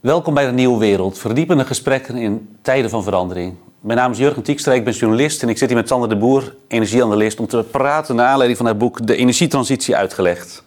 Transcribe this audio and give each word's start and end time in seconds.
Welkom 0.00 0.34
bij 0.34 0.46
de 0.46 0.52
Nieuwe 0.52 0.78
Wereld, 0.78 1.18
verdiepende 1.18 1.64
gesprekken 1.64 2.16
in 2.16 2.56
tijden 2.62 2.90
van 2.90 3.02
verandering. 3.02 3.54
Mijn 3.80 3.98
naam 3.98 4.10
is 4.10 4.18
Jurgen 4.18 4.42
Tiekstra, 4.42 4.72
ik 4.72 4.84
ben 4.84 4.92
journalist 4.92 5.42
en 5.42 5.48
ik 5.48 5.58
zit 5.58 5.68
hier 5.68 5.76
met 5.76 5.88
Sander 5.88 6.08
de 6.08 6.16
Boer, 6.16 6.54
energieanalist, 6.68 7.40
om 7.40 7.46
te 7.46 7.64
praten 7.70 8.16
naar 8.16 8.26
aanleiding 8.26 8.58
van 8.58 8.66
het 8.66 8.78
boek 8.78 9.06
De 9.06 9.16
Energietransitie 9.16 9.96
uitgelegd. 9.96 10.62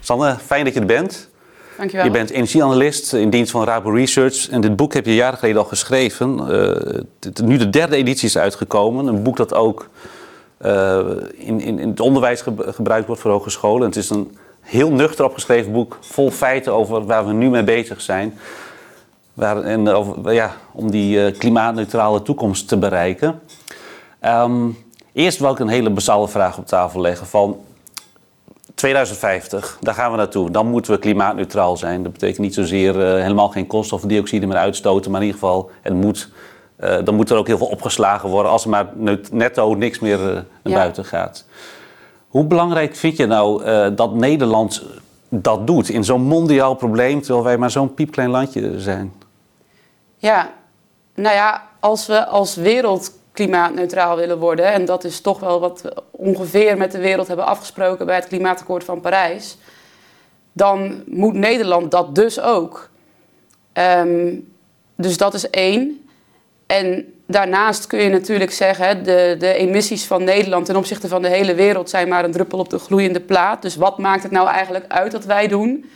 Sander, 0.00 0.36
fijn 0.36 0.64
dat 0.64 0.74
je 0.74 0.80
er 0.80 0.86
bent. 0.86 1.28
Dankjewel. 1.76 2.04
Je 2.04 2.10
bent 2.10 2.30
energieanalist 2.30 3.12
in 3.12 3.30
dienst 3.30 3.50
van 3.50 3.64
Rabo 3.64 3.90
Research. 3.90 4.48
En 4.48 4.60
dit 4.60 4.76
boek 4.76 4.94
heb 4.94 5.06
je 5.06 5.14
jaren 5.14 5.38
geleden 5.38 5.60
al 5.60 5.68
geschreven. 5.68 6.38
Uh, 6.38 7.32
nu 7.42 7.56
de 7.56 7.70
derde 7.70 7.96
editie 7.96 8.28
is 8.28 8.38
uitgekomen. 8.38 9.06
Een 9.06 9.22
boek 9.22 9.36
dat 9.36 9.54
ook 9.54 9.88
uh, 10.66 10.98
in, 11.32 11.60
in, 11.60 11.78
in, 11.78 11.88
het 11.88 12.00
onderwijs 12.00 12.44
gebruikt 12.56 13.06
wordt 13.06 13.22
voor 13.22 13.30
hogescholen. 13.30 13.80
En 13.80 13.88
het 13.88 13.96
is 13.96 14.10
een 14.10 14.36
heel 14.60 14.90
nuchter 14.90 15.24
opgeschreven 15.24 15.72
boek, 15.72 15.98
vol 16.00 16.30
feiten 16.30 16.72
over 16.72 17.06
waar 17.06 17.26
we 17.26 17.32
nu 17.32 17.50
mee 17.50 17.64
bezig 17.64 18.00
zijn. 18.00 18.38
Waar, 19.34 19.62
en 19.62 19.84
ja, 20.24 20.52
om 20.72 20.90
die 20.90 21.18
uh, 21.18 21.38
klimaatneutrale 21.38 22.22
toekomst 22.22 22.68
te 22.68 22.76
bereiken. 22.76 23.40
Um, 24.24 24.78
eerst 25.12 25.38
wil 25.38 25.50
ik 25.50 25.58
een 25.58 25.68
hele 25.68 25.90
basale 25.90 26.28
vraag 26.28 26.58
op 26.58 26.66
tafel 26.66 27.00
leggen 27.00 27.26
van 27.26 27.56
2050, 28.78 29.78
daar 29.80 29.94
gaan 29.94 30.10
we 30.10 30.16
naartoe. 30.16 30.50
Dan 30.50 30.66
moeten 30.66 30.92
we 30.92 30.98
klimaatneutraal 30.98 31.76
zijn. 31.76 32.02
Dat 32.02 32.12
betekent 32.12 32.38
niet 32.38 32.54
zozeer 32.54 32.94
uh, 32.94 33.22
helemaal 33.22 33.48
geen 33.48 33.66
koolstofdioxide 33.66 34.46
meer 34.46 34.56
uitstoten, 34.56 35.10
maar 35.10 35.20
in 35.20 35.26
ieder 35.26 35.40
geval, 35.40 35.70
het 35.82 35.94
moet, 35.94 36.28
uh, 36.80 36.96
dan 37.04 37.14
moet 37.14 37.30
er 37.30 37.36
ook 37.36 37.46
heel 37.46 37.58
veel 37.58 37.66
opgeslagen 37.66 38.28
worden 38.28 38.52
als 38.52 38.64
er 38.64 38.70
maar 38.70 38.86
netto 39.30 39.74
niks 39.74 39.98
meer 39.98 40.18
uh, 40.18 40.26
naar 40.26 40.44
ja. 40.62 40.74
buiten 40.74 41.04
gaat. 41.04 41.44
Hoe 42.28 42.44
belangrijk 42.44 42.96
vind 42.96 43.16
je 43.16 43.26
nou 43.26 43.62
dat 43.94 44.14
Nederland 44.14 44.82
dat 45.28 45.66
doet 45.66 45.88
in 45.88 46.04
zo'n 46.04 46.22
mondiaal 46.22 46.74
probleem, 46.74 47.20
terwijl 47.20 47.44
wij 47.44 47.58
maar 47.58 47.70
zo'n 47.70 47.94
piepklein 47.94 48.30
landje 48.30 48.80
zijn? 48.80 49.12
Ja, 50.16 50.50
nou 51.14 51.34
ja, 51.34 51.62
als 51.80 52.06
we 52.06 52.26
als 52.26 52.54
wereld 52.54 53.12
klimaatneutraal 53.38 54.16
willen 54.16 54.38
worden. 54.38 54.72
En 54.72 54.84
dat 54.84 55.04
is 55.04 55.20
toch 55.20 55.40
wel 55.40 55.60
wat 55.60 55.82
we 55.82 56.02
ongeveer 56.10 56.76
met 56.76 56.92
de 56.92 56.98
wereld 56.98 57.28
hebben 57.28 57.46
afgesproken 57.46 58.06
bij 58.06 58.14
het 58.14 58.26
Klimaatakkoord 58.26 58.84
van 58.84 59.00
Parijs. 59.00 59.58
Dan 60.52 61.02
moet 61.06 61.34
Nederland 61.34 61.90
dat 61.90 62.14
dus 62.14 62.40
ook. 62.40 62.90
Um, 63.72 64.52
dus 64.94 65.16
dat 65.16 65.34
is 65.34 65.50
één. 65.50 66.07
En 66.68 67.12
daarnaast 67.26 67.86
kun 67.86 67.98
je 67.98 68.08
natuurlijk 68.08 68.52
zeggen, 68.52 69.04
de, 69.04 69.36
de 69.38 69.52
emissies 69.54 70.04
van 70.04 70.24
Nederland 70.24 70.66
ten 70.66 70.76
opzichte 70.76 71.08
van 71.08 71.22
de 71.22 71.28
hele 71.28 71.54
wereld 71.54 71.90
zijn 71.90 72.08
maar 72.08 72.24
een 72.24 72.32
druppel 72.32 72.58
op 72.58 72.70
de 72.70 72.78
gloeiende 72.78 73.20
plaat. 73.20 73.62
Dus 73.62 73.76
wat 73.76 73.98
maakt 73.98 74.22
het 74.22 74.32
nou 74.32 74.48
eigenlijk 74.48 74.84
uit 74.88 75.12
dat 75.12 75.24
wij 75.24 75.48
doen? 75.48 75.90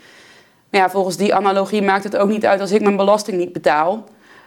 Maar 0.70 0.80
ja, 0.80 0.90
volgens 0.90 1.16
die 1.16 1.34
analogie 1.34 1.82
maakt 1.82 2.04
het 2.04 2.16
ook 2.16 2.28
niet 2.28 2.46
uit 2.46 2.60
als 2.60 2.72
ik 2.72 2.80
mijn 2.80 2.96
belasting 2.96 3.36
niet 3.36 3.52
betaal. 3.52 4.04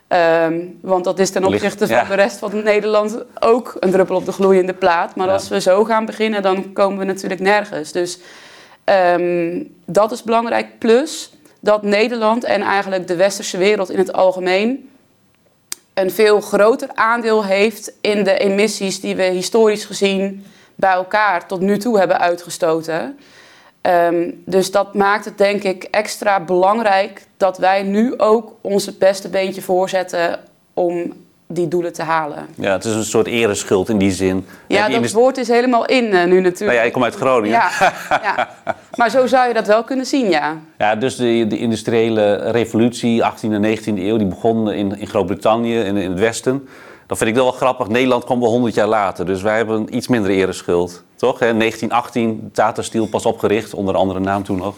Um, 0.07 0.79
want 0.81 1.03
dat 1.03 1.19
is 1.19 1.29
ten 1.29 1.45
opzichte 1.45 1.87
van 1.87 1.95
ja. 1.95 2.03
de 2.03 2.13
rest 2.13 2.37
van 2.37 2.63
Nederland 2.63 3.23
ook 3.39 3.77
een 3.79 3.91
druppel 3.91 4.15
op 4.15 4.25
de 4.25 4.31
gloeiende 4.31 4.73
plaat. 4.73 5.15
Maar 5.15 5.27
ja. 5.27 5.33
als 5.33 5.47
we 5.47 5.61
zo 5.61 5.83
gaan 5.83 6.05
beginnen, 6.05 6.41
dan 6.41 6.73
komen 6.73 6.97
we 6.99 7.05
natuurlijk 7.05 7.41
nergens. 7.41 7.91
Dus 7.91 8.19
um, 9.17 9.75
dat 9.85 10.11
is 10.11 10.23
belangrijk. 10.23 10.79
Plus 10.79 11.33
dat 11.59 11.83
Nederland 11.83 12.43
en 12.43 12.61
eigenlijk 12.61 13.07
de 13.07 13.15
westerse 13.15 13.57
wereld 13.57 13.89
in 13.89 13.97
het 13.97 14.13
algemeen 14.13 14.89
een 15.95 16.11
veel 16.11 16.41
groter 16.41 16.89
aandeel 16.93 17.45
heeft 17.45 17.93
in 18.01 18.23
de 18.23 18.38
emissies 18.38 18.99
die 18.99 19.15
we 19.15 19.23
historisch 19.23 19.85
gezien 19.85 20.45
bij 20.75 20.91
elkaar 20.91 21.47
tot 21.47 21.59
nu 21.59 21.77
toe 21.77 21.97
hebben 21.97 22.19
uitgestoten. 22.19 23.19
Um, 23.81 24.43
dus 24.45 24.71
dat 24.71 24.93
maakt 24.93 25.25
het 25.25 25.38
denk 25.38 25.63
ik 25.63 25.83
extra 25.83 26.39
belangrijk 26.39 27.21
dat 27.38 27.57
wij 27.57 27.83
nu 27.83 28.17
ook 28.17 28.53
onze 28.61 28.93
beste 28.93 29.29
beentje 29.29 29.61
voorzetten 29.61 30.39
om 30.73 31.25
die 31.47 31.67
doelen 31.67 31.94
te 31.94 32.03
halen. 32.03 32.47
Ja, 32.56 32.72
het 32.72 32.85
is 32.85 32.94
een 32.94 33.03
soort 33.03 33.28
ereschuld 33.28 33.89
in 33.89 33.97
die 33.97 34.11
zin. 34.11 34.45
Ja, 34.67 34.89
dat 34.89 35.11
woord 35.11 35.38
is 35.38 35.47
helemaal 35.47 35.85
in 35.85 36.03
uh, 36.03 36.11
nu 36.11 36.41
natuurlijk. 36.41 36.59
Nou 36.59 36.73
ja, 36.73 36.81
ik 36.81 36.94
kom 36.94 37.03
uit 37.03 37.16
Groningen. 37.16 37.59
Ja, 37.59 37.94
ja, 38.23 38.50
maar 38.95 39.09
zo 39.09 39.28
zou 39.28 39.47
je 39.47 39.53
dat 39.53 39.67
wel 39.67 39.83
kunnen 39.83 40.06
zien, 40.06 40.29
ja. 40.29 40.57
Ja, 40.78 40.95
dus 40.95 41.16
de, 41.16 41.45
de 41.47 41.57
industriële 41.57 42.35
revolutie, 42.35 43.23
18e 43.23 43.51
en 43.51 43.78
19e 43.78 43.83
eeuw, 43.83 44.17
die 44.17 44.28
begon 44.28 44.72
in, 44.72 45.00
in 45.00 45.07
Groot-Brittannië 45.07 45.79
en 45.79 45.85
in, 45.85 45.97
in 45.97 46.09
het 46.09 46.19
Westen. 46.19 46.67
Dat 47.07 47.17
vind 47.17 47.29
ik 47.29 47.35
wel 47.35 47.51
grappig. 47.51 47.88
Nederland 47.88 48.23
kwam 48.23 48.39
wel 48.39 48.50
100 48.50 48.73
jaar 48.73 48.88
later, 48.88 49.25
dus 49.25 49.41
wij 49.41 49.57
hebben 49.57 49.75
een 49.75 49.95
iets 49.95 50.07
minder 50.07 50.31
ereschuld. 50.31 51.03
Toch? 51.16 51.39
Hè? 51.39 51.57
1918, 51.57 52.50
Tata 52.53 52.81
Steel 52.81 53.07
pas 53.07 53.25
opgericht, 53.25 53.73
onder 53.73 53.95
andere 53.95 54.19
naam 54.19 54.44
toen 54.44 54.57
nog. 54.57 54.75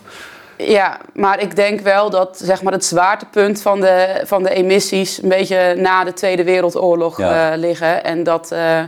Ja, 0.58 1.00
maar 1.14 1.42
ik 1.42 1.56
denk 1.56 1.80
wel 1.80 2.10
dat 2.10 2.40
zeg 2.44 2.62
maar, 2.62 2.74
het 2.74 2.86
zwaartepunt 2.86 3.62
van 3.62 3.82
de, 3.82 4.22
van 4.24 4.44
de 4.44 4.50
emissies 4.50 5.24
een 5.24 5.30
beetje 5.30 5.76
na 5.76 6.04
de 6.04 6.14
Tweede 6.14 6.44
Wereldoorlog 6.44 7.18
ja. 7.18 7.52
uh, 7.52 7.58
liggen. 7.58 8.04
En 8.04 8.24
dat 8.24 8.52
uh, 8.52 8.84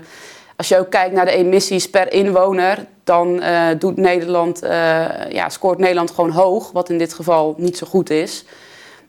als 0.55 0.67
je 0.67 0.79
ook 0.79 0.89
kijkt 0.89 1.13
naar 1.15 1.25
de 1.25 1.31
emissies 1.31 1.89
per 1.89 2.13
inwoner, 2.13 2.85
dan 3.03 3.43
uh, 3.43 3.67
doet 3.77 3.97
Nederland, 3.97 4.59
ja, 5.29 5.49
scoort 5.49 5.77
Nederland 5.77 6.11
gewoon 6.11 6.29
hoog, 6.29 6.71
wat 6.71 6.89
in 6.89 6.97
dit 6.97 7.13
geval 7.13 7.55
niet 7.57 7.77
zo 7.77 7.87
goed 7.87 8.09
is. 8.09 8.45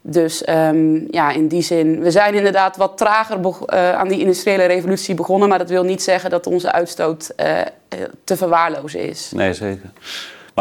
Dus 0.02 0.48
um, 0.48 1.06
ja, 1.10 1.30
in 1.30 1.48
die 1.48 1.62
zin, 1.62 2.00
we 2.00 2.10
zijn 2.10 2.34
inderdaad 2.34 2.76
wat 2.76 2.96
trager 2.96 3.38
aan 3.94 4.08
die 4.08 4.20
industriële 4.20 4.64
revolutie 4.64 5.14
begonnen, 5.14 5.48
maar 5.48 5.58
dat 5.58 5.68
wil 5.68 5.82
niet 5.82 6.02
zeggen 6.02 6.30
dat 6.30 6.46
onze 6.46 6.72
uitstoot 6.72 7.32
te 8.24 8.36
verwaarlozen 8.36 9.00
is. 9.00 9.30
Nee, 9.34 9.54
zeker. 9.54 9.90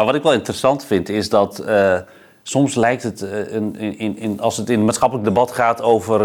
Maar 0.00 0.08
wat 0.08 0.18
ik 0.18 0.24
wel 0.24 0.32
interessant 0.32 0.84
vind 0.84 1.08
is 1.08 1.28
dat 1.28 1.62
uh, 1.66 1.96
soms 2.42 2.74
lijkt 2.74 3.02
het, 3.02 3.20
in, 3.50 3.76
in, 3.76 4.16
in, 4.18 4.40
als 4.40 4.56
het 4.56 4.68
in 4.68 4.76
het 4.76 4.84
maatschappelijk 4.84 5.26
debat 5.26 5.50
gaat 5.50 5.82
over, 5.82 6.20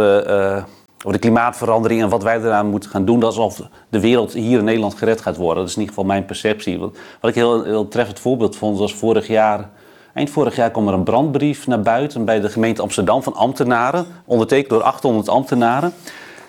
over 0.97 1.11
de 1.11 1.19
klimaatverandering 1.19 2.01
en 2.01 2.09
wat 2.09 2.23
wij 2.23 2.39
eraan 2.39 2.69
moeten 2.69 2.89
gaan 2.89 3.05
doen, 3.05 3.23
alsof 3.23 3.61
de 3.89 3.99
wereld 3.99 4.33
hier 4.33 4.57
in 4.57 4.63
Nederland 4.63 4.95
gered 4.95 5.21
gaat 5.21 5.37
worden. 5.37 5.57
Dat 5.57 5.69
is 5.69 5.75
in 5.75 5.81
ieder 5.81 5.95
geval 5.95 6.09
mijn 6.09 6.25
perceptie. 6.25 6.79
Wat, 6.79 6.97
wat 7.21 7.29
ik 7.29 7.35
heel, 7.35 7.63
heel 7.63 7.87
treffend 7.87 8.19
voorbeeld 8.19 8.55
vond 8.55 8.77
was 8.77 8.93
vorig 8.93 9.27
jaar 9.27 9.69
Eind 10.13 10.29
vorig 10.29 10.55
jaar 10.55 10.71
kwam 10.71 10.87
er 10.87 10.93
een 10.93 11.03
brandbrief 11.03 11.67
naar 11.67 11.81
buiten 11.81 12.25
bij 12.25 12.39
de 12.39 12.49
gemeente 12.49 12.81
Amsterdam 12.81 13.23
van 13.23 13.33
ambtenaren, 13.33 14.05
ondertekend 14.25 14.69
door 14.69 14.81
800 14.81 15.29
ambtenaren. 15.29 15.93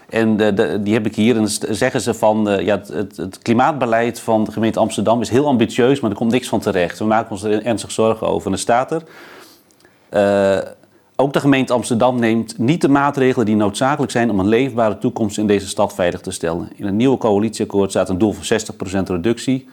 En 0.08 0.36
die 0.82 0.94
heb 0.94 1.06
ik 1.06 1.14
hier. 1.14 1.36
En 1.36 1.40
dan 1.40 1.74
zeggen 1.76 2.00
ze 2.00 2.14
van 2.14 2.50
uh, 2.50 2.60
ja, 2.60 2.82
het, 2.92 3.16
het, 3.16 3.38
klimaatbeleid 3.38 4.20
van 4.20 4.44
de 4.44 4.52
gemeente 4.52 4.78
Amsterdam 4.78 5.20
is 5.20 5.28
heel 5.28 5.46
ambitieus, 5.46 6.00
maar 6.00 6.10
er 6.10 6.16
komt 6.16 6.30
niks 6.30 6.48
van 6.48 6.60
terecht. 6.60 6.98
We 6.98 7.04
maken 7.04 7.30
ons 7.30 7.42
er 7.42 7.64
ernstig 7.64 7.90
zorgen 7.90 8.26
over. 8.26 8.46
En 8.46 8.52
er 8.52 8.58
staat 8.58 8.92
er. 8.92 9.02
Uh, 10.10 10.70
ook 11.16 11.32
de 11.32 11.40
gemeente 11.40 11.72
Amsterdam 11.72 12.18
neemt 12.18 12.58
niet 12.58 12.80
de 12.80 12.88
maatregelen 12.88 13.46
die 13.46 13.56
noodzakelijk 13.56 14.12
zijn 14.12 14.30
om 14.30 14.40
een 14.40 14.48
leefbare 14.48 14.98
toekomst 14.98 15.38
in 15.38 15.46
deze 15.46 15.68
stad 15.68 15.94
veilig 15.94 16.20
te 16.20 16.30
stellen. 16.30 16.68
In 16.74 16.84
het 16.84 16.94
nieuwe 16.94 17.18
coalitieakkoord 17.18 17.90
staat 17.90 18.08
een 18.08 18.18
doel 18.18 18.32
van 18.32 18.60
60% 19.02 19.02
reductie 19.06 19.68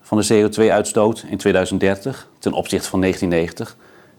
van 0.00 0.18
de 0.18 0.26
CO2-uitstoot 0.26 1.24
in 1.28 1.36
2030 1.36 2.28
ten 2.38 2.52
opzichte 2.52 2.88
van 2.88 3.00
1990. 3.00 3.76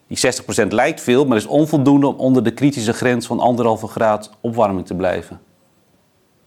Die 0.10 0.34
60% 0.66 0.68
lijkt 0.68 1.02
veel, 1.02 1.26
maar 1.26 1.38
is 1.38 1.46
onvoldoende 1.46 2.08
om 2.08 2.16
onder 2.16 2.44
de 2.44 2.52
kritische 2.52 2.94
grens 2.94 3.28
van 3.28 3.40
anderhalve 3.40 3.88
graad 3.88 4.30
opwarming 4.42 4.86
te 4.86 4.94
blijven. 4.94 5.40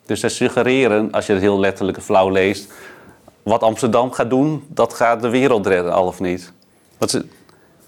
Dus 0.06 0.20
zij 0.20 0.28
suggereren, 0.28 1.10
als 1.10 1.26
je 1.26 1.32
het 1.32 1.42
heel 1.42 1.60
letterlijk 1.60 1.96
en 1.96 2.04
flauw 2.04 2.28
leest, 2.28 2.72
wat 3.42 3.62
Amsterdam 3.62 4.12
gaat 4.12 4.30
doen, 4.30 4.64
dat 4.68 4.94
gaat 4.94 5.22
de 5.22 5.28
wereld 5.28 5.66
redden, 5.66 5.92
al 5.92 6.06
of 6.06 6.20
niet. 6.20 6.52
Wat 6.98 7.14
is 7.14 7.22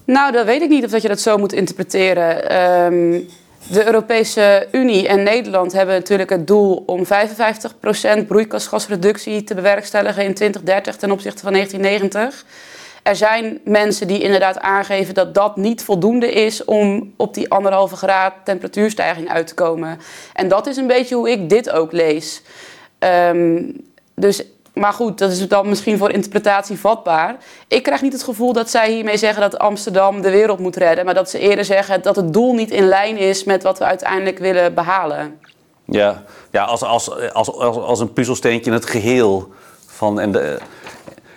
Nou, 0.05 0.33
dat 0.33 0.47
weet 0.47 0.63
ik 0.63 0.69
niet 0.69 0.85
of 0.85 0.91
dat 0.91 1.03
je 1.03 1.09
dat 1.09 1.21
zo 1.21 1.37
moet 1.37 1.53
interpreteren. 1.53 2.63
Um, 2.93 3.29
de 3.71 3.87
Europese 3.87 4.69
Unie 4.73 5.09
en 5.09 5.23
Nederland 5.23 5.73
hebben 5.73 5.95
natuurlijk 5.95 6.31
het 6.31 6.47
doel 6.47 6.83
om 6.87 7.05
55% 7.05 8.27
broeikasgasreductie 8.27 9.45
te 9.45 9.55
bewerkstelligen 9.55 10.25
in 10.25 10.35
2030 10.35 10.97
ten 10.97 11.11
opzichte 11.11 11.43
van 11.43 11.53
1990. 11.53 12.45
Er 13.05 13.17
zijn 13.17 13.61
mensen 13.65 14.07
die 14.07 14.23
inderdaad 14.23 14.61
aangeven 14.61 15.15
dat 15.15 15.35
dat 15.35 15.57
niet 15.57 15.83
voldoende 15.83 16.33
is 16.33 16.65
om 16.65 17.13
op 17.17 17.35
die 17.35 17.51
anderhalve 17.51 17.97
graad 17.97 18.35
temperatuurstijging 18.45 19.29
uit 19.29 19.47
te 19.47 19.55
komen. 19.55 19.99
En 20.33 20.49
dat 20.49 20.67
is 20.67 20.77
een 20.77 20.87
beetje 20.87 21.15
hoe 21.15 21.31
ik 21.31 21.49
dit 21.49 21.71
ook 21.71 21.93
lees. 21.93 22.43
Um, 22.99 23.77
dus 24.15 24.45
maar 24.75 24.93
goed, 24.93 25.19
dat 25.19 25.31
is 25.31 25.49
dan 25.49 25.69
misschien 25.69 25.99
voor 25.99 26.11
interpretatie 26.11 26.79
vatbaar. 26.79 27.37
Ik 27.69 27.83
krijg 27.83 28.03
niet 28.03 28.13
het 28.13 28.23
gevoel 28.23 28.53
dat 28.53 28.71
zij 28.71 28.93
hiermee 28.93 29.17
zeggen 29.17 29.41
dat 29.43 29.59
Amsterdam 29.59 30.21
de 30.21 30.31
wereld 30.31 30.59
moet 30.59 30.77
redden. 30.77 31.05
Maar 31.05 31.15
dat 31.15 31.31
ze 31.31 31.39
eerder 31.39 31.65
zeggen 31.65 32.03
dat 32.03 32.17
het 32.17 32.33
doel 32.33 32.55
niet 32.55 32.71
in 32.71 32.89
lijn 32.89 33.17
is 33.17 33.45
met 33.45 33.63
wat 33.63 33.79
we 33.79 33.85
uiteindelijk 33.85 34.39
willen 34.39 34.75
behalen. 34.75 35.41
Ja, 35.85 36.23
ja 36.51 36.65
als, 36.65 36.83
als, 36.83 37.33
als, 37.33 37.53
als, 37.53 37.77
als 37.77 38.01
een 38.01 38.13
puzzelsteentje 38.13 38.71
in 38.71 38.77
het 38.77 38.87
geheel. 38.87 39.53
Van, 39.87 40.21
en, 40.21 40.33
de, 40.33 40.59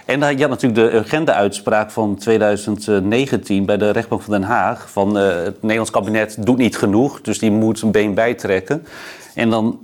en 0.07 0.19
je 0.19 0.41
had 0.41 0.49
natuurlijk 0.49 0.91
de 0.91 0.97
urgente 0.97 1.33
uitspraak 1.33 1.91
van 1.91 2.15
2019 2.15 3.65
bij 3.65 3.77
de 3.77 3.89
rechtbank 3.89 4.21
van 4.21 4.33
Den 4.33 4.43
Haag. 4.43 4.91
Van 4.91 5.17
uh, 5.17 5.27
het 5.27 5.61
Nederlands 5.61 5.91
kabinet 5.91 6.45
doet 6.45 6.57
niet 6.57 6.77
genoeg, 6.77 7.21
dus 7.21 7.39
die 7.39 7.51
moet 7.51 7.79
zijn 7.79 7.91
been 7.91 8.13
bijtrekken. 8.13 8.85
En 9.33 9.49
dan, 9.49 9.79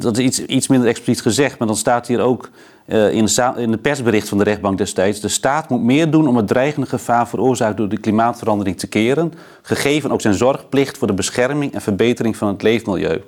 dat 0.00 0.18
is 0.18 0.24
iets, 0.24 0.44
iets 0.44 0.68
minder 0.68 0.88
expliciet 0.88 1.22
gezegd, 1.22 1.58
maar 1.58 1.68
dan 1.68 1.76
staat 1.76 2.06
hier 2.06 2.20
ook 2.20 2.50
uh, 2.86 3.10
in, 3.12 3.24
de 3.24 3.52
in 3.56 3.70
de 3.70 3.78
persbericht 3.78 4.28
van 4.28 4.38
de 4.38 4.44
rechtbank 4.44 4.78
destijds... 4.78 5.20
de 5.20 5.28
staat 5.28 5.68
moet 5.68 5.82
meer 5.82 6.10
doen 6.10 6.28
om 6.28 6.36
het 6.36 6.48
dreigende 6.48 6.86
gevaar 6.86 7.28
veroorzaakt 7.28 7.76
door 7.76 7.88
de 7.88 8.00
klimaatverandering 8.00 8.78
te 8.78 8.86
keren... 8.86 9.32
gegeven 9.62 10.10
ook 10.10 10.20
zijn 10.20 10.34
zorgplicht 10.34 10.98
voor 10.98 11.06
de 11.06 11.14
bescherming 11.14 11.74
en 11.74 11.80
verbetering 11.80 12.36
van 12.36 12.48
het 12.48 12.62
leefmilieu. 12.62 13.22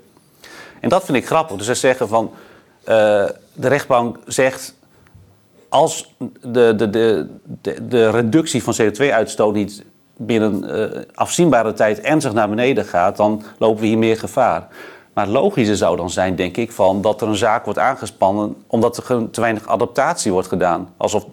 En 0.81 0.88
dat 0.88 1.05
vind 1.05 1.17
ik 1.17 1.26
grappig. 1.26 1.56
Dus 1.56 1.67
ze 1.67 1.75
zeggen 1.75 2.08
van... 2.08 2.31
De 3.55 3.69
rechtbank 3.69 4.19
zegt 4.26 4.75
als 5.69 6.15
de, 6.41 6.75
de, 6.76 6.91
de, 6.91 7.26
de, 7.61 7.88
de 7.88 8.11
reductie 8.11 8.62
van 8.62 8.75
CO2-uitstoot 8.82 9.55
niet 9.55 9.85
binnen 10.17 10.65
uh, 10.65 11.00
afzienbare 11.15 11.73
tijd 11.73 12.00
ernstig 12.00 12.32
naar 12.32 12.49
beneden 12.49 12.85
gaat, 12.85 13.17
dan 13.17 13.43
lopen 13.59 13.81
we 13.81 13.87
hier 13.87 13.99
meer 13.99 14.19
gevaar. 14.19 14.69
Maar 15.15 15.25
het 15.25 15.37
logische 15.37 15.76
zou 15.76 15.97
dan 15.97 16.11
zijn, 16.11 16.37
denk 16.37 16.56
ik, 16.56 16.73
van 16.73 17.00
dat 17.03 17.20
er 17.20 17.29
een 17.29 17.37
zaak 17.37 17.65
wordt 17.65 17.79
aangespannen 17.79 18.56
omdat 18.67 18.97
er 18.97 19.31
te 19.31 19.41
weinig 19.41 19.67
adaptatie 19.67 20.32
wordt 20.32 20.49
gedaan. 20.49 20.88
Alsof 20.97 21.26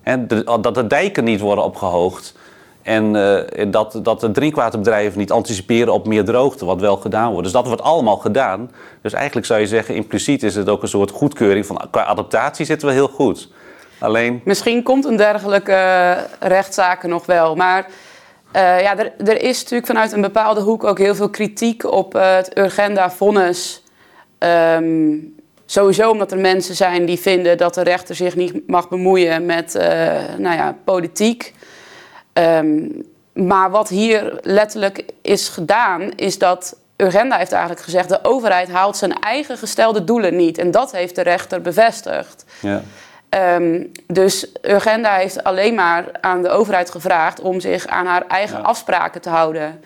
hè, 0.00 0.26
dat 0.60 0.74
de 0.74 0.86
dijken 0.86 1.24
niet 1.24 1.40
worden 1.40 1.64
opgehoogd. 1.64 2.34
En 2.82 3.14
uh, 3.14 3.72
dat, 3.72 4.00
dat 4.02 4.20
de 4.20 4.30
drinkwaterbedrijven 4.30 5.18
niet 5.18 5.32
anticiperen 5.32 5.92
op 5.92 6.06
meer 6.06 6.24
droogte, 6.24 6.64
wat 6.64 6.80
wel 6.80 6.96
gedaan 6.96 7.28
wordt. 7.28 7.44
Dus 7.44 7.52
dat 7.52 7.66
wordt 7.66 7.82
allemaal 7.82 8.16
gedaan. 8.16 8.70
Dus 9.02 9.12
eigenlijk 9.12 9.46
zou 9.46 9.60
je 9.60 9.66
zeggen, 9.66 9.94
impliciet 9.94 10.42
is 10.42 10.54
het 10.54 10.68
ook 10.68 10.82
een 10.82 10.88
soort 10.88 11.10
goedkeuring 11.10 11.66
van 11.66 11.80
qua 11.90 12.04
adaptatie 12.04 12.64
zitten 12.64 12.88
we 12.88 12.94
heel 12.94 13.08
goed. 13.08 13.48
Alleen... 14.02 14.40
Misschien 14.44 14.82
komt 14.82 15.04
een 15.04 15.16
dergelijke 15.16 15.72
uh, 15.72 16.18
rechtszaken 16.40 17.08
nog 17.08 17.26
wel. 17.26 17.54
Maar 17.56 17.86
uh, 18.56 18.80
ja, 18.80 18.98
er, 18.98 19.12
er, 19.24 19.42
is 19.42 19.60
natuurlijk 19.60 19.86
vanuit 19.86 20.12
een 20.12 20.20
bepaalde 20.20 20.60
hoek 20.60 20.84
ook 20.84 20.98
heel 20.98 21.14
veel 21.14 21.30
kritiek 21.30 21.84
op 21.84 22.14
uh, 22.14 22.34
het 22.34 22.58
Urgenda-vonnis. 22.58 23.82
Um, 24.38 25.34
sowieso 25.66 26.10
omdat 26.10 26.32
er 26.32 26.38
mensen 26.38 26.74
zijn 26.74 27.04
die 27.04 27.18
vinden 27.18 27.58
dat 27.58 27.74
de 27.74 27.82
rechter 27.82 28.14
zich 28.14 28.36
niet 28.36 28.68
mag 28.68 28.88
bemoeien 28.88 29.46
met 29.46 29.74
uh, 29.74 29.82
nou 30.36 30.56
ja, 30.56 30.76
politiek. 30.84 31.54
Um, 32.32 33.04
maar 33.32 33.70
wat 33.70 33.88
hier 33.88 34.38
letterlijk 34.42 35.04
is 35.22 35.48
gedaan, 35.48 36.10
is 36.16 36.38
dat 36.38 36.76
Urgenda 36.96 37.36
heeft 37.36 37.52
eigenlijk 37.52 37.82
gezegd... 37.82 38.08
de 38.08 38.24
overheid 38.24 38.70
haalt 38.70 38.96
zijn 38.96 39.12
eigen 39.12 39.58
gestelde 39.58 40.04
doelen 40.04 40.36
niet. 40.36 40.58
En 40.58 40.70
dat 40.70 40.92
heeft 40.92 41.14
de 41.14 41.22
rechter 41.22 41.60
bevestigd. 41.60 42.44
Ja. 42.60 42.82
Um, 43.34 43.92
dus 44.06 44.46
Urgenda 44.62 45.14
heeft 45.14 45.44
alleen 45.44 45.74
maar 45.74 46.04
aan 46.20 46.42
de 46.42 46.48
overheid 46.48 46.90
gevraagd 46.90 47.40
om 47.40 47.60
zich 47.60 47.86
aan 47.86 48.06
haar 48.06 48.26
eigen 48.26 48.64
afspraken 48.64 49.20
te 49.20 49.28
houden. 49.28 49.80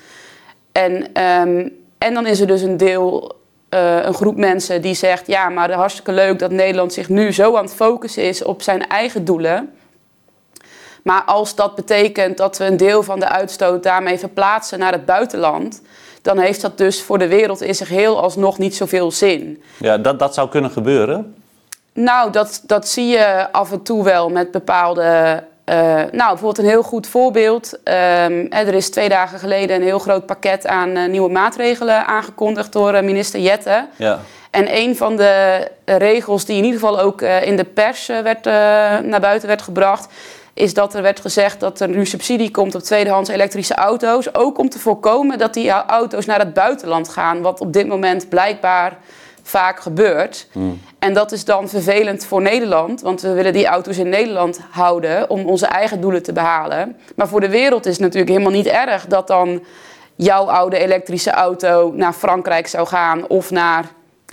En, 0.73 1.23
um, 1.23 1.73
en 1.99 2.15
dan 2.15 2.27
is 2.27 2.41
er 2.41 2.47
dus 2.47 2.63
een 2.63 2.77
deel, 2.77 3.37
uh, 3.71 4.05
een 4.05 4.15
groep 4.15 4.37
mensen 4.37 4.83
die 4.83 4.95
zegt: 4.95 5.27
ja, 5.27 5.49
maar 5.49 5.73
hartstikke 5.73 6.13
leuk 6.13 6.39
dat 6.39 6.51
Nederland 6.51 6.93
zich 6.93 7.09
nu 7.09 7.33
zo 7.33 7.57
aan 7.57 7.65
het 7.65 7.75
focussen 7.75 8.23
is 8.23 8.43
op 8.43 8.63
zijn 8.63 8.89
eigen 8.89 9.25
doelen. 9.25 9.71
Maar 11.03 11.23
als 11.23 11.55
dat 11.55 11.75
betekent 11.75 12.37
dat 12.37 12.59
we 12.59 12.65
een 12.65 12.77
deel 12.77 13.03
van 13.03 13.21
de 13.21 13.29
uitstoot 13.29 13.83
daarmee 13.83 14.19
verplaatsen 14.19 14.79
naar 14.79 14.93
het 14.93 15.05
buitenland, 15.05 15.83
dan 16.23 16.39
heeft 16.39 16.61
dat 16.61 16.79
dus 16.79 17.03
voor 17.03 17.19
de 17.19 17.29
wereld 17.29 17.61
in 17.61 17.75
zich 17.75 17.89
heel 17.89 18.21
alsnog 18.23 18.59
niet 18.59 18.77
zoveel 18.77 19.11
zin. 19.11 19.63
Ja, 19.79 19.99
dat, 19.99 20.19
dat 20.19 20.35
zou 20.35 20.49
kunnen 20.49 20.71
gebeuren. 20.71 21.35
Nou, 21.97 22.31
dat, 22.31 22.63
dat 22.67 22.89
zie 22.89 23.07
je 23.07 23.53
af 23.53 23.73
en 23.73 23.83
toe 23.83 24.05
wel 24.05 24.29
met 24.29 24.51
bepaalde. 24.51 25.43
Uh, 25.71 25.75
nou, 25.95 26.11
bijvoorbeeld 26.11 26.59
een 26.59 26.65
heel 26.65 26.83
goed 26.83 27.07
voorbeeld. 27.07 27.73
Um, 27.85 28.51
er 28.51 28.75
is 28.75 28.91
twee 28.91 29.09
dagen 29.09 29.39
geleden 29.39 29.77
een 29.77 29.83
heel 29.83 29.99
groot 29.99 30.27
pakket 30.27 30.67
aan 30.67 30.97
uh, 30.97 31.09
nieuwe 31.09 31.31
maatregelen 31.31 32.07
aangekondigd 32.07 32.73
door 32.73 32.95
uh, 32.95 33.01
minister 33.01 33.41
Jette. 33.41 33.87
Ja. 33.97 34.19
En 34.51 34.77
een 34.77 34.97
van 34.97 35.17
de 35.17 35.69
regels 35.85 36.45
die 36.45 36.57
in 36.57 36.65
ieder 36.65 36.81
geval 36.81 37.01
ook 37.01 37.23
in 37.23 37.57
de 37.57 37.65
pers 37.65 38.07
werd, 38.07 38.45
naar 39.05 39.21
buiten 39.21 39.49
werd 39.49 39.63
gebracht, 39.63 40.13
is 40.55 40.75
dat 40.75 40.95
er 40.95 41.03
werd 41.03 41.21
gezegd 41.21 41.61
dat 41.61 41.81
er 41.81 41.89
nu 41.89 42.07
subsidie 42.07 42.51
komt 42.51 42.75
op 42.75 42.81
tweedehands 42.81 43.31
elektrische 43.31 43.75
auto's. 43.75 44.35
Ook 44.35 44.59
om 44.59 44.69
te 44.69 44.79
voorkomen 44.79 45.39
dat 45.39 45.55
die 45.55 45.71
auto's 45.71 46.27
naar 46.27 46.39
het 46.39 46.55
buitenland 46.55 47.09
gaan, 47.09 47.43
wat 47.43 47.61
op 47.61 47.73
dit 47.73 47.87
moment 47.87 48.29
blijkbaar 48.29 48.97
vaak 49.47 49.81
gebeurt. 49.81 50.49
Hmm. 50.53 50.81
En 50.99 51.15
dat 51.15 51.33
is 51.33 51.45
dan 51.45 51.69
vervelend 51.69 52.25
voor 52.25 52.43
Nederland, 52.43 53.01
want 53.01 53.21
we 53.21 53.33
willen 53.33 53.53
die 53.53 53.67
auto's 53.67 53.99
in 53.99 54.09
Nederland 54.09 54.61
houden 54.71 55.31
om 55.31 55.47
onze 55.47 55.67
eigen 55.67 56.01
doelen 56.01 56.23
te 56.23 56.33
behalen. 56.33 56.97
Maar 57.17 57.29
voor 57.29 57.41
de 57.41 57.49
wereld 57.49 57.87
is 57.87 57.93
het 57.93 58.01
natuurlijk 58.01 58.31
helemaal 58.31 58.53
niet 58.53 58.67
erg 58.67 59.07
dat 59.07 59.27
dan 59.27 59.65
jouw 60.15 60.51
oude 60.51 60.79
elektrische 60.79 61.31
auto 61.31 61.93
naar 61.95 62.13
Frankrijk 62.13 62.67
zou 62.67 62.87
gaan 62.87 63.29
of 63.29 63.51
naar 63.51 63.85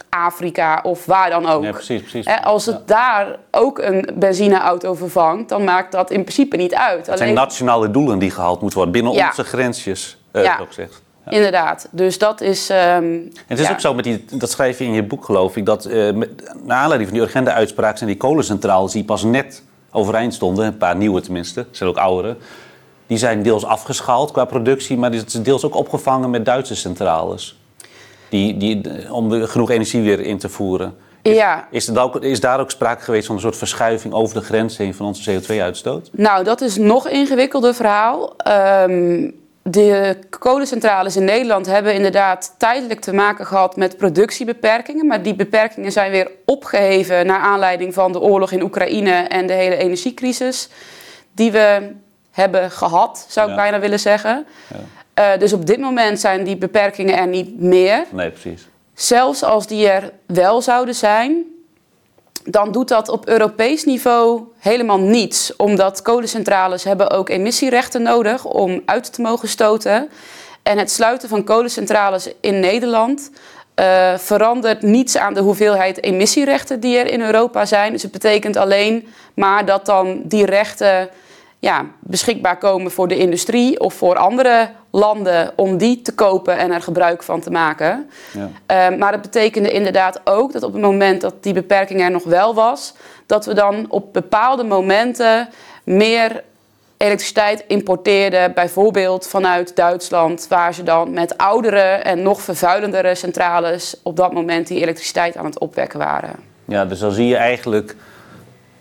Afrika 0.10 0.80
of 0.84 1.06
waar 1.06 1.30
dan 1.30 1.46
ook. 1.46 1.64
Ja, 1.64 1.72
precies, 1.72 2.02
precies. 2.02 2.28
Als 2.44 2.66
het 2.66 2.88
daar 2.88 3.38
ook 3.52 3.80
een 3.80 4.10
benzineauto 4.14 4.94
vervangt, 4.94 5.50
dan 5.50 5.64
maakt 5.64 5.92
dat 5.92 6.12
in 6.12 6.22
principe 6.22 6.58
niet 6.58 6.76
uit. 6.76 7.08
Het 7.08 7.18
zijn 7.18 7.34
nationale 7.34 7.92
doelen 7.92 8.20
die 8.20 8.32
gehaald 8.32 8.62
moeten 8.62 8.80
worden 8.80 9.02
binnen 9.02 9.28
onze 9.28 9.44
grensjes, 9.44 10.18
uh, 10.32 10.44
ja. 10.44 10.58
ook 10.62 10.74
Inderdaad. 11.30 11.88
Dus 11.92 12.18
dat 12.18 12.42
is. 12.42 12.70
Um, 12.70 13.32
het 13.48 13.60
is 13.60 13.72
ook 13.72 13.80
zo 13.80 13.94
met 13.94 14.04
die, 14.04 14.26
dat 14.32 14.52
schrijf 14.52 14.80
je 14.80 14.86
in 14.86 14.94
je 14.94 15.04
boek, 15.04 15.26
geloof 15.26 15.56
ik, 15.56 15.66
dat 15.66 15.86
uh, 15.86 16.14
met, 16.14 16.30
naar 16.64 16.78
aanleiding 16.78 17.10
van 17.10 17.20
die 17.20 17.28
urgente 17.28 17.52
uitspraak 17.52 17.98
zijn 17.98 18.10
die 18.10 18.20
kolencentrales 18.20 18.92
die 18.92 19.04
pas 19.04 19.24
net 19.24 19.64
overeind 19.92 20.34
stonden, 20.34 20.66
een 20.66 20.78
paar 20.78 20.96
nieuwe 20.96 21.22
tenminste, 21.22 21.66
zijn 21.72 21.90
ook 21.90 21.98
oudere, 21.98 22.38
die 23.08 23.18
zijn 23.18 23.44
deels 23.44 23.66
afgeschaald 23.66 24.32
qua 24.32 24.46
productie, 24.46 24.98
maar 24.98 25.12
die 25.12 25.24
zijn 25.26 25.44
deels 25.44 25.66
ook 25.66 25.76
opgevangen 25.76 26.30
met 26.30 26.46
Duitse 26.46 26.76
centrales. 26.76 27.58
Die, 28.30 28.58
die, 28.58 28.82
om 29.12 29.32
genoeg 29.32 29.70
energie 29.70 30.02
weer 30.02 30.20
in 30.20 30.38
te 30.38 30.50
voeren. 30.50 30.96
Is, 31.22 31.36
ja. 31.36 31.68
is, 31.72 31.88
er 31.88 32.02
ook, 32.02 32.16
is 32.16 32.40
daar 32.40 32.60
ook 32.60 32.72
sprake 32.72 33.04
geweest 33.04 33.26
van 33.26 33.36
een 33.36 33.42
soort 33.42 33.58
verschuiving 33.58 34.14
over 34.14 34.36
de 34.36 34.46
grens 34.46 34.78
heen 34.78 34.94
van 34.94 35.06
onze 35.06 35.32
CO2-uitstoot? 35.32 36.10
Nou, 36.12 36.44
dat 36.44 36.62
is 36.62 36.78
nog 36.78 37.08
ingewikkelder 37.08 37.74
verhaal. 37.74 38.36
Um, 38.88 39.43
de 39.64 40.18
kolencentrales 40.40 41.16
in 41.16 41.24
Nederland 41.24 41.66
hebben 41.66 41.94
inderdaad 41.94 42.56
tijdelijk 42.58 43.00
te 43.00 43.14
maken 43.14 43.46
gehad 43.46 43.76
met 43.76 43.98
productiebeperkingen. 43.98 45.08
Maar 45.08 45.24
die 45.24 45.36
beperkingen 45.36 45.92
zijn 45.92 46.12
weer 46.12 46.32
opgeheven 46.46 47.26
naar 47.26 47.40
aanleiding 47.40 47.94
van 47.94 48.12
de 48.12 48.20
oorlog 48.20 48.52
in 48.52 48.62
Oekraïne 48.62 49.12
en 49.12 49.48
de 49.48 49.54
hele 49.54 49.76
energiecrisis 49.76 50.70
die 51.32 51.52
we 51.52 51.92
hebben 52.32 52.72
gehad, 52.72 53.26
zou 53.30 53.50
ik 53.50 53.56
bijna 53.56 53.80
willen 53.80 54.00
zeggen. 54.00 54.46
Ja. 54.68 55.34
Uh, 55.34 55.40
dus 55.40 55.54
op 55.54 55.66
dit 55.66 55.80
moment 55.80 56.20
zijn 56.20 56.44
die 56.44 56.58
beperkingen 56.58 57.18
er 57.18 57.28
niet 57.28 57.60
meer. 57.60 58.06
Nee, 58.12 58.30
precies. 58.30 58.68
Zelfs 58.94 59.44
als 59.44 59.68
die 59.68 59.88
er 59.88 60.12
wel 60.26 60.62
zouden 60.62 60.96
zijn, 60.96 61.46
dan 62.46 62.72
doet 62.72 62.88
dat 62.88 63.10
op 63.10 63.28
Europees 63.28 63.84
niveau 63.84 64.42
helemaal 64.60 65.00
niets. 65.00 65.56
Omdat 65.56 66.02
kolencentrales 66.02 66.84
hebben 66.84 67.10
ook 67.10 67.30
emissierechten 67.30 68.02
nodig 68.02 68.46
om 68.46 68.82
uit 68.86 69.14
te 69.14 69.22
mogen 69.22 69.48
stoten. 69.48 70.10
En 70.64 70.78
het 70.78 70.92
sluiten 70.92 71.30
van 71.30 71.44
kolencentrales 71.44 72.30
in 72.40 72.60
Nederland 72.60 73.30
uh, 73.80 74.18
verandert 74.18 74.82
niets 74.82 75.18
aan 75.18 75.34
de 75.34 75.42
hoeveelheid 75.42 76.04
emissierechten 76.04 76.80
die 76.80 76.98
er 76.98 77.08
in 77.08 77.22
Europa 77.22 77.66
zijn. 77.66 77.92
Dus 77.92 78.02
het 78.02 78.12
betekent 78.12 78.58
alleen 78.58 79.08
maar 79.34 79.66
dat 79.66 79.86
dan 79.86 80.22
die 80.24 80.46
rechten 80.46 81.10
ja, 81.64 81.86
beschikbaar 82.00 82.58
komen 82.58 82.92
voor 82.92 83.08
de 83.08 83.18
industrie 83.18 83.80
of 83.80 83.94
voor 83.94 84.16
andere 84.16 84.70
landen 84.90 85.52
om 85.56 85.78
die 85.78 86.02
te 86.02 86.14
kopen 86.14 86.58
en 86.58 86.72
er 86.72 86.82
gebruik 86.82 87.24
van 87.24 87.42
te 87.42 87.52
maken. 87.52 88.10
Ja. 88.34 88.90
Uh, 88.92 88.98
maar 88.98 89.12
het 89.12 89.22
betekende 89.22 89.72
inderdaad 89.72 90.22
ook 90.24 90.54
dat 90.54 90.64
op 90.64 90.74
het 90.74 90.82
moment 90.82 91.22
dat 91.22 91.44
die 91.44 91.54
beperking 91.54 92.02
er 92.02 92.12
nog 92.12 92.24
wel 92.24 92.54
was, 92.54 92.94
dat 93.26 93.46
we 93.46 93.54
dan 93.54 93.86
op 93.90 94.14
bepaalde 94.14 94.64
momenten 94.64 95.50
meer 95.84 96.44
elektriciteit 96.98 97.64
importeerden, 97.68 98.54
bijvoorbeeld 98.54 99.28
vanuit 99.28 99.76
Duitsland, 99.76 100.48
waar 100.50 100.74
ze 100.74 100.84
dan 100.84 101.14
met 101.14 101.38
oudere 101.38 101.80
en 101.82 102.22
nog 102.22 102.42
vervuilendere 102.42 103.16
centrales 103.16 103.96
op 104.04 104.16
dat 104.16 104.34
moment 104.34 104.68
die 104.68 104.82
elektriciteit 104.82 105.38
aan 105.38 105.46
het 105.46 105.60
opwekken 105.60 106.00
waren. 106.00 106.36
Ja, 106.66 106.86
dus 106.86 107.00
dan 107.00 107.12
zie 107.12 107.28
je 107.28 107.36
eigenlijk 107.36 107.96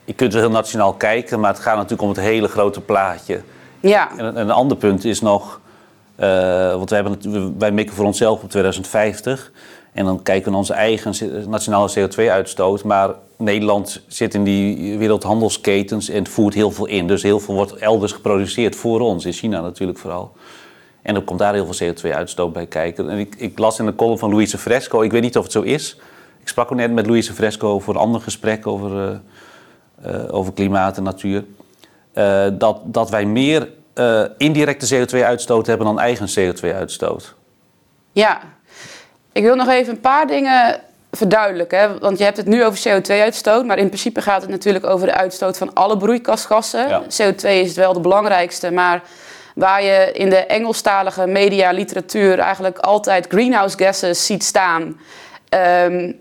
je 0.05 0.13
kunt 0.13 0.33
wel 0.33 0.43
heel 0.43 0.51
nationaal 0.51 0.93
kijken, 0.93 1.41
maar 1.41 1.53
het 1.53 1.63
gaat 1.63 1.75
natuurlijk 1.75 2.03
om 2.03 2.09
het 2.09 2.19
hele 2.19 2.49
grote 2.49 2.81
plaatje. 2.81 3.41
Ja. 3.81 4.11
En, 4.17 4.41
een 4.41 4.51
ander 4.51 4.77
punt 4.77 5.05
is 5.05 5.21
nog, 5.21 5.61
uh, 6.21 6.75
want 6.75 6.91
wij, 6.91 7.03
hebben, 7.03 7.59
wij 7.59 7.73
mikken 7.73 7.97
voor 7.97 8.05
onszelf 8.05 8.43
op 8.43 8.51
2050. 8.51 9.53
En 9.93 10.05
dan 10.05 10.23
kijken 10.23 10.45
we 10.45 10.51
naar 10.51 10.59
onze 10.59 10.75
eigen 10.75 11.15
nationale 11.49 11.91
CO2-uitstoot. 11.99 12.85
Maar 12.85 13.11
Nederland 13.37 14.03
zit 14.07 14.35
in 14.35 14.45
die 14.45 14.99
wereldhandelsketens 14.99 16.09
en 16.09 16.27
voert 16.27 16.55
heel 16.55 16.71
veel 16.71 16.87
in. 16.87 17.07
Dus 17.07 17.23
heel 17.23 17.41
veel 17.41 17.55
wordt 17.55 17.77
elders 17.77 18.13
geproduceerd 18.13 18.77
voor 18.77 19.01
ons, 19.01 19.25
in 19.25 19.33
China 19.33 19.61
natuurlijk 19.61 19.99
vooral. 19.99 20.33
En 21.03 21.15
dan 21.15 21.25
komt 21.25 21.39
daar 21.39 21.55
heel 21.55 21.73
veel 21.73 21.93
CO2-uitstoot 21.93 22.53
bij 22.53 22.67
kijken. 22.67 23.11
En 23.11 23.19
ik, 23.19 23.35
ik, 23.39 23.59
las 23.59 23.79
in 23.79 23.87
de 23.87 23.95
column 23.95 24.19
van 24.19 24.31
Louise 24.31 24.59
Fresco, 24.59 25.03
ik 25.03 25.11
weet 25.11 25.23
niet 25.23 25.37
of 25.37 25.43
het 25.43 25.53
zo 25.53 25.63
is. 25.63 25.97
Ik 26.41 26.49
sprak 26.49 26.73
ook 26.73 26.79
net 26.79 26.93
met 26.93 27.07
Louise 27.07 27.33
Fresco 27.33 27.79
voor 27.79 27.95
een 27.95 28.01
ander 28.01 28.21
gesprek 28.21 28.67
over... 28.67 29.09
Uh, 29.09 29.17
over 30.31 30.53
klimaat 30.53 30.97
en 30.97 31.03
natuur. 31.03 31.45
Uh, 32.15 32.47
dat, 32.53 32.81
dat 32.85 33.11
wij 33.11 33.25
meer 33.25 33.69
uh, 33.95 34.23
indirecte 34.37 35.07
CO2-uitstoot 35.07 35.67
hebben 35.67 35.87
dan 35.87 36.01
eigen 36.01 36.29
CO2-uitstoot. 36.29 37.35
Ja, 38.13 38.41
ik 39.33 39.43
wil 39.43 39.55
nog 39.55 39.69
even 39.69 39.93
een 39.93 40.01
paar 40.01 40.27
dingen 40.27 40.81
verduidelijken. 41.11 41.79
Hè? 41.79 41.99
Want 41.99 42.19
je 42.19 42.25
hebt 42.25 42.37
het 42.37 42.47
nu 42.47 42.65
over 42.65 42.79
CO2-uitstoot, 42.89 43.65
maar 43.65 43.79
in 43.79 43.87
principe 43.87 44.23
gaat 44.23 44.43
het 44.43 44.51
natuurlijk 44.51 44.87
over 44.87 45.07
de 45.07 45.15
uitstoot 45.15 45.59
van 45.59 45.75
alle 45.75 45.97
broeikasgassen. 45.97 46.89
Ja. 46.89 47.03
CO2 47.03 47.49
is 47.49 47.75
wel 47.75 47.93
de 47.93 48.01
belangrijkste, 48.01 48.71
maar 48.71 49.03
waar 49.55 49.83
je 49.83 50.11
in 50.13 50.31
de 50.31 50.37
Engelstalige 50.37 51.27
media, 51.27 51.71
literatuur 51.71 52.39
eigenlijk 52.39 52.79
altijd 52.79 53.27
greenhouse 53.29 53.79
gases 53.79 54.27
ziet 54.27 54.45
staan, 54.45 55.01
ehm, 55.49 56.13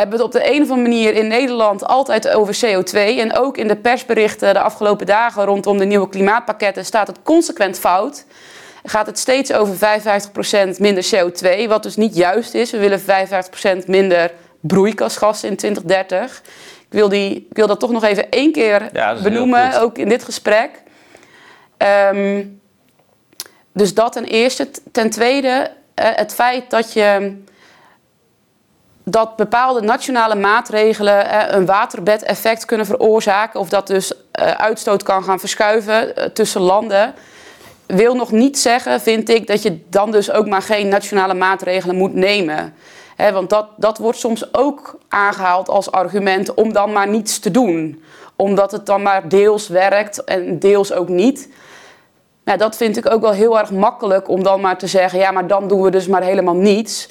hebben 0.00 0.18
we 0.18 0.24
het 0.24 0.34
op 0.34 0.40
de 0.42 0.54
een 0.54 0.62
of 0.62 0.70
andere 0.70 0.88
manier 0.88 1.14
in 1.14 1.26
Nederland 1.26 1.86
altijd 1.86 2.28
over 2.28 2.58
CO2. 2.66 2.92
En 2.92 3.36
ook 3.36 3.56
in 3.56 3.68
de 3.68 3.76
persberichten 3.76 4.54
de 4.54 4.60
afgelopen 4.60 5.06
dagen 5.06 5.44
rondom 5.44 5.78
de 5.78 5.84
nieuwe 5.84 6.08
klimaatpakketten 6.08 6.84
staat 6.84 7.06
het 7.06 7.22
consequent 7.22 7.78
fout. 7.78 8.24
Gaat 8.84 9.06
het 9.06 9.18
steeds 9.18 9.52
over 9.52 9.74
55% 9.74 10.78
minder 10.78 11.08
CO2, 11.14 11.68
wat 11.68 11.82
dus 11.82 11.96
niet 11.96 12.16
juist 12.16 12.54
is. 12.54 12.70
We 12.70 12.78
willen 12.78 13.00
55% 13.00 13.86
minder 13.86 14.32
broeikasgassen 14.60 15.48
in 15.48 15.56
2030. 15.56 16.42
Ik 16.88 16.98
wil, 16.98 17.08
die, 17.08 17.46
ik 17.50 17.56
wil 17.56 17.66
dat 17.66 17.80
toch 17.80 17.90
nog 17.90 18.04
even 18.04 18.30
één 18.30 18.52
keer 18.52 18.88
Ja, 18.92 19.22
benoemen, 19.22 19.80
ook 19.80 19.98
in 19.98 20.08
dit 20.08 20.24
gesprek. 20.24 20.70
Ehm, 21.76 22.44
dus 23.72 23.94
dat 23.94 24.12
ten 24.12 24.24
eerste. 24.24 24.68
Ten 24.92 25.10
tweede, 25.10 25.70
eh, 25.94 26.06
het 26.14 26.34
feit 26.34 26.70
dat 26.70 26.92
je 26.92 27.36
dat 29.04 29.36
bepaalde 29.36 29.80
nationale 29.80 30.34
maatregelen 30.34 31.54
een 31.56 31.66
waterbedeffect 31.66 32.64
kunnen 32.64 32.86
veroorzaken, 32.86 33.60
of 33.60 33.68
dat 33.68 33.86
dus 33.86 34.12
eh, 34.32 34.50
uitstoot 34.50 35.02
kan 35.02 35.24
gaan 35.24 35.40
verschuiven 35.40 36.16
eh, 36.16 36.24
tussen 36.24 36.60
landen, 36.60 37.14
wil 37.86 38.14
nog 38.14 38.30
niet 38.30 38.58
zeggen, 38.58 39.00
vind 39.00 39.28
ik, 39.28 39.46
dat 39.46 39.62
je 39.62 39.80
dan 39.88 40.10
dus 40.10 40.30
ook 40.30 40.46
maar 40.46 40.62
geen 40.62 40.88
nationale 40.88 41.34
maatregelen 41.34 41.96
moet 41.96 42.14
nemen. 42.14 42.74
Want 43.32 43.50
dat, 43.50 43.66
dat 43.76 43.98
wordt 43.98 44.18
soms 44.18 44.54
ook 44.54 44.98
aangehaald 45.08 45.68
als 45.68 45.90
argument 45.90 46.54
om 46.54 46.72
dan 46.72 46.92
maar 46.92 47.08
niets 47.08 47.38
te 47.38 47.50
doen. 47.50 48.02
Omdat 48.36 48.72
het 48.72 48.86
dan 48.86 49.02
maar 49.02 49.28
deels 49.28 49.68
werkt 49.68 50.24
en 50.24 50.58
deels 50.58 50.92
ook 50.92 51.08
niet. 51.08 51.48
Dat 52.44 52.76
vind 52.76 52.96
ik 52.96 53.12
ook 53.12 53.20
wel 53.20 53.32
heel 53.32 53.58
erg 53.58 53.70
makkelijk 53.70 54.28
om 54.28 54.42
dan 54.42 54.60
maar 54.60 54.78
te 54.78 54.86
zeggen, 54.86 55.18
ja, 55.18 55.30
maar 55.30 55.46
dan 55.46 55.68
doen 55.68 55.82
we 55.82 55.90
dus 55.90 56.06
maar 56.06 56.22
helemaal 56.22 56.56
niets. 56.56 57.08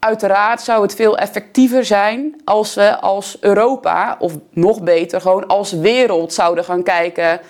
Uiteraard 0.00 0.60
zou 0.60 0.82
het 0.82 0.94
veel 0.94 1.18
effectiever 1.18 1.84
zijn 1.84 2.40
als 2.44 2.74
we 2.74 3.00
als 3.00 3.36
Europa, 3.40 4.16
of 4.18 4.32
nog 4.50 4.82
beter, 4.82 5.20
gewoon 5.20 5.46
als 5.46 5.72
wereld 5.72 6.32
zouden 6.32 6.64
gaan 6.64 6.82
kijken. 6.82 7.40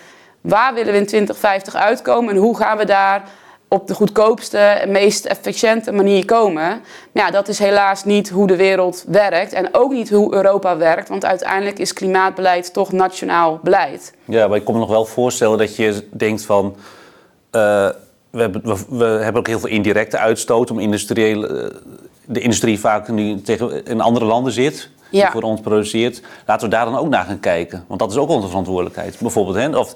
Waar 0.41 0.73
willen 0.73 0.91
we 0.91 0.99
in 0.99 1.05
2050 1.05 1.75
uitkomen 1.75 2.33
en 2.33 2.39
hoe 2.39 2.57
gaan 2.57 2.77
we 2.77 2.85
daar 2.85 3.23
op 3.67 3.87
de 3.87 3.93
goedkoopste 3.93 4.57
en 4.57 4.91
meest 4.91 5.25
efficiënte 5.25 5.91
manier 5.91 6.25
komen? 6.25 6.81
Maar 7.11 7.25
ja, 7.25 7.31
dat 7.31 7.47
is 7.47 7.59
helaas 7.59 8.03
niet 8.03 8.29
hoe 8.29 8.47
de 8.47 8.55
wereld 8.55 9.05
werkt 9.07 9.53
en 9.53 9.69
ook 9.71 9.91
niet 9.91 10.09
hoe 10.09 10.33
Europa 10.33 10.77
werkt, 10.77 11.09
want 11.09 11.25
uiteindelijk 11.25 11.79
is 11.79 11.93
klimaatbeleid 11.93 12.73
toch 12.73 12.91
nationaal 12.91 13.59
beleid. 13.63 14.13
Ja, 14.25 14.47
maar 14.47 14.57
ik 14.57 14.65
kan 14.65 14.73
me 14.73 14.79
nog 14.79 14.89
wel 14.89 15.05
voorstellen 15.05 15.57
dat 15.57 15.75
je 15.75 16.07
denkt 16.09 16.45
van... 16.45 16.75
eh, 17.51 17.89
we, 18.29 18.41
hebben, 18.41 18.61
we, 18.63 18.85
we 18.89 19.05
hebben 19.05 19.35
ook 19.41 19.47
heel 19.47 19.59
veel 19.59 19.69
indirecte 19.69 20.17
uitstoot... 20.17 20.71
om 20.71 20.79
industriële, 20.79 21.47
eh, 21.47 21.77
de 22.25 22.39
industrie 22.39 22.79
vaak 22.79 23.07
nu 23.07 23.41
tegen, 23.41 23.85
in 23.85 24.01
andere 24.01 24.25
landen 24.25 24.53
zit... 24.53 24.89
die 25.11 25.25
voor 25.25 25.41
ons 25.41 25.61
produceert. 25.61 26.21
Laten 26.45 26.69
we 26.69 26.75
daar 26.75 26.85
dan 26.85 26.97
ook 26.97 27.09
naar 27.09 27.25
gaan 27.25 27.39
kijken. 27.39 27.85
Want 27.87 27.99
dat 27.99 28.11
is 28.11 28.17
ook 28.17 28.29
onze 28.29 28.47
verantwoordelijkheid. 28.47 29.19
Bijvoorbeeld, 29.19 29.57
hè? 29.57 29.77
Of, 29.77 29.95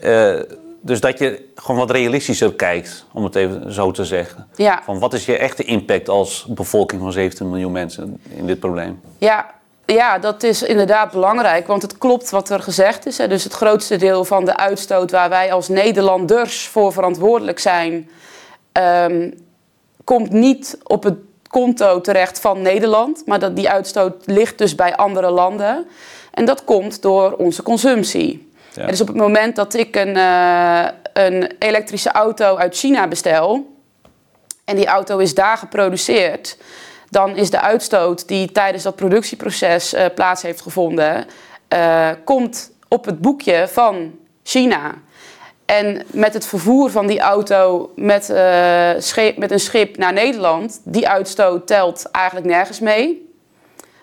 eh, 0.00 0.40
dus 0.80 1.00
dat 1.00 1.18
je 1.18 1.48
gewoon 1.54 1.80
wat 1.80 1.90
realistischer 1.90 2.54
kijkt, 2.54 3.06
om 3.12 3.24
het 3.24 3.34
even 3.34 3.72
zo 3.72 3.90
te 3.90 4.04
zeggen. 4.04 4.46
Ja. 4.54 4.82
Van 4.84 4.98
wat 4.98 5.14
is 5.14 5.24
je 5.26 5.36
echte 5.36 5.64
impact 5.64 6.08
als 6.08 6.46
bevolking 6.48 7.00
van 7.00 7.12
17 7.12 7.50
miljoen 7.50 7.72
mensen 7.72 8.20
in 8.36 8.46
dit 8.46 8.60
probleem? 8.60 9.00
Ja, 9.18 9.46
ja, 9.94 10.18
dat 10.18 10.42
is 10.42 10.62
inderdaad 10.62 11.12
belangrijk, 11.12 11.66
want 11.66 11.82
het 11.82 11.98
klopt 11.98 12.30
wat 12.30 12.50
er 12.50 12.60
gezegd 12.60 13.06
is. 13.06 13.18
Hè. 13.18 13.28
Dus 13.28 13.44
het 13.44 13.52
grootste 13.52 13.96
deel 13.96 14.24
van 14.24 14.44
de 14.44 14.56
uitstoot 14.56 15.10
waar 15.10 15.28
wij 15.28 15.52
als 15.52 15.68
Nederlanders 15.68 16.66
voor 16.66 16.92
verantwoordelijk 16.92 17.58
zijn, 17.58 18.10
ehm, 18.72 19.30
komt 20.04 20.30
niet 20.30 20.78
op 20.82 21.02
het 21.02 21.16
konto 21.48 22.00
terecht 22.00 22.40
van 22.40 22.62
Nederland, 22.62 23.22
maar 23.26 23.38
dat 23.38 23.56
die 23.56 23.70
uitstoot 23.70 24.14
ligt 24.24 24.58
dus 24.58 24.74
bij 24.74 24.96
andere 24.96 25.30
landen. 25.30 25.86
En 26.30 26.44
dat 26.44 26.64
komt 26.64 27.02
door 27.02 27.32
onze 27.32 27.62
consumptie. 27.62 28.52
Ja. 28.74 28.86
Dus 28.86 29.00
op 29.00 29.06
het 29.06 29.16
moment 29.16 29.56
dat 29.56 29.74
ik 29.74 29.96
een, 29.96 30.16
eh, 30.16 30.86
een 31.12 31.52
elektrische 31.58 32.10
auto 32.10 32.56
uit 32.56 32.76
China 32.76 33.08
bestel, 33.08 33.76
en 34.64 34.76
die 34.76 34.86
auto 34.86 35.18
is 35.18 35.34
daar 35.34 35.56
geproduceerd, 35.58 36.56
dan 37.10 37.36
is 37.36 37.50
de 37.50 37.60
uitstoot 37.60 38.28
die 38.28 38.52
tijdens 38.52 38.82
dat 38.82 38.96
productieproces 38.96 39.92
eh, 39.92 40.06
plaats 40.14 40.42
heeft 40.42 40.60
gevonden, 40.60 41.26
eh, 41.68 42.10
komt 42.24 42.70
op 42.88 43.04
het 43.04 43.20
boekje 43.20 43.68
van 43.68 44.14
China. 44.42 44.94
En 45.68 46.02
met 46.10 46.34
het 46.34 46.46
vervoer 46.46 46.90
van 46.90 47.06
die 47.06 47.20
auto 47.20 47.92
met, 47.96 48.30
eh, 48.30 48.90
scheep, 48.98 49.36
met 49.36 49.50
een 49.50 49.60
schip 49.60 49.96
naar 49.96 50.12
Nederland, 50.12 50.80
die 50.84 51.08
uitstoot 51.08 51.66
telt 51.66 52.10
eigenlijk 52.10 52.46
nergens 52.46 52.80
mee. 52.80 53.32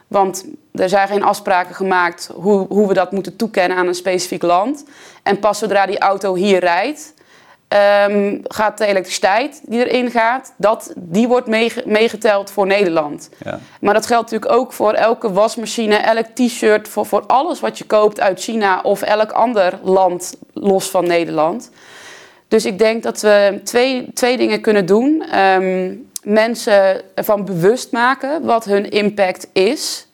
Want 0.08 0.46
er 0.74 0.90
zijn 0.90 1.08
geen 1.08 1.24
afspraken 1.24 1.76
gemaakt 1.76 2.30
hoe, 2.36 2.66
hoe 2.68 2.88
we 2.88 2.94
dat 2.94 3.12
moeten 3.12 3.36
toekennen 3.36 3.78
aan 3.78 3.88
een 3.88 3.96
specifiek 3.96 4.42
land. 4.42 4.86
En 5.24 5.40
pas 5.40 5.60
zodra 5.60 5.86
die 5.86 6.00
auto 6.00 6.36
hier 6.36 6.60
rijdt, 6.60 7.14
ehm, 7.68 8.38
gaat 8.44 8.78
de 8.78 8.86
elektriciteit 8.86 9.62
die 9.64 9.86
erin 9.90 10.12
gaat, 10.12 10.54
dat, 10.58 10.94
die 10.96 11.28
wordt 11.28 11.48
meege- 11.48 11.84
meegeteld 11.86 12.52
voor 12.52 12.68
Nederland. 12.68 13.30
Ja. 13.44 13.60
Maar 13.80 13.94
dat 13.94 14.06
geldt 14.06 14.32
natuurlijk 14.32 14.60
ook 14.60 14.74
voor 14.74 14.94
elke 14.94 15.32
wasmachine, 15.32 15.96
elk 15.96 16.26
t-shirt, 16.26 16.88
voor, 16.88 17.06
voor 17.06 17.24
alles 17.28 17.60
wat 17.60 17.78
je 17.78 17.86
koopt 17.86 18.20
uit 18.20 18.42
China 18.42 18.82
of 18.82 19.02
elk 19.02 19.32
ander 19.32 19.80
land 19.84 20.34
los 20.66 20.90
van 20.90 21.08
Nederland. 21.08 21.72
Dus 22.48 22.66
ik 22.66 22.80
denk 22.80 23.04
dat 23.04 23.22
we 23.22 23.60
twee, 23.64 24.08
twee 24.14 24.38
dingen 24.38 24.62
kunnen 24.62 24.86
doen. 24.86 25.24
Ehm, 25.32 25.94
mensen 26.24 27.02
ervan 27.16 27.46
bewust 27.46 27.92
maken 27.92 28.46
wat 28.46 28.66
hun 28.66 28.90
impact 28.90 29.48
is. 29.54 30.08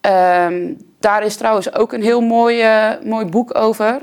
Ehm, 0.00 0.72
daar 1.00 1.22
is 1.24 1.36
trouwens 1.36 1.74
ook 1.74 1.92
een 1.92 2.02
heel 2.02 2.20
mooi, 2.20 2.64
mooi 3.02 3.24
boek 3.24 3.58
over. 3.58 4.02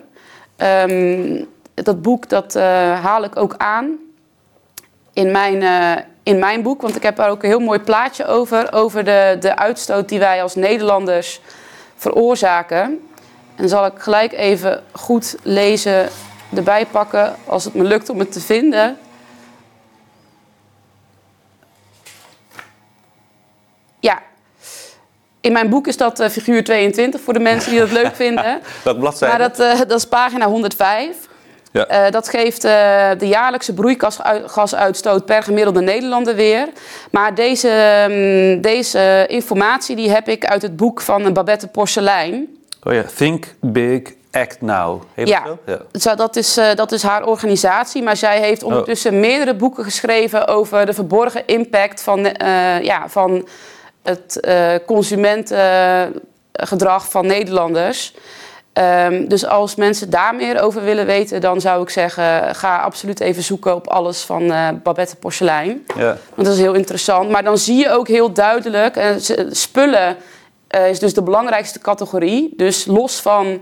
Ehm, 0.57 1.43
dat 1.73 2.01
boek 2.01 2.29
dat, 2.29 2.55
eh, 2.55 2.63
haal 3.03 3.23
ik 3.23 3.37
ook 3.37 3.55
aan 3.57 3.97
in 5.13 5.31
mijn, 5.31 5.61
eh, 5.61 6.03
in 6.23 6.39
mijn 6.39 6.61
boek. 6.61 6.81
Want 6.81 6.95
ik 6.95 7.03
heb 7.03 7.15
daar 7.15 7.29
ook 7.29 7.43
een 7.43 7.49
heel 7.49 7.59
mooi 7.59 7.79
plaatje 7.79 8.25
over. 8.25 8.73
Over 8.73 9.03
de, 9.03 9.37
de 9.39 9.57
uitstoot 9.57 10.09
die 10.09 10.19
wij 10.19 10.41
als 10.41 10.55
Nederlanders 10.55 11.41
veroorzaken. 11.95 13.07
En 13.55 13.69
zal 13.69 13.85
ik 13.85 13.93
gelijk 13.97 14.33
even 14.33 14.83
goed 14.91 15.35
lezen 15.43 16.09
erbij 16.55 16.85
pakken. 16.85 17.35
Als 17.45 17.63
het 17.63 17.73
me 17.73 17.83
lukt 17.83 18.09
om 18.09 18.19
het 18.19 18.31
te 18.31 18.39
vinden. 18.39 18.97
Ja. 23.99 24.21
In 25.41 25.51
mijn 25.51 25.69
boek 25.69 25.87
is 25.87 25.97
dat 25.97 26.19
eh, 26.19 26.29
figuur 26.29 26.63
22 26.63 27.21
voor 27.21 27.33
de 27.33 27.39
mensen 27.39 27.71
die 27.71 27.79
dat 27.79 27.91
leuk 27.91 28.15
vinden. 28.25 28.61
Welke 28.83 28.99
bladzijde? 28.99 29.37
Maar 29.37 29.47
dat, 29.49 29.59
eh, 29.59 29.79
dat 29.87 29.97
is 29.97 30.07
pagina 30.07 30.45
105. 30.47 31.15
Ja. 31.71 31.85
Eh, 31.85 32.11
dat 32.11 32.29
geeft 32.29 32.61
de 32.61 33.27
jaarlijkse 33.27 33.73
broeikasgasuitstoot 33.73 35.25
per 35.25 35.43
gemiddelde 35.43 35.81
Nederlander 35.81 36.35
weer. 36.35 36.67
Maar 37.11 37.35
deze, 37.35 38.05
mm, 38.09 38.61
deze 38.61 39.25
informatie 39.27 39.95
die 39.95 40.09
heb 40.09 40.27
ik 40.27 40.45
uit 40.45 40.61
het 40.61 40.75
boek 40.75 41.01
van 41.01 41.33
Babette 41.33 41.67
Porcelein. 41.67 42.64
Oh 42.87 42.93
ja, 42.93 43.03
Think 43.15 43.45
Big, 43.61 44.01
Act 44.31 44.61
Now. 44.61 45.01
Heet 45.13 45.27
Ja. 45.27 45.43
het 45.43 45.51
zo? 45.65 45.71
ja. 45.93 45.99
Zo, 45.99 46.15
dat, 46.15 46.35
is, 46.35 46.57
eh, 46.57 46.73
dat 46.75 46.91
is 46.91 47.03
haar 47.03 47.25
organisatie, 47.25 48.03
maar 48.03 48.17
zij 48.17 48.39
heeft 48.39 48.63
ondertussen 48.63 49.19
meerdere 49.19 49.55
boeken 49.55 49.83
geschreven 49.83 50.47
over 50.47 50.85
de 50.85 50.93
verborgen 50.93 51.47
impact 51.47 52.01
van, 52.01 52.25
eh, 52.25 52.81
ja, 52.81 53.09
van 53.09 53.47
het 54.03 54.39
eh, 54.39 54.73
consumentengedrag 54.85 57.09
van 57.09 57.25
Nederlanders. 57.25 58.13
Ehm, 58.73 59.27
dus 59.27 59.45
als 59.45 59.75
mensen 59.75 60.09
daar 60.09 60.35
meer 60.35 60.61
over 60.61 60.83
willen 60.83 61.05
weten, 61.05 61.41
dan 61.41 61.61
zou 61.61 61.81
ik 61.81 61.89
zeggen: 61.89 62.55
ga 62.55 62.77
absoluut 62.77 63.19
even 63.19 63.43
zoeken 63.43 63.75
op 63.75 63.87
alles 63.87 64.21
van 64.21 64.47
Babette 64.83 65.15
Porcelein. 65.15 65.85
Ja. 65.97 66.17
Want 66.35 66.47
dat 66.47 66.55
is 66.57 66.61
heel 66.61 66.73
interessant. 66.73 67.29
Maar 67.29 67.43
dan 67.43 67.57
zie 67.57 67.75
je 67.77 67.89
ook 67.91 68.07
heel 68.07 68.31
duidelijk, 68.33 68.95
z- 69.17 69.43
spullen 69.49 70.15
eh, 70.75 70.89
is 70.89 70.99
dus 70.99 71.13
de 71.13 71.21
belangrijkste 71.21 71.79
categorie. 71.79 72.53
Dus 72.55 72.85
los 72.85 73.19
van 73.19 73.61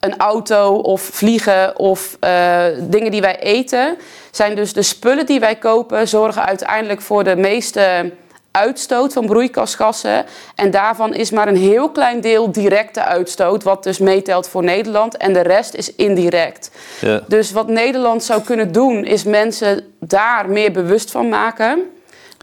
een 0.00 0.16
auto 0.16 0.74
of 0.74 1.00
vliegen 1.00 1.78
of 1.78 2.16
eh, 2.20 2.64
dingen 2.80 3.10
die 3.10 3.20
wij 3.20 3.38
eten, 3.38 3.96
zijn 4.30 4.54
dus 4.54 4.72
de 4.72 4.82
spullen 4.82 5.26
die 5.26 5.40
wij 5.40 5.56
kopen 5.56 6.08
zorgen 6.08 6.44
uiteindelijk 6.44 7.00
voor 7.00 7.24
de 7.24 7.36
meeste 7.36 8.12
uitstoot 8.50 9.12
van 9.12 9.26
broeikasgassen. 9.26 10.24
En 10.54 10.70
daarvan 10.70 11.14
is 11.14 11.30
maar 11.30 11.48
een 11.48 11.56
heel 11.56 11.90
klein 11.90 12.20
deel 12.20 12.52
directe 12.52 13.04
uitstoot, 13.04 13.62
wat 13.62 13.82
dus 13.82 13.98
meetelt 13.98 14.48
voor 14.48 14.64
Nederland. 14.64 15.16
En 15.16 15.32
de 15.32 15.40
rest 15.40 15.74
is 15.74 15.94
indirect. 15.94 16.70
Ja. 17.00 17.22
Dus 17.26 17.52
wat 17.52 17.68
Nederland 17.68 18.24
zou 18.24 18.42
kunnen 18.42 18.72
doen, 18.72 19.04
is 19.04 19.24
mensen 19.24 19.94
daar 20.00 20.48
meer 20.48 20.72
bewust 20.72 21.10
van 21.10 21.28
maken. 21.28 21.82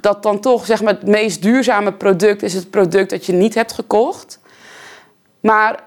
Dat 0.01 0.23
dan 0.23 0.39
toch 0.39 0.65
zeg 0.65 0.81
maar, 0.81 0.93
het 0.93 1.07
meest 1.07 1.41
duurzame 1.41 1.93
product 1.93 2.43
is 2.43 2.53
het 2.53 2.69
product 2.69 3.09
dat 3.09 3.25
je 3.25 3.33
niet 3.33 3.55
hebt 3.55 3.73
gekocht. 3.73 4.39
Maar 5.39 5.79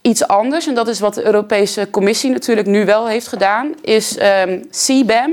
iets 0.00 0.26
anders, 0.26 0.66
en 0.66 0.74
dat 0.74 0.88
is 0.88 1.00
wat 1.00 1.14
de 1.14 1.24
Europese 1.24 1.90
Commissie 1.90 2.30
natuurlijk 2.30 2.66
nu 2.66 2.84
wel 2.84 3.08
heeft 3.08 3.26
gedaan, 3.26 3.74
is 3.80 4.18
um, 4.20 4.68
CBAM, 4.70 5.32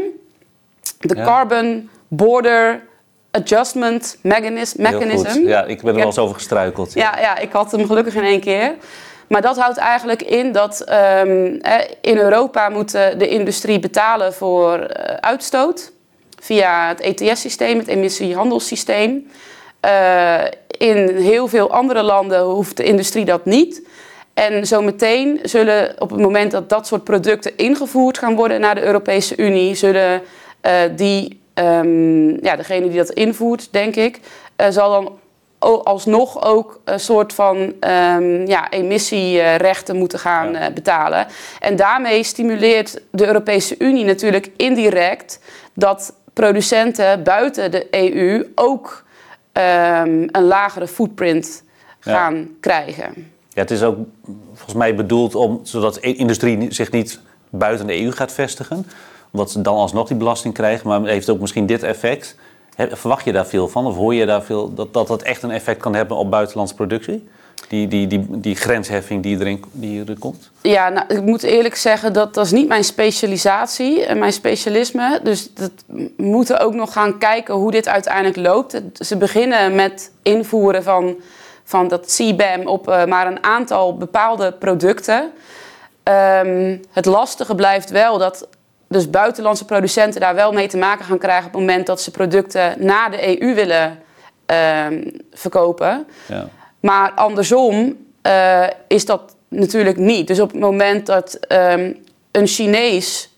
de 1.00 1.16
Carbon 1.16 1.90
Border 2.08 2.88
Adjustment 3.32 4.18
Mechanism. 4.22 4.82
mechanism. 4.82 5.48
Ja, 5.48 5.64
ik 5.64 5.82
ben 5.82 5.90
er 5.90 5.96
wel 5.96 6.06
eens 6.06 6.18
over 6.18 6.36
gestruikeld. 6.36 6.94
Ja. 6.94 7.16
ja. 7.16 7.22
Ja, 7.22 7.38
ik 7.38 7.52
had 7.52 7.72
hem 7.72 7.86
gelukkig 7.86 8.16
in 8.16 8.24
één 8.24 8.40
keer. 8.40 8.76
Maar 9.28 9.42
dat 9.42 9.58
houdt 9.58 9.78
eigenlijk 9.78 10.22
in 10.22 10.52
dat 10.52 10.86
um, 11.24 11.62
in 12.02 12.18
Europa 12.18 12.70
moet 12.70 12.92
de 12.92 13.28
industrie 13.28 13.80
betalen 13.80 14.34
voor 14.34 14.78
uh, 14.78 14.88
uitstoot 15.20 15.92
via 16.40 16.88
het 16.88 17.02
ETS-systeem, 17.02 17.78
het 17.78 17.88
emissiehandelssysteem. 17.88 19.32
Uh, 19.86 20.44
in 20.68 21.16
heel 21.16 21.48
veel 21.48 21.72
andere 21.72 22.04
landen 22.04 22.42
hoeft 22.42 22.78
de 22.78 22.84
industrie 22.84 23.26
dat 23.26 23.46
niet. 23.46 23.82
En 24.34 24.68
zometeen 24.68 25.40
zullen 25.44 25.96
op 26.00 26.10
het 26.10 26.20
moment 26.20 26.52
dat 26.52 26.70
dat 26.70 26.88
soort 26.88 27.04
producten 27.04 27.58
ingevoerd 27.58 28.18
gaan 28.18 28.36
worden 28.36 28.60
naar 28.60 28.76
de 28.76 28.84
Europese 28.84 29.38
Unie, 29.38 29.76
zullen 29.76 30.22
uh, 30.62 30.72
die, 30.96 31.42
um, 31.54 32.44
ja, 32.44 32.56
degene 32.56 32.88
die 32.90 32.98
dat 32.98 33.10
invoert, 33.10 33.68
denk 33.72 33.96
ik, 33.96 34.20
uh, 34.58 34.68
zal 34.70 34.92
dan 34.92 35.18
alsnog 35.84 36.46
ook 36.46 36.80
een 36.84 37.00
soort 37.00 37.34
van 37.34 37.58
um, 37.58 38.48
ja, 38.48 38.70
emissierechten 38.70 39.96
moeten 39.96 40.20
gaan 40.20 40.52
ja. 40.52 40.72
betalen. 40.72 41.28
En 41.60 41.76
daarmee 41.76 42.24
stimuleert 42.24 43.02
de 43.12 43.26
Europese 43.26 43.76
Unie 43.78 44.06
natuurlijk 44.06 44.52
indirect 44.58 45.40
dat 45.74 46.14
producenten 46.40 47.24
buiten 47.24 47.72
de 47.72 47.88
EU 47.92 48.52
ook 48.56 49.04
um, 49.54 50.28
een 50.32 50.44
lagere 50.44 50.88
footprint 50.88 51.64
gaan 52.00 52.36
ja. 52.36 52.46
krijgen. 52.60 53.14
Ja, 53.50 53.62
het 53.62 53.72
is 53.72 53.84
ook 53.84 53.98
volgens 54.54 54.74
mij 54.74 54.96
bedoeld 54.96 55.36
om, 55.36 55.60
zodat 55.64 55.94
de 55.94 56.02
industrie 56.02 56.74
zich 56.74 56.92
niet 56.92 57.20
buiten 57.50 57.88
de 57.88 58.02
EU 58.02 58.12
gaat 58.12 58.32
vestigen. 58.32 58.86
Omdat 59.32 59.52
ze 59.52 59.62
dan 59.62 59.76
alsnog 59.76 60.08
die 60.08 60.18
belasting 60.18 60.54
krijgen. 60.54 60.88
Maar 60.88 61.04
heeft 61.04 61.30
ook 61.30 61.40
misschien 61.40 61.66
dit 61.66 61.84
effect. 61.84 62.36
Verwacht 62.76 63.26
je 63.26 63.32
daar 63.32 63.48
veel 63.48 63.68
van? 63.68 63.86
Of 63.86 63.96
hoor 63.96 64.14
je 64.14 64.26
daar 64.26 64.44
veel 64.44 64.74
dat 64.74 64.94
dat, 64.94 65.08
dat 65.08 65.22
echt 65.22 65.44
een 65.44 65.52
effect 65.52 65.82
kan 65.82 65.96
hebben 65.96 66.18
op 66.18 66.32
buitenlandse 66.32 66.76
productie? 66.76 67.28
Die, 67.68 67.88
die, 67.88 68.08
die, 68.08 68.26
die 68.30 68.56
grensheffing 68.56 69.24
die 69.24 69.40
erin 69.40 69.64
die 69.72 70.06
er 70.06 70.20
komt? 70.20 70.52
Ja, 70.62 70.90
nou, 70.90 71.06
ik 71.08 71.22
moet 71.22 71.44
eerlijk 71.44 71.76
zeggen 71.76 72.14
dat 72.14 72.34
dat 72.34 72.46
is 72.46 72.52
niet 72.52 72.68
mijn 72.68 72.84
specialisatie 72.84 74.06
en 74.06 74.20
mijn 74.20 74.34
specialisme. 74.34 75.20
Dus 75.24 75.54
dat 75.54 75.72
we 75.86 76.12
moeten 76.18 76.60
ook 76.60 76.74
nog 76.74 76.94
gaan 76.94 77.18
kijken 77.18 77.54
hoe 77.54 77.72
dit 77.72 77.88
uiteindelijk 77.88 78.36
loopt. 78.36 78.82
Ze 78.94 79.18
beginnen 79.18 79.76
met 79.76 80.12
invoeren 80.24 80.84
van, 80.84 81.16
van 81.64 81.88
dat 81.88 82.06
CBAM 82.06 82.68
op 82.68 82.90
uh, 82.90 83.06
maar 83.06 83.28
een 83.28 83.44
aantal 83.44 83.98
bepaalde 83.98 84.52
producten. 84.52 85.32
Um, 86.04 86.82
het 86.92 87.06
lastige 87.06 87.56
blijft 87.56 87.90
wel 87.90 88.18
dat 88.18 88.48
dus 88.88 89.10
buitenlandse 89.10 89.66
producenten 89.66 90.22
daar 90.22 90.36
wel 90.36 90.52
mee 90.52 90.68
te 90.68 90.78
maken 90.78 91.06
gaan 91.06 91.18
krijgen 91.18 91.46
op 91.46 91.52
het 91.52 91.62
moment 91.62 91.86
dat 91.86 92.02
ze 92.02 92.12
producten 92.12 92.74
naar 92.78 93.12
de 93.12 93.42
EU 93.42 93.54
willen 93.54 94.00
um, 94.46 95.12
verkopen. 95.32 96.06
Ja. 96.26 96.50
Maar 96.80 97.12
andersom 97.12 97.98
uh, 98.24 98.68
is 98.88 99.06
dat 99.06 99.36
natuurlijk 99.48 99.98
niet. 99.98 100.28
Dus 100.28 100.40
op 100.40 100.52
het 100.52 100.60
moment 100.60 101.06
dat 101.06 101.40
um, 101.52 101.98
een 102.32 102.48
Chinees 102.48 103.30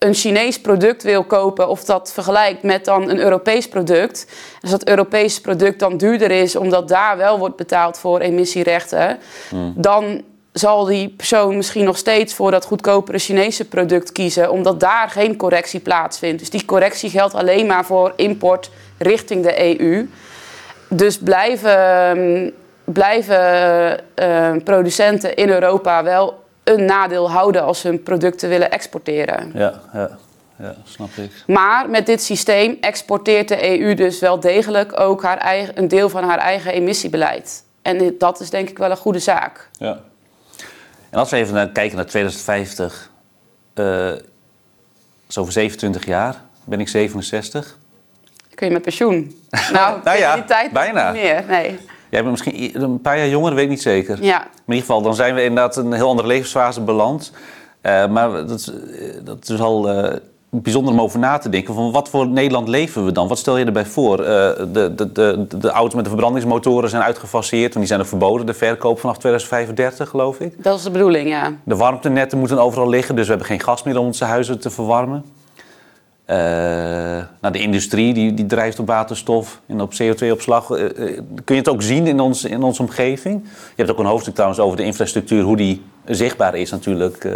een 0.00 0.14
Chinees 0.14 0.60
product 0.60 1.02
wil 1.02 1.24
kopen 1.24 1.68
of 1.68 1.84
dat 1.84 2.12
vergelijkt 2.12 2.62
met 2.62 2.84
dan 2.84 3.10
een 3.10 3.18
Europees 3.18 3.68
product, 3.68 4.26
als 4.60 4.70
dat 4.70 4.88
Europese 4.88 5.40
product 5.40 5.78
dan 5.78 5.96
duurder 5.96 6.30
is 6.30 6.56
omdat 6.56 6.88
daar 6.88 7.16
wel 7.16 7.38
wordt 7.38 7.56
betaald 7.56 7.98
voor 7.98 8.20
emissierechten, 8.20 9.18
hmm. 9.48 9.72
dan 9.76 10.22
zal 10.52 10.84
die 10.84 11.08
persoon 11.08 11.56
misschien 11.56 11.84
nog 11.84 11.96
steeds 11.96 12.34
voor 12.34 12.50
dat 12.50 12.64
goedkopere 12.64 13.18
Chinese 13.18 13.68
product 13.68 14.12
kiezen, 14.12 14.50
omdat 14.50 14.80
daar 14.80 15.10
geen 15.10 15.36
correctie 15.36 15.80
plaatsvindt. 15.80 16.38
Dus 16.38 16.50
die 16.50 16.64
correctie 16.64 17.10
geldt 17.10 17.34
alleen 17.34 17.66
maar 17.66 17.84
voor 17.84 18.12
import 18.16 18.70
richting 18.98 19.42
de 19.44 19.80
EU. 19.80 20.08
Dus 20.88 21.18
blijven, 21.18 22.54
blijven 22.92 24.00
uh, 24.16 24.52
producenten 24.64 25.34
in 25.34 25.48
Europa 25.48 26.02
wel 26.02 26.44
een 26.64 26.84
nadeel 26.84 27.30
houden 27.30 27.62
als 27.62 27.80
ze 27.80 27.88
hun 27.88 28.02
producten 28.02 28.48
willen 28.48 28.70
exporteren. 28.70 29.50
Ja, 29.54 29.80
ja. 29.92 30.10
Ja, 30.56 30.74
snap 30.84 31.08
ik. 31.16 31.30
Maar 31.46 31.90
met 31.90 32.06
dit 32.06 32.22
systeem 32.22 32.76
exporteert 32.80 33.48
de 33.48 33.80
EU 33.80 33.94
dus 33.94 34.18
wel 34.18 34.40
degelijk 34.40 35.00
ook 35.00 35.22
haar 35.22 35.38
eigen, 35.38 35.78
een 35.78 35.88
deel 35.88 36.08
van 36.08 36.24
haar 36.24 36.38
eigen 36.38 36.72
emissiebeleid. 36.72 37.64
En 37.82 38.14
dat 38.18 38.40
is 38.40 38.50
denk 38.50 38.68
ik 38.68 38.78
wel 38.78 38.90
een 38.90 38.96
goede 38.96 39.18
zaak. 39.18 39.68
Ja. 39.78 40.00
En 41.10 41.18
als 41.18 41.30
we 41.30 41.36
even 41.36 41.54
naar, 41.54 41.68
kijken 41.68 41.96
naar 41.96 42.06
2050, 42.06 43.10
uh, 43.74 44.12
zo 45.28 45.40
over 45.40 45.52
27 45.52 46.06
jaar, 46.06 46.36
ben 46.64 46.80
ik 46.80 46.88
67. 46.88 47.78
Kun 48.54 48.66
je 48.66 48.72
met 48.72 48.82
pensioen? 48.82 49.38
Nou, 49.72 50.00
nou 50.04 50.18
ja, 50.18 50.34
die 50.34 50.44
tijd 50.44 50.72
bijna. 50.72 51.12
Niet 51.12 51.22
meer, 51.22 51.44
nee. 51.48 51.78
Jij 52.10 52.24
bent 52.24 52.30
misschien 52.30 52.82
een 52.82 53.00
paar 53.00 53.18
jaar 53.18 53.28
jonger, 53.28 53.54
weet 53.54 53.64
ik 53.64 53.70
niet 53.70 53.82
zeker. 53.82 54.22
Ja. 54.22 54.38
Maar 54.38 54.48
in 54.66 54.74
ieder 54.74 54.86
geval, 54.86 55.02
dan 55.02 55.14
zijn 55.14 55.34
we 55.34 55.42
inderdaad 55.42 55.76
een 55.76 55.92
heel 55.92 56.08
andere 56.08 56.28
levensfase 56.28 56.80
beland. 56.80 57.32
Uh, 57.82 58.06
maar 58.06 58.30
dat 58.30 58.50
is, 58.50 58.72
dat 59.24 59.48
is 59.48 59.60
al 59.60 60.04
uh, 60.04 60.12
bijzonder 60.50 60.92
om 60.92 61.00
over 61.00 61.18
na 61.18 61.38
te 61.38 61.48
denken. 61.48 61.74
Van 61.74 61.92
wat 61.92 62.08
voor 62.08 62.26
Nederland 62.26 62.68
leven 62.68 63.04
we 63.04 63.12
dan? 63.12 63.28
Wat 63.28 63.38
stel 63.38 63.56
je 63.56 63.64
erbij 63.64 63.86
voor? 63.86 64.20
Uh, 64.20 64.26
de, 64.26 64.92
de, 64.96 65.12
de, 65.12 65.46
de 65.58 65.70
auto's 65.70 65.94
met 65.94 66.04
de 66.04 66.10
verbrandingsmotoren 66.10 66.90
zijn 66.90 67.02
uitgefaseerd. 67.02 67.74
Want 67.74 67.78
die 67.78 67.86
zijn 67.86 68.00
er 68.00 68.06
verboden, 68.06 68.46
de 68.46 68.54
verkoop 68.54 69.00
vanaf 69.00 69.18
2035, 69.18 70.08
geloof 70.08 70.40
ik. 70.40 70.62
Dat 70.62 70.76
is 70.76 70.82
de 70.82 70.90
bedoeling, 70.90 71.28
ja. 71.28 71.52
De 71.64 71.76
warmtenetten 71.76 72.38
moeten 72.38 72.58
overal 72.58 72.88
liggen. 72.88 73.14
Dus 73.14 73.24
we 73.24 73.30
hebben 73.30 73.48
geen 73.48 73.60
gas 73.60 73.82
meer 73.82 73.98
om 73.98 74.06
onze 74.06 74.24
huizen 74.24 74.60
te 74.60 74.70
verwarmen. 74.70 75.24
Uh, 76.30 76.36
de 77.52 77.58
industrie 77.58 78.14
die, 78.14 78.34
die 78.34 78.46
drijft 78.46 78.78
op 78.78 78.86
waterstof 78.86 79.60
en 79.66 79.80
op 79.80 79.92
CO2-opslag. 79.92 80.70
Uh, 80.70 80.82
uh, 80.82 81.18
kun 81.44 81.54
je 81.54 81.60
het 81.60 81.68
ook 81.68 81.82
zien 81.82 82.06
in, 82.06 82.20
ons, 82.20 82.44
in 82.44 82.62
onze 82.62 82.82
omgeving? 82.82 83.42
Je 83.44 83.74
hebt 83.76 83.90
ook 83.90 83.98
een 83.98 84.04
hoofdstuk 84.04 84.34
trouwens 84.34 84.60
over 84.60 84.76
de 84.76 84.84
infrastructuur, 84.84 85.42
hoe 85.42 85.56
die 85.56 85.84
zichtbaar 86.04 86.54
is 86.54 86.70
natuurlijk 86.70 87.28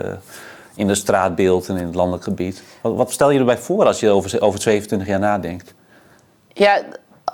in 0.74 0.88
het 0.88 0.96
straatbeeld 0.96 1.68
en 1.68 1.76
in 1.76 1.86
het 1.86 1.94
landelijk 1.94 2.24
gebied. 2.24 2.62
Wat, 2.80 2.96
wat, 2.96 3.12
stel 3.12 3.30
je 3.30 3.38
erbij 3.38 3.58
voor 3.58 3.86
als 3.86 4.00
je 4.00 4.10
over, 4.10 4.40
over 4.40 4.60
27 4.60 5.08
jaar 5.08 5.18
nadenkt? 5.18 5.74
Ja, 6.52 6.82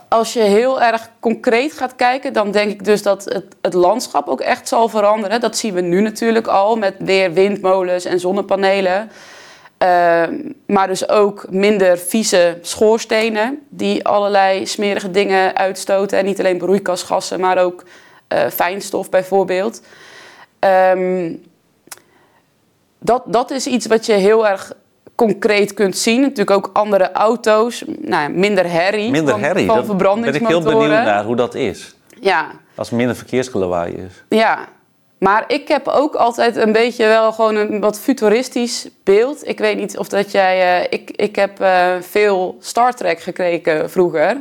als 0.08 0.32
je 0.32 0.40
heel 0.40 0.82
erg 0.82 1.10
concreet 1.20 1.72
gaat 1.72 1.96
kijken, 1.96 2.32
dan 2.32 2.50
denk 2.50 2.70
ik 2.70 2.84
dus 2.84 3.02
dat 3.02 3.24
het, 3.24 3.44
het 3.62 3.74
landschap 3.74 4.28
ook 4.28 4.40
echt 4.40 4.68
zal 4.68 4.88
veranderen. 4.88 5.40
Dat 5.40 5.56
zien 5.56 5.74
we 5.74 5.80
nu 5.80 6.00
natuurlijk 6.00 6.46
al 6.46 6.76
met 6.76 6.94
weer 6.98 7.32
windmolens 7.32 8.04
en 8.04 8.20
zonnepanelen. 8.20 9.10
Uh, 9.82 10.22
maar 10.66 10.86
dus 10.86 11.08
ook 11.08 11.46
minder 11.50 11.98
vieze 11.98 12.58
schoorstenen 12.60 13.58
die 13.68 14.04
allerlei 14.04 14.66
smerige 14.66 15.10
dingen 15.10 15.56
uitstoten. 15.56 16.18
En 16.18 16.24
niet 16.24 16.38
alleen 16.38 16.58
broeikasgassen, 16.58 17.40
maar 17.40 17.58
ook 17.58 17.84
uh, 18.28 18.46
fijnstof 18.46 19.10
bijvoorbeeld. 19.10 19.82
Um, 20.94 21.42
dat, 22.98 23.22
dat 23.26 23.50
is 23.50 23.66
iets 23.66 23.86
wat 23.86 24.06
je 24.06 24.12
heel 24.12 24.48
erg 24.48 24.72
concreet 25.14 25.74
kunt 25.74 25.96
zien. 25.96 26.20
Natuurlijk 26.20 26.50
ook 26.50 26.70
andere 26.72 27.12
auto's, 27.12 27.84
nou, 28.00 28.30
minder 28.30 28.70
herrie 28.70 29.10
minder 29.10 29.34
van, 29.34 29.42
herrie. 29.42 29.66
van 29.66 29.84
verbrandingsmotoren. 29.84 30.62
ben 30.62 30.72
ik 30.72 30.78
heel 30.78 30.88
benieuwd 30.88 31.04
naar 31.04 31.24
hoe 31.24 31.36
dat 31.36 31.54
is. 31.54 31.94
Ja. 32.20 32.50
Als 32.74 32.90
er 32.90 32.96
minder 32.96 33.16
verkeersgelawaai 33.16 33.92
is. 33.92 34.38
Ja, 34.38 34.68
maar 35.20 35.44
ik 35.46 35.68
heb 35.68 35.88
ook 35.88 36.14
altijd 36.14 36.56
een 36.56 36.72
beetje 36.72 37.06
wel 37.06 37.32
gewoon 37.32 37.56
een 37.56 37.80
wat 37.80 38.00
futuristisch 38.00 38.88
beeld. 39.04 39.48
Ik 39.48 39.58
weet 39.58 39.76
niet 39.76 39.98
of 39.98 40.08
dat 40.08 40.30
jij... 40.30 40.80
Uh, 40.80 40.86
ik, 40.90 41.10
ik 41.10 41.36
heb 41.36 41.60
uh, 41.60 41.94
veel 42.00 42.56
Star 42.60 42.94
Trek 42.94 43.20
gekeken 43.20 43.90
vroeger. 43.90 44.36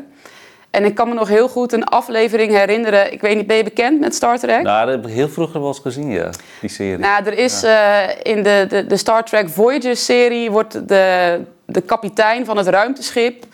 En 0.71 0.85
ik 0.85 0.95
kan 0.95 1.07
me 1.07 1.13
nog 1.13 1.27
heel 1.27 1.49
goed 1.49 1.73
een 1.73 1.83
aflevering 1.83 2.51
herinneren. 2.51 3.13
Ik 3.13 3.21
weet 3.21 3.35
niet, 3.35 3.47
ben 3.47 3.57
je 3.57 3.63
bekend 3.63 3.99
met 3.99 4.15
Star 4.15 4.39
Trek? 4.39 4.61
Nou, 4.61 4.85
dat 4.85 4.95
heb 4.95 5.07
ik 5.07 5.13
heel 5.13 5.29
vroeger 5.29 5.59
wel 5.59 5.67
eens 5.67 5.79
gezien, 5.79 6.09
ja, 6.11 6.29
die 6.61 6.69
serie. 6.69 6.97
Nou, 6.97 7.25
er 7.25 7.37
is 7.37 7.61
ja. 7.61 8.03
uh, 8.03 8.15
in 8.23 8.43
de, 8.43 8.65
de, 8.69 8.85
de 8.85 8.97
Star 8.97 9.23
Trek 9.23 9.49
Voyager-serie... 9.49 10.51
wordt 10.51 10.87
de, 10.87 11.39
de 11.65 11.81
kapitein 11.81 12.45
van 12.45 12.57
het 12.57 12.67
ruimteschip 12.67 13.45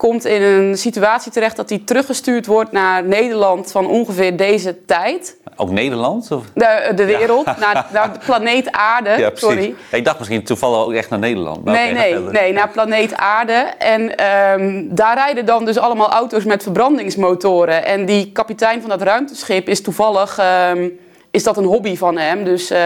komt 0.00 0.24
in 0.24 0.42
een 0.42 0.78
situatie 0.78 1.32
terecht 1.32 1.56
dat 1.56 1.68
hij 1.68 1.82
teruggestuurd 1.84 2.46
wordt 2.46 2.72
naar 2.72 3.04
Nederland 3.04 3.70
van 3.70 3.86
ongeveer 3.86 4.36
deze 4.36 4.84
tijd. 4.84 5.36
Ook 5.56 5.70
Nederland? 5.70 6.30
Of? 6.30 6.44
De, 6.54 6.92
de 6.94 7.04
wereld, 7.04 7.44
ja. 7.44 7.56
naar, 7.58 7.86
naar 7.92 8.12
de 8.12 8.18
planeet 8.24 8.72
Aarde. 8.72 9.10
Ja, 9.18 9.30
sorry. 9.34 9.74
Ik 9.90 10.04
dacht 10.04 10.18
misschien 10.18 10.44
toevallig 10.44 10.84
ook 10.84 10.92
echt 10.92 11.10
naar 11.10 11.18
Nederland. 11.18 11.64
Maar 11.64 11.74
nee, 11.74 11.90
okay, 11.90 12.10
nee, 12.12 12.32
nee, 12.32 12.52
naar 12.52 12.68
planeet 12.68 13.16
Aarde. 13.16 13.72
En 13.78 14.26
um, 14.60 14.94
daar 14.94 15.14
rijden 15.14 15.46
dan 15.46 15.64
dus 15.64 15.78
allemaal 15.78 16.10
auto's 16.10 16.44
met 16.44 16.62
verbrandingsmotoren. 16.62 17.84
En 17.84 18.06
die 18.06 18.32
kapitein 18.32 18.80
van 18.80 18.90
dat 18.90 19.02
ruimteschip 19.02 19.68
is 19.68 19.82
toevallig... 19.82 20.38
Um, 20.72 20.98
is 21.30 21.42
dat 21.42 21.56
een 21.56 21.64
hobby 21.64 21.96
van 21.96 22.18
hem. 22.18 22.44
Dus 22.44 22.62
uh, 22.62 22.78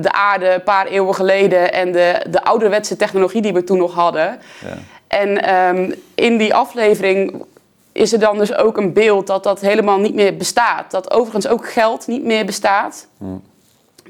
de 0.00 0.12
aarde 0.12 0.54
een 0.54 0.62
paar 0.62 0.86
eeuwen 0.86 1.14
geleden 1.14 1.72
en 1.72 1.92
de, 1.92 2.26
de 2.30 2.42
ouderwetse 2.42 2.96
technologie 2.96 3.42
die 3.42 3.52
we 3.52 3.64
toen 3.64 3.78
nog 3.78 3.94
hadden. 3.94 4.38
Ja. 4.64 4.76
En 5.10 5.54
um, 5.54 5.94
in 6.14 6.36
die 6.36 6.54
aflevering 6.54 7.44
is 7.92 8.12
er 8.12 8.18
dan 8.18 8.38
dus 8.38 8.54
ook 8.54 8.76
een 8.76 8.92
beeld 8.92 9.26
dat 9.26 9.42
dat 9.42 9.60
helemaal 9.60 9.98
niet 9.98 10.14
meer 10.14 10.36
bestaat. 10.36 10.90
Dat 10.90 11.10
overigens 11.10 11.48
ook 11.48 11.72
geld 11.72 12.06
niet 12.06 12.24
meer 12.24 12.44
bestaat. 12.46 13.06
Hmm. 13.18 13.42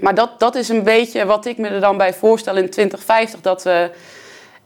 Maar 0.00 0.14
dat, 0.14 0.30
dat 0.38 0.54
is 0.54 0.68
een 0.68 0.82
beetje 0.82 1.24
wat 1.24 1.46
ik 1.46 1.58
me 1.58 1.68
er 1.68 1.80
dan 1.80 1.96
bij 1.96 2.14
voorstel 2.14 2.56
in 2.56 2.70
2050. 2.70 3.40
Dat 3.40 3.62
we 3.62 3.90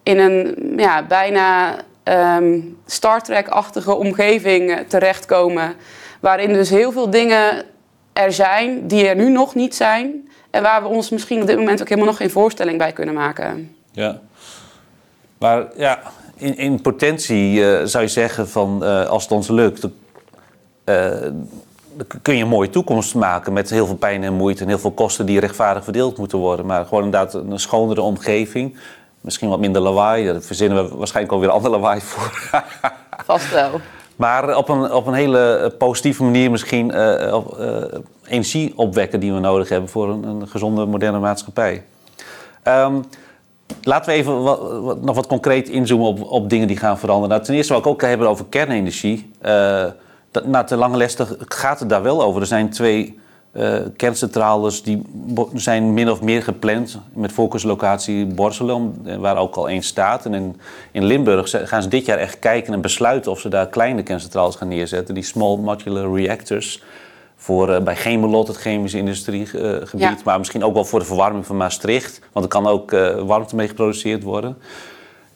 in 0.02 0.18
een 0.18 0.72
ja, 0.76 1.02
bijna 1.02 1.76
ehm, 2.02 2.60
Star 2.86 3.22
Trek-achtige 3.22 3.94
omgeving 3.94 4.84
terechtkomen. 4.88 5.74
Waarin 6.20 6.52
dus 6.52 6.70
heel 6.70 6.92
veel 6.92 7.10
dingen 7.10 7.64
er 8.12 8.32
zijn 8.32 8.86
die 8.86 9.08
er 9.08 9.16
nu 9.16 9.30
nog 9.30 9.54
niet 9.54 9.74
zijn. 9.74 10.28
En 10.50 10.62
waar 10.62 10.82
we 10.82 10.88
ons 10.88 11.10
misschien 11.10 11.40
op 11.40 11.46
dit 11.46 11.58
moment 11.58 11.80
ook 11.80 11.88
helemaal 11.88 12.08
nog 12.08 12.16
geen 12.16 12.30
voorstelling 12.30 12.78
bij 12.78 12.92
kunnen 12.92 13.14
maken. 13.14 13.76
Ja. 13.92 14.20
Maar 15.38 15.66
ja, 15.76 16.02
in, 16.36 16.56
in 16.56 16.80
potentie 16.80 17.66
eh, 17.66 17.86
zou 17.86 18.04
je 18.04 18.10
zeggen 18.10 18.48
van 18.48 18.80
uh, 18.82 19.06
als 19.06 19.22
het 19.22 19.32
ons 19.32 19.48
lukt, 19.48 19.88
uh, 20.84 21.06
kun 22.22 22.36
je 22.36 22.42
een 22.42 22.48
mooie 22.48 22.70
toekomst 22.70 23.14
maken 23.14 23.52
met 23.52 23.70
heel 23.70 23.86
veel 23.86 23.96
pijn 23.96 24.22
en 24.22 24.32
moeite 24.32 24.62
en 24.62 24.68
heel 24.68 24.78
veel 24.78 24.90
kosten 24.90 25.26
die 25.26 25.40
rechtvaardig 25.40 25.84
verdeeld 25.84 26.18
moeten 26.18 26.38
worden. 26.38 26.66
Maar 26.66 26.84
gewoon 26.84 27.04
inderdaad 27.04 27.34
een 27.34 27.58
schonere 27.58 28.00
omgeving. 28.00 28.76
Misschien 29.20 29.48
wat 29.48 29.60
minder 29.60 29.82
lawaai. 29.82 30.26
Daar 30.26 30.40
verzinnen 30.40 30.88
we 30.88 30.96
waarschijnlijk 30.96 31.34
alweer 31.34 31.50
ander 31.50 31.70
lawaai 31.70 32.00
voor. 32.00 32.50
Vast 33.24 33.50
wel. 33.50 33.80
Maar 34.16 34.56
op 34.56 34.68
een, 34.68 34.92
op 34.92 35.06
een 35.06 35.14
hele 35.14 35.74
positieve 35.78 36.22
manier 36.22 36.50
misschien 36.50 36.92
energie 38.26 38.72
opwekken 38.76 39.20
die 39.20 39.32
we 39.32 39.38
nodig 39.38 39.68
hebben 39.68 39.88
voor 39.88 40.08
een, 40.08 40.24
een 40.24 40.48
gezonde 40.48 40.86
moderne 40.86 41.18
maatschappij. 41.18 41.84
Um, 42.64 43.04
Laten 43.82 44.12
we 44.12 44.16
even 44.18 44.42
wat, 44.42 45.02
nog 45.02 45.16
wat 45.16 45.26
concreet 45.26 45.68
inzoomen 45.68 46.06
op, 46.06 46.22
op 46.22 46.50
dingen 46.50 46.66
die 46.66 46.76
gaan 46.76 46.98
veranderen. 46.98 47.30
Nou, 47.30 47.42
ten 47.42 47.54
eerste 47.54 47.72
wil 47.72 47.82
ik 47.82 47.88
ook 47.88 48.02
hebben 48.02 48.28
over 48.28 48.44
kernenergie. 48.48 49.30
Uh, 49.42 49.84
nou, 50.44 50.66
te 50.66 50.76
lange 50.76 50.96
les 50.96 51.16
gaat 51.38 51.80
het 51.80 51.88
daar 51.88 52.02
wel 52.02 52.22
over. 52.22 52.40
Er 52.40 52.46
zijn 52.46 52.70
twee 52.70 53.18
uh, 53.52 53.76
kerncentrales 53.96 54.82
die 54.82 55.02
zijn 55.54 55.94
min 55.94 56.10
of 56.10 56.22
meer 56.22 56.42
gepland 56.42 56.98
met 57.12 57.32
focuslocatie 57.32 58.26
Borselen, 58.26 58.96
eh, 59.04 59.16
waar 59.16 59.36
ook 59.36 59.54
al 59.54 59.68
één 59.68 59.82
staat. 59.82 60.24
En 60.24 60.34
in, 60.34 60.60
in 60.92 61.04
Limburg 61.04 61.50
gaan 61.64 61.82
ze 61.82 61.88
dit 61.88 62.06
jaar 62.06 62.18
echt 62.18 62.38
kijken 62.38 62.72
en 62.72 62.80
besluiten 62.80 63.30
of 63.30 63.40
ze 63.40 63.48
daar 63.48 63.68
kleine 63.68 64.02
kerncentrales 64.02 64.56
gaan 64.56 64.68
neerzetten, 64.68 65.14
die 65.14 65.24
small 65.24 65.56
modular 65.56 66.14
reactors 66.14 66.82
voor, 67.36 67.70
uh, 67.70 67.80
bij 67.80 67.96
Chemelot, 67.96 68.48
het 68.48 68.56
chemische 68.56 68.98
industriegebied. 68.98 70.24
Maar 70.24 70.38
misschien 70.38 70.64
ook 70.64 70.74
wel 70.74 70.84
voor 70.84 70.98
de 70.98 71.04
verwarming 71.04 71.46
van 71.46 71.56
Maastricht. 71.56 72.20
Want 72.32 72.44
er 72.44 72.50
kan 72.50 72.66
ook 72.66 72.92
uh, 72.92 73.20
warmte 73.20 73.56
mee 73.56 73.68
geproduceerd 73.68 74.22
worden. 74.22 74.56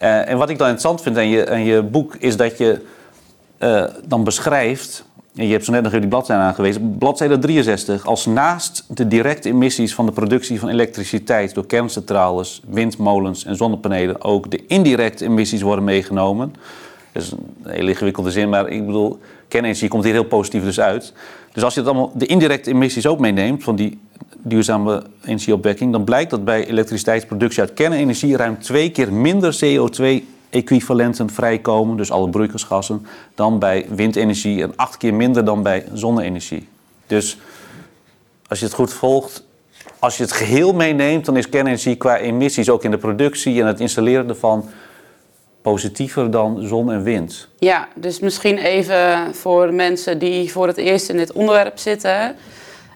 Uh, 0.02 0.28
en 0.28 0.38
wat 0.38 0.50
ik 0.50 0.58
dan 0.58 0.68
interessant 0.68 1.02
vind 1.02 1.16
aan 1.16 1.28
je, 1.28 1.50
aan 1.50 1.64
je 1.64 1.82
boek... 1.82 2.14
is 2.14 2.37
dat 2.37 2.58
je 2.58 2.80
dan 4.06 4.24
beschrijft... 4.24 5.06
En 5.34 5.46
je 5.46 5.52
hebt 5.52 5.64
zo 5.64 5.72
net 5.72 5.82
nog 5.82 5.90
even 5.90 6.00
die 6.00 6.11
bladzijde 6.11 6.42
aangewezen. 6.42 6.98
Bladzijde 6.98 7.38
63. 7.38 8.06
Als 8.06 8.26
naast 8.26 8.84
de 8.88 9.08
directe 9.08 9.48
emissies 9.48 9.94
van 9.94 10.06
de 10.06 10.12
productie 10.12 10.61
van 10.61 10.68
elektriciteit... 10.68 11.54
door 11.54 11.66
kerncentrales, 11.66 12.62
windmolens 12.68 13.44
en 13.44 13.56
zonnepanelen... 13.56 14.24
ook 14.24 14.50
de 14.50 14.66
indirecte 14.66 15.24
emissies 15.24 15.62
worden 15.62 15.84
meegenomen... 15.84 16.52
Dat 17.18 17.22
is 17.22 17.30
een 17.30 17.70
hele 17.70 17.90
ingewikkelde 17.90 18.30
zin, 18.30 18.48
maar 18.48 18.68
ik 18.68 18.87
bedoel, 18.87 19.18
kernenergie 19.48 19.88
komt 19.88 20.04
hier 20.04 20.12
heel 20.12 20.24
positief 20.24 20.62
dus 20.62 20.80
uit. 20.80 21.12
Dus 21.59 21.66
als 21.66 21.77
je 21.77 21.81
het 21.83 21.88
allemaal, 21.88 22.12
de 22.14 22.27
indirecte 22.27 22.71
emissies 22.71 23.07
ook 23.07 23.18
meeneemt 23.18 23.64
van 23.64 23.77
die 23.77 23.99
duurzame 24.37 25.03
energieopwekking, 25.25 25.92
dan 25.92 26.05
blijkt 26.05 26.31
dat 26.31 26.44
bij 26.44 26.66
elektriciteitsproductie 26.66 27.61
uit 27.61 27.75
kernenergie 27.75 28.37
ruim 28.37 28.59
twee 28.59 28.90
keer 28.90 29.12
minder 29.12 29.59
CO2-equivalenten 29.64 31.31
vrijkomen, 31.31 31.97
dus 31.97 32.11
alle 32.11 32.29
broeikasgassen, 32.29 33.07
dan 33.35 33.59
bij 33.59 33.87
windenergie 33.88 34.62
en 34.62 34.73
acht 34.77 34.97
keer 34.97 35.14
minder 35.14 35.44
dan 35.44 35.62
bij 35.62 35.85
zonne-energie. 35.92 36.68
Dus 37.07 37.38
als 38.49 38.59
je 38.59 38.64
het 38.64 38.75
goed 38.75 38.92
volgt, 38.92 39.44
als 39.99 40.16
je 40.16 40.23
het 40.23 40.33
geheel 40.33 40.75
meeneemt, 40.75 41.25
dan 41.25 41.37
is 41.37 41.49
kernenergie 41.49 41.97
qua 41.97 42.18
emissies 42.18 42.71
ook 42.71 42.85
in 42.85 42.90
de 42.90 42.99
productie 42.99 43.61
en 43.61 43.66
het 43.66 43.81
installeren 43.81 44.29
ervan 44.29 44.64
positiever 45.62 46.31
dan 46.31 46.66
zon 46.66 46.92
en 46.92 47.03
wind. 47.03 47.49
Ja, 47.59 47.88
dus 47.94 48.21
misschien 48.21 48.59
even 48.59 49.35
voor 49.35 49.75
mensen 49.75 50.18
die 50.18 50.53
voor 50.53 50.66
het 50.66 50.77
eerst 50.77 51.09
in 51.09 51.16
dit 51.16 51.33
onderwerp 51.33 51.79
zitten. 51.79 52.37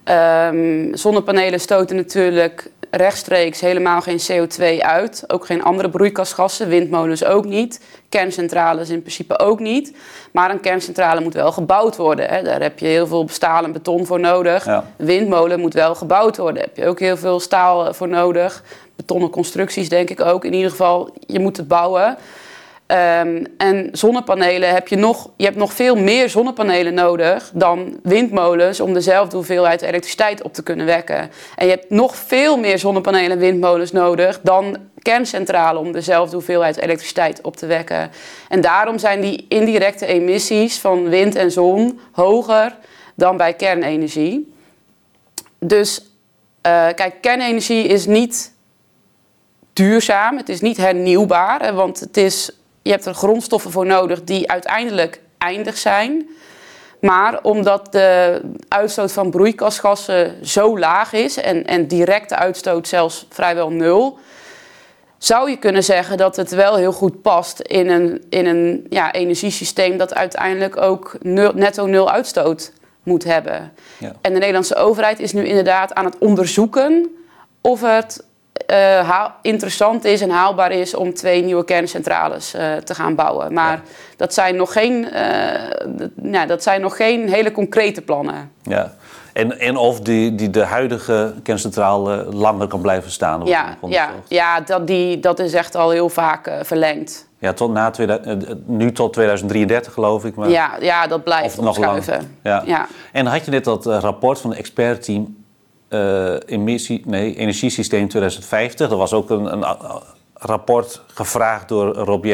Um, 0.04 0.96
zonnepanelen 0.96 1.60
stoten 1.60 1.96
natuurlijk 1.96 2.70
rechtstreeks 2.90 3.60
helemaal 3.60 4.00
geen 4.00 4.20
CO2 4.30 4.78
uit. 4.78 5.24
Ook 5.26 5.46
geen 5.46 5.62
andere 5.62 5.90
broeikasgassen, 5.90 6.68
windmolens 6.68 7.24
ook 7.24 7.44
niet. 7.44 7.80
Kerncentrales 8.08 8.90
in 8.90 9.00
principe 9.00 9.38
ook 9.38 9.60
niet. 9.60 9.96
Maar 10.32 10.50
een 10.50 10.60
kerncentrale 10.60 11.20
moet 11.20 11.34
wel 11.34 11.52
gebouwd 11.52 11.96
worden. 11.96 12.28
Hè. 12.28 12.42
Daar 12.42 12.62
heb 12.62 12.78
je 12.78 12.86
heel 12.86 13.06
veel 13.06 13.28
staal 13.28 13.64
en 13.64 13.72
beton 13.72 14.06
voor 14.06 14.20
nodig. 14.20 14.82
Windmolen 14.96 15.60
moet 15.60 15.74
wel 15.74 15.94
gebouwd 15.94 16.36
worden. 16.36 16.54
Daar 16.54 16.64
heb 16.64 16.76
je 16.76 16.86
ook 16.86 17.00
heel 17.00 17.16
veel 17.16 17.40
staal 17.40 17.94
voor 17.94 18.08
nodig. 18.08 18.64
Betonnen 18.96 19.30
constructies 19.30 19.88
denk 19.88 20.10
ik 20.10 20.20
ook. 20.20 20.44
In 20.44 20.54
ieder 20.54 20.70
geval, 20.70 21.14
je 21.26 21.40
moet 21.40 21.56
het 21.56 21.68
bouwen. 21.68 22.16
Um, 22.92 23.46
en 23.56 23.88
zonnepanelen 23.92 24.74
heb 24.74 24.88
je 24.88 24.96
nog, 24.96 25.30
je 25.36 25.44
hebt 25.44 25.56
nog 25.56 25.72
veel 25.72 25.96
meer 25.96 26.28
zonnepanelen 26.28 26.94
nodig 26.94 27.50
dan 27.54 27.98
windmolens 28.02 28.80
om 28.80 28.94
dezelfde 28.94 29.36
hoeveelheid 29.36 29.82
elektriciteit 29.82 30.42
op 30.42 30.54
te 30.54 30.62
kunnen 30.62 30.86
wekken. 30.86 31.30
En 31.56 31.66
je 31.66 31.72
hebt 31.72 31.90
nog 31.90 32.16
veel 32.16 32.56
meer 32.56 32.78
zonnepanelen 32.78 33.30
en 33.30 33.38
windmolens 33.38 33.92
nodig 33.92 34.40
dan 34.42 34.76
kerncentrale 34.98 35.78
om 35.78 35.92
dezelfde 35.92 36.36
hoeveelheid 36.36 36.76
elektriciteit 36.76 37.40
op 37.42 37.56
te 37.56 37.66
wekken. 37.66 38.10
En 38.48 38.60
daarom 38.60 38.98
zijn 38.98 39.20
die 39.20 39.46
indirecte 39.48 40.06
emissies 40.06 40.78
van 40.78 41.08
wind 41.08 41.34
en 41.34 41.50
zon 41.50 42.00
hoger 42.12 42.76
dan 43.14 43.36
bij 43.36 43.54
kernenergie. 43.54 44.54
Dus 45.58 46.00
uh, 46.66 46.86
kijk, 46.94 47.14
kernenergie 47.20 47.86
is 47.86 48.06
niet 48.06 48.52
duurzaam, 49.72 50.36
het 50.36 50.48
is 50.48 50.60
niet 50.60 50.76
hernieuwbaar, 50.76 51.74
want 51.74 52.00
het 52.00 52.16
is 52.16 52.50
je 52.82 52.90
hebt 52.90 53.06
er 53.06 53.14
grondstoffen 53.14 53.70
voor 53.70 53.86
nodig 53.86 54.24
die 54.24 54.50
uiteindelijk 54.50 55.20
eindig 55.38 55.78
zijn. 55.78 56.28
Maar 57.00 57.42
omdat 57.42 57.92
de 57.92 58.40
uitstoot 58.68 59.12
van 59.12 59.30
broeikasgassen 59.30 60.46
zo 60.46 60.78
laag 60.78 61.12
is 61.12 61.36
en, 61.36 61.66
en 61.66 61.86
directe 61.86 62.36
uitstoot 62.36 62.88
zelfs 62.88 63.26
vrijwel 63.28 63.70
nul, 63.70 64.18
zou 65.18 65.50
je 65.50 65.56
kunnen 65.56 65.84
zeggen 65.84 66.16
dat 66.16 66.36
het 66.36 66.50
wel 66.50 66.76
heel 66.76 66.92
goed 66.92 67.22
past 67.22 67.60
in 67.60 67.90
een, 67.90 68.24
in 68.28 68.46
een 68.46 68.86
ja, 68.88 69.12
energiesysteem 69.12 69.96
dat 69.96 70.14
uiteindelijk 70.14 70.76
ook 70.76 71.16
netto 71.54 71.86
nul 71.86 72.10
uitstoot 72.10 72.72
moet 73.02 73.24
hebben. 73.24 73.72
Ja. 73.98 74.12
En 74.20 74.32
de 74.32 74.38
Nederlandse 74.38 74.74
overheid 74.74 75.20
is 75.20 75.32
nu 75.32 75.44
inderdaad 75.44 75.94
aan 75.94 76.04
het 76.04 76.18
onderzoeken 76.18 77.16
of 77.60 77.80
het 77.80 78.24
uh, 78.66 79.24
interessant 79.42 80.04
is 80.04 80.20
en 80.20 80.30
haalbaar 80.30 80.72
is 80.72 80.94
om 80.94 81.14
twee 81.14 81.42
nieuwe 81.42 81.64
kerncentrales 81.64 82.54
uh, 82.54 82.76
te 82.76 82.94
gaan 82.94 83.14
bouwen. 83.14 83.52
Maar 83.52 83.82
dat, 84.16 84.34
zijn 84.34 84.56
nog 84.56 84.72
geen, 84.72 85.08
uh, 86.24 86.46
dat 86.46 86.62
zijn 86.62 86.80
nog 86.80 86.96
geen 86.96 87.28
hele 87.28 87.52
concrete 87.52 88.02
plannen. 88.02 88.50
Ja. 88.62 88.92
En, 89.32 89.58
en 89.58 89.76
of 89.76 90.00
die, 90.00 90.34
die 90.34 90.50
de 90.50 90.64
huidige 90.64 91.34
kerncentrale 91.42 92.26
langer 92.32 92.66
kan 92.66 92.80
blijven 92.80 93.10
staan? 93.10 93.44
Ja, 93.44 93.76
ja, 93.88 94.10
ja 94.28 94.60
dat, 94.60 94.86
die, 94.86 95.20
dat 95.20 95.38
is 95.38 95.54
echt 95.54 95.74
al 95.74 95.90
heel 95.90 96.08
vaak 96.08 96.50
verlengd. 96.62 97.26
Ja, 97.38 97.52
tot 97.52 97.72
na 97.72 97.90
2000, 97.90 98.68
nu 98.68 98.92
tot 98.92 99.12
2033 99.12 99.92
geloof 99.92 100.24
ik. 100.24 100.34
Maar 100.34 100.48
ja, 100.48 100.70
ja, 100.80 101.06
dat 101.06 101.24
blijft 101.24 101.60
nog 101.60 101.76
opschuiven. 101.76 102.38
Ja. 102.42 102.62
ja. 102.66 102.86
En 103.12 103.26
had 103.26 103.44
je 103.44 103.50
net 103.50 103.64
dat 103.64 103.86
rapport 103.86 104.40
van 104.40 104.50
het 104.50 104.58
expertteam 104.58 105.41
emissie, 106.46 107.02
nee, 107.06 107.36
Energiesysteem 107.36 108.08
2050. 108.08 108.90
Er 108.90 108.96
was 108.96 109.12
ook 109.12 109.30
een, 109.30 109.52
een 109.52 109.76
rapport 110.34 111.02
gevraagd 111.06 111.68
door 111.68 111.94
Rob 111.94 112.24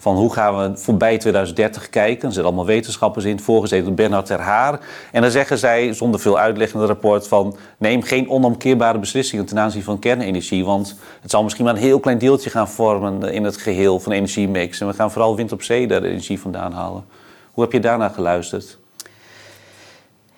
van 0.00 0.16
hoe 0.16 0.32
gaan 0.32 0.56
we 0.56 0.78
voorbij 0.78 1.18
2030 1.18 1.90
kijken. 1.90 2.28
Er 2.28 2.32
zitten 2.32 2.44
allemaal 2.44 2.66
wetenschappers 2.66 3.24
in, 3.24 3.40
voorgezeten 3.40 3.84
door 3.84 3.94
Bernard 3.94 4.26
Ter 4.26 4.40
Haar. 4.40 4.80
En 5.12 5.22
dan 5.22 5.30
zeggen 5.30 5.58
zij, 5.58 5.92
zonder 5.92 6.20
veel 6.20 6.38
uitleg 6.38 6.72
in 6.72 6.78
het 6.80 6.88
rapport, 6.88 7.28
van 7.28 7.56
neem 7.78 8.02
geen 8.02 8.30
onomkeerbare 8.30 8.98
beslissingen 8.98 9.46
ten 9.46 9.58
aanzien 9.58 9.82
van 9.82 9.98
kernenergie. 9.98 10.64
Want 10.64 10.96
het 11.20 11.30
zal 11.30 11.42
misschien 11.42 11.64
maar 11.64 11.74
een 11.74 11.80
heel 11.80 12.00
klein 12.00 12.18
deeltje 12.18 12.50
gaan 12.50 12.68
vormen 12.68 13.32
in 13.32 13.44
het 13.44 13.56
geheel 13.56 14.00
van 14.00 14.12
energiemix. 14.12 14.80
En 14.80 14.86
we 14.86 14.94
gaan 14.94 15.10
vooral 15.10 15.36
wind 15.36 15.52
op 15.52 15.62
zee 15.62 15.86
daar 15.86 16.02
energie 16.02 16.40
vandaan 16.40 16.72
halen. 16.72 17.04
Hoe 17.52 17.64
heb 17.64 17.72
je 17.72 17.80
daarna 17.80 18.08
geluisterd? 18.08 18.78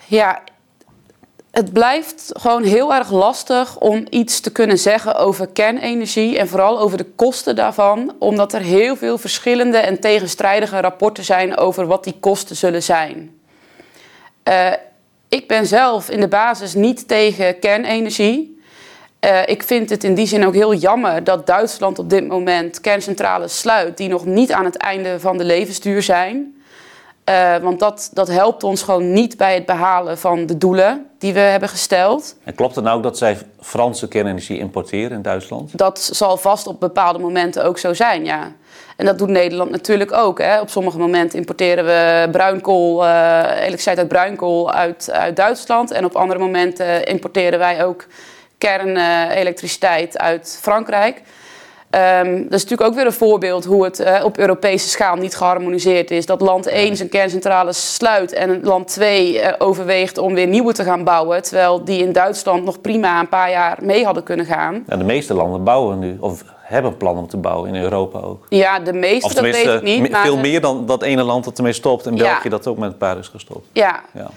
Ja, 0.06 0.42
het 1.52 1.72
blijft 1.72 2.30
gewoon 2.32 2.62
heel 2.62 2.94
erg 2.94 3.10
lastig 3.10 3.78
om 3.78 4.06
iets 4.10 4.40
te 4.40 4.52
kunnen 4.52 4.78
zeggen 4.78 5.16
over 5.16 5.46
kernenergie 5.46 6.38
en 6.38 6.48
vooral 6.48 6.80
over 6.80 6.98
de 6.98 7.06
kosten 7.16 7.56
daarvan, 7.56 8.14
omdat 8.18 8.52
er 8.52 8.60
heel 8.60 8.96
veel 8.96 9.18
verschillende 9.18 9.78
en 9.78 10.00
tegenstrijdige 10.00 10.80
rapporten 10.80 11.24
zijn 11.24 11.56
over 11.56 11.86
wat 11.86 12.04
die 12.04 12.16
kosten 12.20 12.56
zullen 12.56 12.82
zijn. 12.82 13.40
Uh, 14.48 14.72
ik 15.28 15.48
ben 15.48 15.66
zelf 15.66 16.10
in 16.10 16.20
de 16.20 16.28
basis 16.28 16.74
niet 16.74 17.08
tegen 17.08 17.58
kernenergie. 17.58 18.60
Uh, 19.24 19.40
ik 19.46 19.62
vind 19.62 19.90
het 19.90 20.04
in 20.04 20.14
die 20.14 20.26
zin 20.26 20.46
ook 20.46 20.54
heel 20.54 20.74
jammer 20.74 21.24
dat 21.24 21.46
Duitsland 21.46 21.98
op 21.98 22.10
dit 22.10 22.28
moment 22.28 22.80
kerncentrales 22.80 23.58
sluit 23.58 23.96
die 23.96 24.08
nog 24.08 24.24
niet 24.24 24.52
aan 24.52 24.64
het 24.64 24.76
einde 24.76 25.20
van 25.20 25.38
de 25.38 25.44
levensduur 25.44 26.02
zijn. 26.02 26.61
Uh, 27.28 27.56
want 27.56 27.78
dat, 27.78 28.10
dat 28.12 28.28
helpt 28.28 28.64
ons 28.64 28.82
gewoon 28.82 29.12
niet 29.12 29.36
bij 29.36 29.54
het 29.54 29.66
behalen 29.66 30.18
van 30.18 30.46
de 30.46 30.58
doelen 30.58 31.06
die 31.18 31.32
we 31.32 31.38
hebben 31.38 31.68
gesteld. 31.68 32.36
En 32.44 32.54
klopt 32.54 32.74
het 32.74 32.84
nou 32.84 32.96
ook 32.96 33.02
dat 33.02 33.18
zij 33.18 33.38
Franse 33.60 34.08
kernenergie 34.08 34.58
importeren 34.58 35.10
in 35.10 35.22
Duitsland? 35.22 35.78
Dat 35.78 36.00
zal 36.00 36.36
vast 36.36 36.66
op 36.66 36.80
bepaalde 36.80 37.18
momenten 37.18 37.64
ook 37.64 37.78
zo 37.78 37.94
zijn, 37.94 38.24
ja. 38.24 38.52
En 38.96 39.06
dat 39.06 39.18
doet 39.18 39.28
Nederland 39.28 39.70
natuurlijk 39.70 40.12
ook. 40.12 40.38
Hè. 40.38 40.60
Op 40.60 40.70
sommige 40.70 40.98
momenten 40.98 41.38
importeren 41.38 41.84
we 41.84 42.28
bruinkool, 42.30 43.04
uh, 43.04 43.40
elektriciteit 43.56 43.98
uit 43.98 44.08
bruinkool 44.08 44.72
uit, 44.72 45.10
uit 45.12 45.36
Duitsland. 45.36 45.90
En 45.90 46.04
op 46.04 46.16
andere 46.16 46.40
momenten 46.40 47.04
importeren 47.04 47.58
wij 47.58 47.84
ook 47.84 48.06
kernelektriciteit 48.58 50.18
uit 50.18 50.58
Frankrijk. 50.60 51.22
Um, 51.94 52.42
dat 52.42 52.52
is 52.52 52.62
natuurlijk 52.62 52.90
ook 52.90 52.94
weer 52.94 53.06
een 53.06 53.12
voorbeeld 53.12 53.64
hoe 53.64 53.84
het 53.84 54.00
uh, 54.00 54.24
op 54.24 54.38
Europese 54.38 54.88
schaal 54.88 55.16
niet 55.16 55.36
geharmoniseerd 55.36 56.10
is. 56.10 56.26
Dat 56.26 56.40
land 56.40 56.66
1 56.66 56.96
zijn 56.96 57.08
kerncentrales 57.08 57.94
sluit 57.94 58.32
en 58.32 58.60
land 58.62 58.88
2 58.88 59.34
uh, 59.34 59.48
overweegt 59.58 60.18
om 60.18 60.34
weer 60.34 60.46
nieuwe 60.46 60.72
te 60.72 60.84
gaan 60.84 61.04
bouwen. 61.04 61.42
Terwijl 61.42 61.84
die 61.84 62.02
in 62.02 62.12
Duitsland 62.12 62.64
nog 62.64 62.80
prima 62.80 63.20
een 63.20 63.28
paar 63.28 63.50
jaar 63.50 63.78
mee 63.82 64.04
hadden 64.04 64.22
kunnen 64.22 64.46
gaan. 64.46 64.84
Ja, 64.88 64.96
de 64.96 65.04
meeste 65.04 65.34
landen 65.34 65.64
bouwen 65.64 65.98
nu, 65.98 66.16
of 66.20 66.44
hebben 66.62 66.96
plan 66.96 67.18
om 67.18 67.26
te 67.28 67.36
bouwen 67.36 67.74
in 67.74 67.82
Europa 67.82 68.18
ook. 68.18 68.46
Ja, 68.48 68.78
de 68.78 68.92
meeste, 68.92 69.34
dat 69.34 69.42
weet 69.42 69.66
ik 69.66 69.82
niet. 69.82 70.10
Maar 70.10 70.22
veel 70.24 70.36
meer 70.36 70.60
dan 70.60 70.86
dat 70.86 71.02
ene 71.02 71.22
land 71.22 71.44
dat 71.44 71.56
ermee 71.56 71.72
stopt. 71.72 72.06
En 72.06 72.14
België 72.14 72.48
dat 72.48 72.66
ook 72.66 72.78
met 72.78 72.92
een 72.92 72.98
paar 72.98 73.18
is 73.18 73.28
gestopt. 73.28 73.66
Ja. 73.72 74.00
ja. 74.12 74.30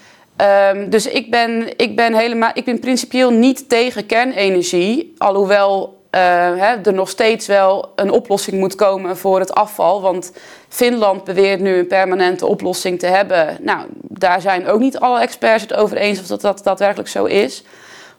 Um, 0.71 0.89
dus 0.89 1.07
ik 1.07 1.31
ben, 1.31 1.77
ik 1.77 1.95
ben 1.95 2.13
helemaal, 2.13 2.51
ik 2.53 2.65
ben 2.65 2.79
principieel 2.79 3.29
niet 3.29 3.69
tegen 3.69 4.05
kernenergie. 4.05 5.13
Alhoewel 5.17 6.03
hè, 6.19 6.81
er 6.81 6.93
nog 6.93 7.09
steeds 7.09 7.47
wel 7.47 7.91
een 7.95 8.11
oplossing 8.11 8.59
moet 8.59 8.75
komen 8.75 9.17
voor 9.17 9.39
het 9.39 9.53
afval. 9.53 10.01
Want 10.01 10.31
Finland 10.69 11.23
beweert 11.23 11.59
nu 11.59 11.77
een 11.77 11.87
permanente 11.87 12.45
oplossing 12.45 12.99
te 12.99 13.07
hebben. 13.07 13.57
Nou, 13.61 13.85
daar 14.01 14.41
zijn 14.41 14.67
ook 14.67 14.79
niet 14.79 14.99
alle 14.99 15.19
experts 15.19 15.61
het 15.61 15.73
over 15.73 15.97
eens 15.97 16.19
of 16.19 16.27
dat, 16.27 16.41
dat 16.41 16.63
daadwerkelijk 16.63 17.09
zo 17.09 17.25
is. 17.25 17.63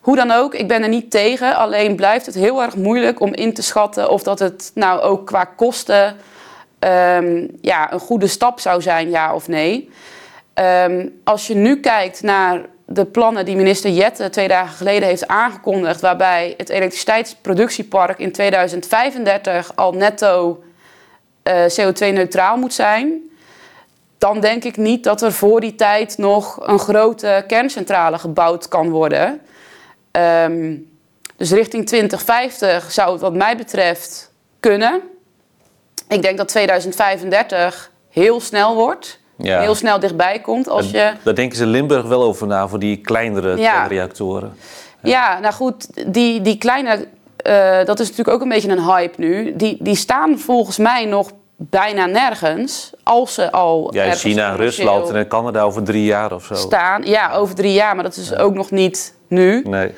Hoe 0.00 0.16
dan 0.16 0.30
ook, 0.30 0.54
ik 0.54 0.68
ben 0.68 0.82
er 0.82 0.88
niet 0.88 1.11
tegen. 1.11 1.56
Alleen 1.56 1.96
blijft 1.96 2.26
het 2.26 2.35
heel 2.35 2.62
erg 2.62 2.76
moeilijk 2.76 3.20
om 3.20 3.35
in 3.35 3.54
te 3.54 3.62
schatten 3.62 4.11
of 4.11 4.22
dat 4.22 4.38
het 4.38 4.70
nou 4.74 5.00
ook 5.00 5.26
qua 5.26 5.44
kosten 5.44 6.16
um, 6.78 7.48
ja, 7.61 7.92
een 7.92 8.00
goede 8.00 8.26
stap 8.26 8.61
zou 8.61 8.82
zijn, 8.82 9.11
ja 9.11 9.35
of 9.35 9.48
nee. 9.48 9.90
Um, 10.54 11.20
als 11.24 11.46
je 11.46 11.54
nu 11.54 11.80
kijkt 11.80 12.22
naar 12.22 12.61
de 12.87 13.05
plannen 13.05 13.44
die 13.44 13.57
minister 13.57 13.90
Jette 13.90 14.31
twee 14.31 14.49
dagen 14.49 14.77
geleden 14.77 15.09
heeft 15.09 15.27
aangekondigd, 15.27 16.01
waarbij 16.01 16.55
het 16.57 16.68
elektriciteitsproductiepark 16.68 18.18
in 18.18 18.33
2035 18.33 19.77
al 19.77 19.92
netto 19.92 20.62
uh, 21.42 21.64
CO2-neutraal 21.64 22.57
moet 22.57 22.75
zijn, 22.75 23.20
dan 24.18 24.40
denk 24.40 24.64
ik 24.64 24.77
niet 24.77 25.05
dat 25.05 25.22
er 25.22 25.33
voor 25.33 25.61
die 25.61 25.75
tijd 25.75 26.18
nog 26.18 26.68
een 26.68 26.79
grote 26.79 27.44
kerncentrale 27.46 28.18
gebouwd 28.18 28.68
kan 28.68 28.90
worden. 28.90 29.40
Um, 30.12 30.94
dus 31.37 31.51
richting 31.51 31.87
2050 31.87 32.92
zou 32.92 33.12
het 33.12 33.20
wat 33.20 33.35
mij 33.35 33.57
betreft 33.57 34.33
kunnen. 34.61 35.01
Ik 36.09 36.22
denk 36.22 36.37
dat 36.37 36.49
2035 36.49 37.90
heel 38.11 38.40
snel 38.40 38.75
wordt 38.75 39.20
ja. 39.37 39.61
heel 39.61 39.75
snel 39.75 40.01
dichtbij 40.01 40.40
komt. 40.40 40.68
Als 40.68 40.90
je... 40.90 41.12
Daar 41.22 41.35
denken 41.35 41.57
ze 41.57 41.66
Limburg 41.66 42.07
wel 42.07 42.22
over 42.22 42.46
na, 42.46 42.68
voor 42.68 42.79
die 42.79 42.96
kleinere 42.96 43.57
ja. 43.57 43.87
reactoren. 43.87 44.57
Ja. 45.03 45.11
ja. 45.11 45.38
nou 45.38 45.55
goed, 45.55 46.12
die, 46.14 46.40
die 46.40 46.59
kleine, 46.59 47.07
uh, 47.46 47.85
dat 47.85 48.01
is 48.01 48.09
natuurlijk 48.09 48.37
ook 48.37 48.42
een 48.42 48.49
beetje 48.49 48.70
een 48.70 48.85
hype 48.85 49.20
nu. 49.20 49.57
Die, 49.57 49.77
die 49.81 49.96
staan 49.96 50.38
volgens 50.38 50.79
mij 50.79 51.05
nog 51.05 51.31
bijna 51.57 52.07
nergens, 52.07 52.92
als 53.03 53.35
ze 53.35 53.53
al... 53.53 53.94
Ja, 53.94 54.14
China, 54.14 54.55
Rusland 54.55 55.11
en 55.11 55.29
Canada 55.29 55.62
over 55.62 55.83
drie 55.83 56.05
jaar 56.05 56.33
of 56.33 56.44
zo. 56.44 56.55
Staan, 56.55 57.03
ja, 57.03 57.33
over 57.33 57.55
drie 57.55 57.72
jaar, 57.72 57.94
maar 57.94 58.05
dat 58.05 58.16
is 58.16 58.35
ook 58.35 58.55
nog 58.55 58.70
niet 58.70 59.14
nu. 59.29 59.62
Nee. 59.66 59.94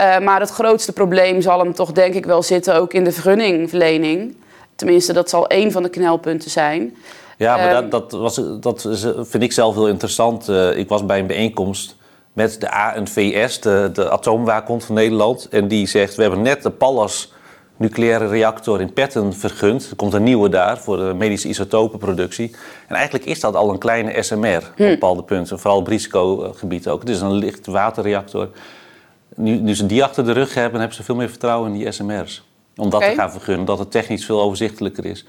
Uh, 0.00 0.18
maar 0.18 0.40
het 0.40 0.50
grootste 0.50 0.92
probleem 0.92 1.40
zal 1.40 1.58
hem 1.58 1.74
toch 1.74 1.92
denk 1.92 2.14
ik 2.14 2.26
wel 2.26 2.42
zitten 2.42 2.74
ook 2.74 2.92
in 2.92 3.04
de 3.04 3.12
vergunningverlening. 3.12 4.36
Tenminste, 4.76 5.12
dat 5.12 5.30
zal 5.30 5.46
één 5.46 5.72
van 5.72 5.82
de 5.82 5.88
knelpunten 5.88 6.50
zijn. 6.50 6.96
Ja, 7.38 7.56
maar 7.56 7.70
dat, 7.70 7.82
ehm, 7.82 7.90
dat, 7.90 8.12
was, 8.12 8.40
dat 8.60 8.88
vind 9.20 9.42
ik 9.42 9.52
zelf 9.52 9.74
heel 9.74 9.88
interessant. 9.88 10.48
Uh, 10.48 10.76
ik 10.76 10.88
was 10.88 11.06
bij 11.06 11.18
een 11.18 11.26
bijeenkomst 11.26 11.96
met 12.32 12.60
de 12.60 12.70
ANVS, 12.70 13.60
de, 13.60 13.90
de 13.92 14.10
atoomwaakhond 14.10 14.84
van 14.84 14.94
Nederland. 14.94 15.48
En 15.50 15.68
die 15.68 15.86
zegt, 15.86 16.14
we 16.14 16.22
hebben 16.22 16.42
net 16.42 16.62
de 16.62 16.70
Pallas 16.70 17.32
nucleaire 17.76 18.28
reactor 18.28 18.80
in 18.80 18.92
Petten 18.92 19.32
vergund. 19.32 19.90
Er 19.90 19.96
komt 19.96 20.12
een 20.12 20.22
nieuwe 20.22 20.48
daar 20.48 20.78
voor 20.78 20.96
de 20.96 21.14
medische 21.16 21.48
isotopenproductie. 21.48 22.54
En 22.88 22.94
eigenlijk 22.94 23.24
is 23.24 23.40
dat 23.40 23.54
al 23.54 23.70
een 23.70 23.78
kleine 23.78 24.22
SMR 24.22 24.56
op 24.56 24.72
hm. 24.76 24.88
bepaalde 24.88 25.22
punten. 25.22 25.58
Vooral 25.58 25.78
op 25.78 25.86
risicogebied 25.86 26.88
ook. 26.88 27.00
Het 27.00 27.08
is 27.08 27.20
een 27.20 27.32
licht 27.32 27.66
waterreactor. 27.66 28.48
Nu, 29.36 29.56
nu 29.56 29.74
ze 29.74 29.86
die 29.86 30.04
achter 30.04 30.24
de 30.24 30.32
rug 30.32 30.54
hebben, 30.54 30.78
hebben 30.78 30.96
ze 30.96 31.02
veel 31.02 31.14
meer 31.14 31.28
vertrouwen 31.28 31.72
in 31.72 31.78
die 31.78 31.92
SMR's. 31.92 32.42
Om 32.76 32.90
dat 32.90 33.00
te 33.02 33.14
gaan 33.14 33.30
vergunnen, 33.30 33.66
dat 33.66 33.78
het 33.78 33.90
technisch 33.90 34.24
veel 34.24 34.40
overzichtelijker 34.40 35.04
is 35.04 35.24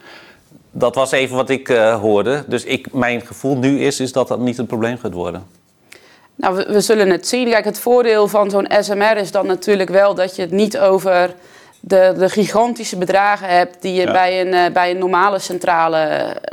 dat 0.78 0.96
was 0.96 1.12
even 1.12 1.36
wat 1.36 1.50
ik 1.50 1.70
uh, 1.70 2.00
hoorde. 2.00 2.44
Dus 2.48 2.64
ik, 2.64 2.94
mijn 2.94 3.22
gevoel 3.22 3.58
nu 3.58 3.80
is, 3.80 4.00
is 4.00 4.12
dat 4.12 4.28
dat 4.28 4.40
niet 4.40 4.58
een 4.58 4.66
probleem 4.66 4.98
gaat 4.98 5.14
worden. 5.14 5.48
Nou, 6.36 6.56
we, 6.56 6.66
we 6.68 6.82
zullen 6.82 7.10
het 7.10 7.28
zien. 7.28 7.50
Kijk, 7.50 7.66
het 7.66 7.80
voordeel 7.80 8.28
van 8.28 8.50
zo'n 8.50 8.68
SMR 8.80 9.18
is 9.18 9.32
dan 9.32 9.46
natuurlijk 9.46 9.90
wel 9.90 10.16
dat 10.16 10.36
je 10.36 10.42
het 10.42 10.52
niet 10.52 10.80
over 10.80 11.34
de, 11.80 12.14
de 12.18 12.30
gigantische 12.30 12.98
bedragen 12.98 13.48
hebt 13.48 13.82
die 13.82 13.94
je 13.94 14.12
bij, 14.12 14.42
een, 14.42 14.48
uh, 14.54 14.74
bij 14.74 14.92
een 14.92 14.98
normale 14.98 15.40
centrale 15.40 15.98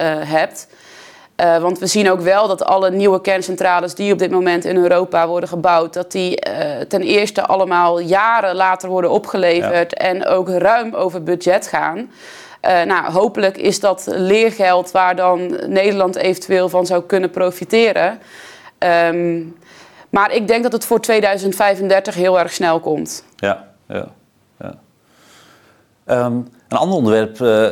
uh, 0.01 0.07
hebt. 0.19 0.69
Uh, 1.37 1.59
want 1.59 1.79
we 1.79 1.87
zien 1.87 2.11
ook 2.11 2.21
wel 2.21 2.49
dat 2.49 2.65
alle 2.65 2.91
nieuwe 2.91 3.21
kerncentrales 3.21 3.95
die 3.95 4.13
op 4.13 4.19
dit 4.19 4.31
moment 4.31 4.65
in 4.65 4.77
Europa 4.77 5.27
worden 5.27 5.49
gebouwd, 5.49 5.93
dat 5.93 6.13
die 6.13 6.43
ten 6.89 7.03
eerste 7.03 7.47
allemaal 7.47 7.99
jaren 7.99 8.55
later 8.55 8.89
worden 8.89 9.11
opgeleverd 9.11 9.91
ja. 9.99 10.07
en 10.07 10.27
ook 10.27 10.49
ruim 10.49 10.95
over 10.95 11.23
budget 11.23 11.67
gaan. 11.67 12.11
Uh, 12.63 12.83
nou, 12.83 13.13
hopelijk 13.13 13.57
is 13.57 13.81
dat 13.81 14.07
leergeld 14.11 14.91
waar 14.91 15.17
dan 15.17 15.59
Nederland 15.67 16.17
eventueel 16.17 16.69
van 16.69 16.87
zou 16.87 17.03
kunnen 17.03 17.31
profiteren. 17.31 18.19
Um, 18.79 19.57
maar 20.11 20.35
ik 20.35 20.49
denk 20.49 20.63
dat 20.63 20.73
het 20.73 20.85
voor 20.85 21.01
2035 21.01 22.15
heel 22.15 22.39
erg 22.39 22.53
snel 22.53 22.81
komt. 22.81 23.25
Ja, 23.37 23.69
ja. 23.89 24.09
ja. 24.59 24.75
Um, 26.25 26.49
een 26.69 26.79
ander 26.79 26.97
onderwerp 26.97 27.39
uh, 27.41 27.67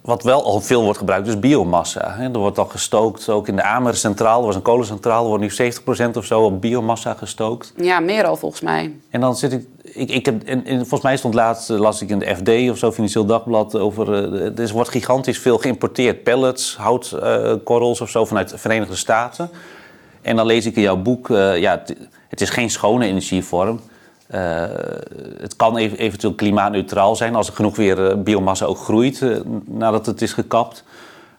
wat 0.00 0.22
wel 0.22 0.44
al 0.44 0.60
veel 0.60 0.82
wordt 0.82 0.98
gebruikt, 0.98 1.26
is 1.26 1.38
biomassa. 1.38 2.18
Er 2.18 2.38
wordt 2.38 2.58
al 2.58 2.64
gestookt, 2.64 3.28
ook 3.28 3.48
in 3.48 3.56
de 3.56 3.62
Amercentraal, 3.62 4.40
er 4.40 4.46
was 4.46 4.54
een 4.54 4.62
kolencentraal, 4.62 5.22
er 5.22 5.28
wordt 5.28 5.60
nu 5.60 5.72
70% 6.06 6.16
of 6.16 6.24
zo 6.24 6.40
op 6.40 6.60
biomassa 6.60 7.14
gestookt. 7.14 7.72
Ja, 7.76 8.00
meer 8.00 8.24
al 8.24 8.36
volgens 8.36 8.60
mij. 8.60 8.96
En 9.10 9.20
dan 9.20 9.36
zit 9.36 9.52
ik, 9.52 9.66
ik, 9.82 10.10
ik 10.10 10.26
heb, 10.26 10.42
en, 10.42 10.64
volgens 10.66 11.02
mij 11.02 11.16
stond 11.16 11.34
laatst, 11.34 11.70
eh, 11.70 11.78
las 11.78 12.02
ik 12.02 12.08
in 12.08 12.18
de 12.18 12.36
FD 12.36 12.70
of 12.70 12.78
zo, 12.78 12.92
Financieel 12.92 13.24
Dagblad, 13.24 13.76
over, 13.76 14.32
uh, 14.32 14.58
er 14.58 14.72
wordt 14.72 14.90
gigantisch 14.90 15.38
veel 15.38 15.58
geïmporteerd. 15.58 16.22
Pellets, 16.22 16.76
houtkorrels 16.76 17.96
uh, 17.96 18.02
of 18.02 18.10
zo 18.10 18.24
vanuit 18.24 18.48
de 18.48 18.58
Verenigde 18.58 18.96
Staten. 18.96 19.50
En 20.22 20.36
dan 20.36 20.46
lees 20.46 20.66
ik 20.66 20.76
in 20.76 20.82
jouw 20.82 20.96
boek, 20.96 21.28
uh, 21.28 21.58
ja, 21.58 21.82
het 22.28 22.40
is 22.40 22.50
geen 22.50 22.70
schone 22.70 23.06
energievorm. 23.06 23.80
Uh, 24.34 24.62
het 25.40 25.56
kan 25.56 25.76
eventueel 25.76 26.34
klimaatneutraal 26.34 27.16
zijn 27.16 27.34
als 27.34 27.48
er 27.48 27.54
genoeg 27.54 27.76
weer 27.76 28.10
uh, 28.10 28.16
biomassa 28.16 28.64
ook 28.64 28.78
groeit 28.78 29.20
uh, 29.20 29.36
nadat 29.64 30.06
het 30.06 30.22
is 30.22 30.32
gekapt. 30.32 30.84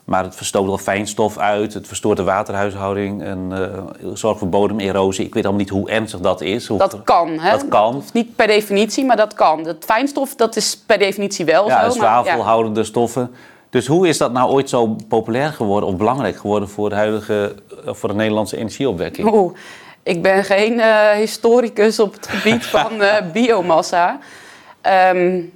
Maar 0.05 0.23
het 0.23 0.35
verstoot 0.35 0.65
wel 0.65 0.77
fijnstof 0.77 1.37
uit, 1.37 1.73
het 1.73 1.87
verstoort 1.87 2.17
de 2.17 2.23
waterhuishouding 2.23 3.23
en 3.23 3.51
zorgt 4.13 4.39
voor 4.39 4.49
bodemerosie. 4.49 5.25
Ik 5.25 5.33
weet 5.33 5.43
allemaal 5.43 5.61
niet 5.61 5.71
hoe 5.71 5.89
ernstig 5.89 6.19
dat 6.19 6.41
is. 6.41 6.67
Hoe 6.67 6.77
dat 6.77 7.03
kan, 7.03 7.29
hè? 7.29 7.51
Dat 7.51 7.67
kan. 7.67 8.03
Niet 8.13 8.35
per 8.35 8.47
definitie, 8.47 9.05
maar 9.05 9.15
dat 9.15 9.33
kan. 9.33 9.65
Het 9.65 9.85
fijnstof, 9.85 10.35
dat 10.35 10.55
is 10.55 10.77
per 10.85 10.97
definitie 10.97 11.45
wel 11.45 11.67
ja, 11.67 11.89
zo. 11.89 11.97
Zwavelhoudende 11.97 12.79
ja. 12.79 12.85
stoffen. 12.85 13.31
Dus 13.69 13.87
hoe 13.87 14.07
is 14.07 14.17
dat 14.17 14.31
nou 14.31 14.51
ooit 14.51 14.69
zo 14.69 14.95
populair 15.07 15.53
geworden 15.53 15.89
of 15.89 15.95
belangrijk 15.95 16.37
geworden 16.37 16.69
voor 16.69 16.89
de 16.89 16.95
huidige, 16.95 17.55
voor 17.85 18.09
de 18.09 18.15
Nederlandse 18.15 18.57
energieopwekking? 18.57 19.33
Oeh. 19.33 19.53
Ik 20.03 20.21
ben 20.21 20.43
geen 20.43 20.73
uh, 20.73 21.09
historicus 21.09 21.99
op 21.99 22.13
het 22.13 22.27
gebied 22.27 22.65
van 22.75 23.01
uh, 23.01 23.15
biomassa. 23.33 24.19
Um, 25.13 25.51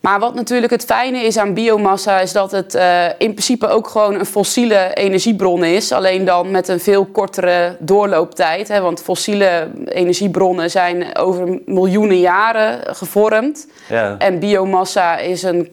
maar 0.00 0.18
wat 0.18 0.34
natuurlijk 0.34 0.72
het 0.72 0.84
fijne 0.84 1.18
is 1.18 1.36
aan 1.36 1.54
biomassa, 1.54 2.20
is 2.20 2.32
dat 2.32 2.50
het 2.50 2.74
uh, 2.74 3.04
in 3.04 3.32
principe 3.32 3.68
ook 3.68 3.88
gewoon 3.88 4.14
een 4.14 4.26
fossiele 4.26 4.94
energiebron 4.94 5.64
is. 5.64 5.92
Alleen 5.92 6.24
dan 6.24 6.50
met 6.50 6.68
een 6.68 6.80
veel 6.80 7.06
kortere 7.06 7.76
doorlooptijd. 7.78 8.68
Hè, 8.68 8.80
want 8.80 9.02
fossiele 9.02 9.70
energiebronnen 9.84 10.70
zijn 10.70 11.16
over 11.16 11.60
miljoenen 11.66 12.18
jaren 12.18 12.96
gevormd. 12.96 13.66
Ja. 13.88 14.16
En 14.18 14.38
biomassa 14.38 15.18
is 15.18 15.42
een 15.42 15.68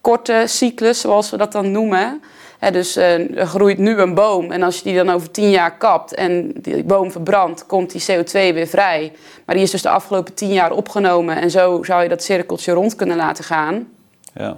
korte 0.00 0.42
cyclus, 0.46 1.00
zoals 1.00 1.30
we 1.30 1.36
dat 1.36 1.52
dan 1.52 1.70
noemen 1.70 2.22
dus 2.72 2.96
uh, 2.96 3.38
er 3.38 3.46
groeit 3.46 3.78
nu 3.78 3.98
een 3.98 4.14
boom 4.14 4.50
en 4.50 4.62
als 4.62 4.76
je 4.76 4.82
die 4.82 4.94
dan 4.94 5.10
over 5.10 5.30
tien 5.30 5.50
jaar 5.50 5.76
kapt 5.76 6.14
en 6.14 6.52
die 6.56 6.84
boom 6.84 7.10
verbrandt, 7.12 7.66
komt 7.66 7.90
die 7.90 8.02
CO2 8.02 8.32
weer 8.32 8.66
vrij. 8.66 9.12
Maar 9.44 9.54
die 9.54 9.64
is 9.64 9.70
dus 9.70 9.82
de 9.82 9.88
afgelopen 9.88 10.34
tien 10.34 10.52
jaar 10.52 10.72
opgenomen 10.72 11.36
en 11.36 11.50
zo 11.50 11.82
zou 11.82 12.02
je 12.02 12.08
dat 12.08 12.22
cirkeltje 12.22 12.72
rond 12.72 12.96
kunnen 12.96 13.16
laten 13.16 13.44
gaan. 13.44 13.88
Ja. 14.34 14.56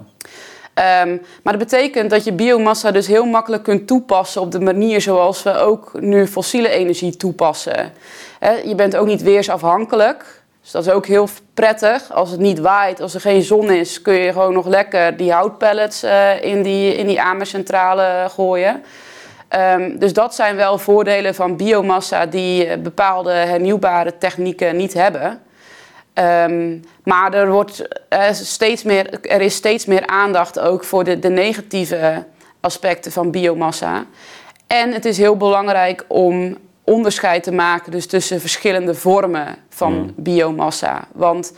Ehm, 0.73 1.17
maar 1.43 1.57
dat 1.57 1.69
betekent 1.69 2.09
dat 2.09 2.23
je 2.23 2.33
biomassa 2.33 2.91
dus 2.91 3.07
heel 3.07 3.25
makkelijk 3.25 3.63
kunt 3.63 3.87
toepassen 3.87 4.41
op 4.41 4.51
de 4.51 4.59
manier 4.59 5.01
zoals 5.01 5.43
we 5.43 5.57
ook 5.57 5.91
nu 5.99 6.27
fossiele 6.27 6.69
energie 6.69 7.17
toepassen. 7.17 7.91
je 8.65 8.73
bent 8.75 8.95
ook 8.95 9.07
niet 9.07 9.21
weersafhankelijk. 9.21 10.45
Dus 10.67 10.75
dat 10.75 10.85
is 10.85 10.93
ook 10.93 11.05
heel 11.05 11.27
prettig. 11.53 12.11
Als 12.11 12.31
het 12.31 12.39
niet 12.39 12.59
waait, 12.59 13.01
als 13.01 13.13
er 13.13 13.21
geen 13.21 13.41
zon 13.41 13.71
is, 13.71 14.01
kun 14.01 14.13
je 14.13 14.31
gewoon 14.31 14.53
nog 14.53 14.67
lekker 14.67 15.17
die 15.17 15.31
houtpellets 15.31 16.03
uh, 16.03 16.43
in 16.43 16.63
die, 16.63 16.95
in 16.95 17.07
die 17.07 17.21
Amercentrale 17.21 18.29
gooien. 18.29 18.83
Ehm, 19.47 19.97
dus 19.97 20.13
dat 20.13 20.35
zijn 20.35 20.55
wel 20.55 20.77
voordelen 20.77 21.35
van 21.35 21.55
biomassa 21.55 22.25
die 22.25 22.65
eh, 22.65 22.77
bepaalde 22.77 23.31
hernieuwbare 23.31 24.17
technieken 24.17 24.75
niet 24.75 24.93
hebben. 24.93 25.41
Um, 26.13 26.83
maar 27.03 27.33
er, 27.33 27.51
wordt, 27.51 27.87
uh, 28.09 28.31
steeds 28.31 28.83
meer, 28.83 29.21
er 29.21 29.41
is 29.41 29.55
steeds 29.55 29.85
meer 29.85 30.07
aandacht 30.07 30.59
ook 30.59 30.83
voor 30.83 31.03
de, 31.03 31.19
de 31.19 31.29
negatieve 31.29 32.23
aspecten 32.59 33.11
van 33.11 33.31
biomassa. 33.31 34.05
En 34.67 34.93
het 34.93 35.05
is 35.05 35.17
heel 35.17 35.37
belangrijk 35.37 36.05
om 36.07 36.57
onderscheid 36.89 37.43
te 37.43 37.51
maken 37.51 37.91
dus 37.91 38.05
tussen 38.05 38.39
verschillende 38.39 38.93
vormen 38.93 39.55
van 39.69 39.93
hmm. 39.93 40.13
biomassa. 40.15 41.07
Want 41.13 41.53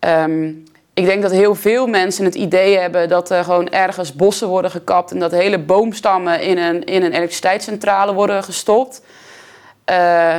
um, 0.00 0.64
ik 0.94 1.04
denk 1.04 1.22
dat 1.22 1.30
heel 1.30 1.54
veel 1.54 1.86
mensen 1.86 2.24
het 2.24 2.34
idee 2.34 2.78
hebben 2.78 3.08
dat 3.08 3.30
er 3.30 3.44
gewoon 3.44 3.68
ergens 3.68 4.14
bossen 4.14 4.48
worden 4.48 4.70
gekapt 4.70 5.10
en 5.10 5.18
dat 5.18 5.30
hele 5.30 5.58
boomstammen 5.58 6.40
in 6.40 6.58
een, 6.58 6.84
in 6.84 7.02
een 7.02 7.12
elektriciteitscentrale 7.12 8.14
worden 8.14 8.44
gestopt. 8.44 9.02
Uh, 9.90 10.36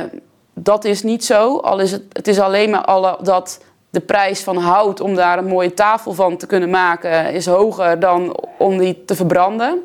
dat 0.54 0.84
is 0.84 1.02
niet 1.02 1.24
zo. 1.24 1.56
Al 1.56 1.78
is 1.78 1.92
het, 1.92 2.02
het 2.12 2.28
is 2.28 2.40
alleen 2.40 2.70
maar 2.70 2.84
alle, 2.84 3.18
dat 3.22 3.60
de 3.90 4.00
prijs 4.00 4.40
van 4.42 4.56
hout 4.56 5.00
om 5.00 5.14
daar 5.14 5.38
een 5.38 5.46
mooie 5.46 5.74
tafel 5.74 6.12
van 6.12 6.36
te 6.36 6.46
kunnen 6.46 6.70
maken 6.70 7.32
is 7.32 7.46
hoger 7.46 8.00
dan 8.00 8.36
om 8.58 8.78
die 8.78 9.04
te 9.04 9.14
verbranden. 9.14 9.82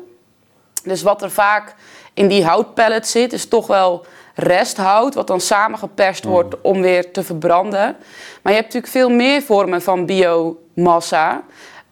Dus 0.82 1.02
wat 1.02 1.22
er 1.22 1.30
vaak 1.30 1.74
in 2.14 2.28
die 2.28 2.44
houtpellet 2.44 3.08
zit, 3.08 3.32
is 3.32 3.48
toch 3.48 3.66
wel 3.66 4.06
resthout, 4.38 5.14
wat 5.14 5.26
dan 5.26 5.40
samengeperst 5.40 6.24
mm. 6.24 6.30
wordt 6.30 6.60
om 6.60 6.80
weer 6.80 7.12
te 7.12 7.22
verbranden. 7.22 7.96
Maar 8.42 8.52
je 8.52 8.58
hebt 8.60 8.74
natuurlijk 8.74 8.92
veel 8.92 9.10
meer 9.10 9.42
vormen 9.42 9.82
van 9.82 10.06
biomassa. 10.06 11.42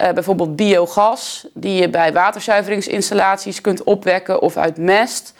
Uh, 0.02 0.10
bijvoorbeeld 0.10 0.56
biogas, 0.56 1.46
die 1.54 1.80
je 1.80 1.88
bij 1.88 2.12
waterzuiveringsinstallaties 2.12 3.60
kunt 3.60 3.82
opwekken 3.82 4.42
of 4.42 4.56
uit 4.56 4.76
mest. 4.76 5.34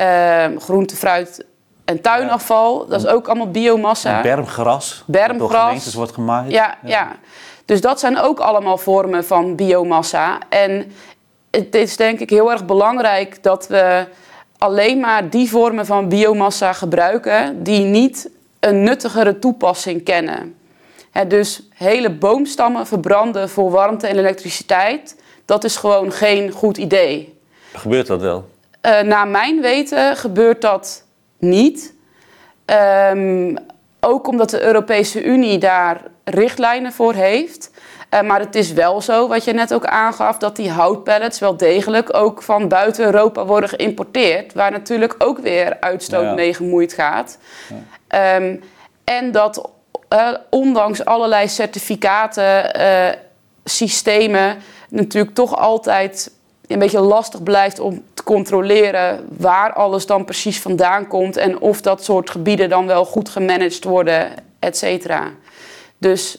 Uh, 0.00 0.44
groente, 0.58 0.96
fruit 0.96 1.44
en 1.84 2.00
tuinafval, 2.00 2.86
dat 2.86 3.00
is 3.00 3.06
ook 3.06 3.28
allemaal 3.28 3.50
biomassa. 3.50 4.16
En 4.16 4.22
bermgras, 4.22 5.02
bermgras. 5.06 5.84
door 5.84 5.94
wordt 5.94 6.12
gemaaid. 6.12 6.50
Ja, 6.50 6.78
ja, 6.84 7.16
dus 7.64 7.80
dat 7.80 8.00
zijn 8.00 8.18
ook 8.18 8.40
allemaal 8.40 8.78
vormen 8.78 9.24
van 9.24 9.56
biomassa. 9.56 10.38
En 10.48 10.92
het 11.50 11.74
is 11.74 11.96
denk 11.96 12.20
ik 12.20 12.30
heel 12.30 12.50
erg 12.50 12.64
belangrijk 12.64 13.42
dat 13.42 13.66
we 13.66 14.06
alleen 14.60 15.00
maar 15.00 15.30
die 15.30 15.48
vormen 15.48 15.86
van 15.86 16.08
biomassa 16.08 16.72
gebruiken 16.72 17.62
die 17.62 17.84
niet 17.84 18.30
een 18.60 18.82
nuttigere 18.82 19.38
toepassing 19.38 20.04
kennen. 20.04 20.54
dus 21.28 21.62
hele 21.74 22.10
boomstammen 22.10 22.86
verbranden 22.86 23.48
voor 23.48 23.70
warmte 23.70 24.06
en 24.06 24.18
elektriciteit, 24.18 25.16
dat 25.44 25.64
is 25.64 25.76
gewoon 25.76 26.12
geen 26.12 26.50
goed 26.50 26.76
idee. 26.76 27.38
Gebeurt 27.72 28.06
dat 28.06 28.20
wel? 28.20 28.48
Uh, 28.86 29.00
naar 29.00 29.28
mijn 29.28 29.60
weten 29.60 30.16
gebeurt 30.16 30.60
dat 30.60 31.04
niet. 31.38 31.94
Um, 33.12 33.56
ook 34.00 34.28
omdat 34.28 34.50
de 34.50 34.62
Europese 34.62 35.24
Unie 35.24 35.58
daar 35.58 36.02
richtlijnen 36.24 36.92
voor 36.92 37.14
heeft. 37.14 37.70
Uh, 38.14 38.20
maar 38.20 38.40
het 38.40 38.54
is 38.54 38.72
wel 38.72 39.00
zo, 39.00 39.28
wat 39.28 39.44
je 39.44 39.52
net 39.52 39.74
ook 39.74 39.86
aangaf, 39.86 40.38
dat 40.38 40.56
die 40.56 40.70
houtpellets 40.70 41.38
wel 41.38 41.56
degelijk 41.56 42.14
ook 42.14 42.42
van 42.42 42.68
buiten 42.68 43.04
Europa 43.04 43.44
worden 43.44 43.68
geïmporteerd. 43.68 44.52
Waar 44.54 44.70
natuurlijk 44.70 45.14
ook 45.18 45.38
weer 45.38 45.76
uitstoot 45.80 46.34
mee 46.34 46.54
gemoeid 46.54 46.92
gaat. 46.92 47.38
Ja. 48.08 48.36
Um, 48.36 48.62
en 49.04 49.32
dat 49.32 49.70
uh, 50.12 50.28
ondanks 50.50 51.04
allerlei 51.04 51.48
certificaten, 51.48 52.80
uh, 52.80 53.08
systemen, 53.64 54.56
natuurlijk 54.88 55.34
toch 55.34 55.56
altijd 55.56 56.30
een 56.66 56.78
beetje 56.78 57.00
lastig 57.00 57.42
blijft 57.42 57.78
om 57.78 58.02
te 58.14 58.22
controleren 58.22 59.26
waar 59.38 59.72
alles 59.72 60.06
dan 60.06 60.24
precies 60.24 60.60
vandaan 60.60 61.06
komt 61.08 61.36
en 61.36 61.60
of 61.60 61.80
dat 61.80 62.04
soort 62.04 62.30
gebieden 62.30 62.68
dan 62.68 62.86
wel 62.86 63.04
goed 63.04 63.28
gemanaged 63.28 63.84
worden, 63.84 64.28
et 64.58 64.76
cetera. 64.76 65.30
Dus 65.98 66.38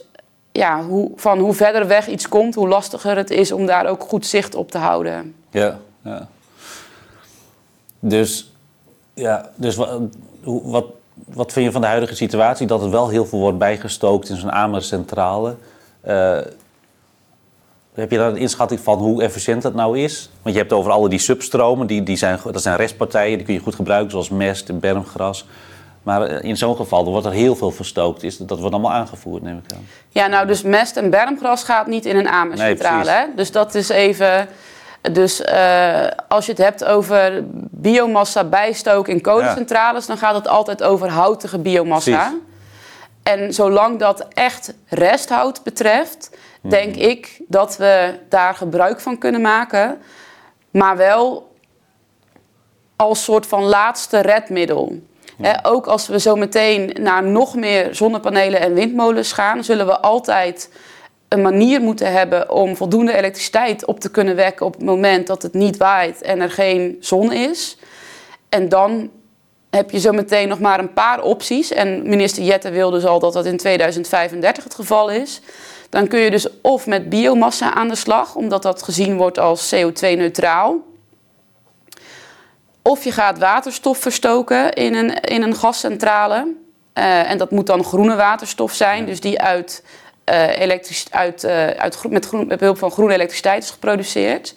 ja, 0.51 0.83
hoe, 0.83 1.11
van 1.15 1.39
hoe 1.39 1.53
verder 1.53 1.87
weg 1.87 2.07
iets 2.07 2.27
komt, 2.27 2.55
hoe 2.55 2.67
lastiger 2.67 3.17
het 3.17 3.29
is 3.29 3.51
om 3.51 3.65
daar 3.65 3.85
ook 3.85 4.03
goed 4.03 4.25
zicht 4.25 4.55
op 4.55 4.71
te 4.71 4.77
houden. 4.77 5.35
Ja, 5.49 5.79
ja. 6.03 6.27
Dus, 7.99 8.51
ja, 9.13 9.49
dus 9.55 9.75
wat, 9.75 10.01
wat, 10.43 10.85
wat 11.25 11.51
vind 11.51 11.65
je 11.65 11.71
van 11.71 11.81
de 11.81 11.87
huidige 11.87 12.15
situatie? 12.15 12.67
Dat 12.67 12.83
er 12.83 12.89
wel 12.89 13.09
heel 13.09 13.25
veel 13.25 13.39
wordt 13.39 13.57
bijgestookt 13.57 14.29
in 14.29 14.35
zo'n 14.35 14.51
Amercentrale. 14.51 15.55
Uh, 16.07 16.37
heb 17.93 18.11
je 18.11 18.17
daar 18.17 18.29
een 18.29 18.37
inschatting 18.37 18.79
van 18.79 18.97
hoe 18.97 19.23
efficiënt 19.23 19.61
dat 19.61 19.73
nou 19.73 19.99
is? 19.99 20.29
Want 20.41 20.55
je 20.55 20.61
hebt 20.61 20.73
over 20.73 20.91
alle 20.91 21.09
die 21.09 21.19
substromen, 21.19 21.87
die, 21.87 22.03
die 22.03 22.17
zijn, 22.17 22.39
dat 22.51 22.61
zijn 22.61 22.75
restpartijen, 22.75 23.37
die 23.37 23.45
kun 23.45 23.53
je 23.53 23.59
goed 23.59 23.75
gebruiken, 23.75 24.11
zoals 24.11 24.29
mest 24.29 24.69
en 24.69 24.79
bermgras. 24.79 25.45
Maar 26.03 26.21
eh, 26.21 26.49
in 26.49 26.57
zo'n 26.57 26.75
geval 26.75 27.05
wordt 27.05 27.25
er 27.25 27.31
heel 27.31 27.55
veel 27.55 27.71
verstookt. 27.71 28.23
Is, 28.23 28.37
dat 28.37 28.59
wordt 28.59 28.73
allemaal 28.73 28.91
aangevoerd, 28.91 29.43
neem 29.43 29.61
ik 29.65 29.73
aan. 29.73 29.87
Ja, 30.09 30.27
nou, 30.27 30.47
dus 30.47 30.61
mest 30.61 30.97
en 30.97 31.09
bermgras 31.09 31.63
gaat 31.63 31.87
niet 31.87 32.05
in 32.05 32.15
een 32.15 32.29
amercentrale. 32.29 33.11
Nee, 33.11 33.35
dus 33.35 33.51
dat 33.51 33.75
is 33.75 33.89
even. 33.89 34.47
Dus 35.11 35.41
uh, 35.41 36.07
als 36.27 36.45
je 36.45 36.51
het 36.51 36.61
hebt 36.61 36.85
over 36.85 37.43
biomassa 37.71 38.43
bijstook 38.43 39.07
in 39.07 39.21
kolencentrales, 39.21 40.05
dan 40.05 40.17
gaat 40.17 40.35
het 40.35 40.47
altijd 40.47 40.83
over 40.83 41.09
houtige 41.09 41.59
biomassa. 41.59 42.17
Precies. 42.17 42.39
En 43.23 43.53
zolang 43.53 43.99
dat 43.99 44.27
echt 44.33 44.73
resthout 44.87 45.63
betreft, 45.63 46.29
denk 46.61 46.95
mhm. 46.95 47.05
ik 47.05 47.41
dat 47.47 47.77
we 47.77 48.19
daar 48.29 48.55
gebruik 48.55 48.99
van 48.99 49.17
kunnen 49.17 49.41
maken. 49.41 50.01
Maar 50.71 50.97
wel 50.97 51.55
als 52.95 53.23
soort 53.23 53.47
van 53.47 53.63
laatste 53.63 54.19
redmiddel. 54.19 55.01
Ook 55.63 55.87
als 55.87 56.07
we 56.07 56.19
zo 56.19 56.35
meteen 56.35 56.95
naar 56.99 57.23
nog 57.23 57.55
meer 57.55 57.95
zonnepanelen 57.95 58.59
en 58.61 58.73
windmolens 58.73 59.31
gaan, 59.31 59.63
zullen 59.63 59.85
we 59.85 59.99
altijd 59.99 60.69
een 61.27 61.41
manier 61.41 61.81
moeten 61.81 62.11
hebben 62.11 62.51
om 62.51 62.75
voldoende 62.75 63.17
elektriciteit 63.17 63.85
op 63.85 63.99
te 63.99 64.11
kunnen 64.11 64.35
wekken 64.35 64.65
op 64.65 64.73
het 64.73 64.83
moment 64.83 65.27
dat 65.27 65.41
het 65.41 65.53
niet 65.53 65.77
waait 65.77 66.21
en 66.21 66.41
er 66.41 66.51
geen 66.51 66.97
zon 66.99 67.33
is. 67.33 67.77
En 68.49 68.69
dan 68.69 69.09
heb 69.69 69.91
je 69.91 69.99
zo 69.99 70.11
meteen 70.11 70.47
nog 70.47 70.59
maar 70.59 70.79
een 70.79 70.93
paar 70.93 71.21
opties. 71.21 71.71
En 71.71 72.09
minister 72.09 72.43
Jette 72.43 72.69
wil 72.69 72.89
dus 72.89 73.05
al 73.05 73.19
dat 73.19 73.33
dat 73.33 73.45
in 73.45 73.57
2035 73.57 74.63
het 74.63 74.75
geval 74.75 75.09
is. 75.09 75.41
Dan 75.89 76.07
kun 76.07 76.19
je 76.19 76.31
dus 76.31 76.47
of 76.61 76.87
met 76.87 77.09
biomassa 77.09 77.73
aan 77.73 77.87
de 77.87 77.95
slag, 77.95 78.35
omdat 78.35 78.61
dat 78.61 78.83
gezien 78.83 79.17
wordt 79.17 79.39
als 79.39 79.75
CO2-neutraal. 79.75 80.75
Of 82.81 83.03
je 83.03 83.11
gaat 83.11 83.39
waterstof 83.39 83.97
verstoken 83.97 84.73
in 84.73 84.95
een, 84.95 85.19
in 85.21 85.41
een 85.41 85.55
gascentrale. 85.55 86.53
Uh, 86.93 87.29
en 87.29 87.37
dat 87.37 87.51
moet 87.51 87.67
dan 87.67 87.83
groene 87.83 88.15
waterstof 88.15 88.73
zijn, 88.73 89.05
dus 89.05 89.19
die 89.19 89.41
uit, 89.41 89.83
uh, 90.29 90.59
elektrisch, 90.59 91.05
uit, 91.09 91.43
uh, 91.43 91.67
uit, 91.67 92.09
met, 92.09 92.25
groen, 92.25 92.47
met 92.47 92.59
behulp 92.59 92.77
van 92.77 92.91
groene 92.91 93.13
elektriciteit 93.13 93.63
is 93.63 93.69
geproduceerd. 93.69 94.55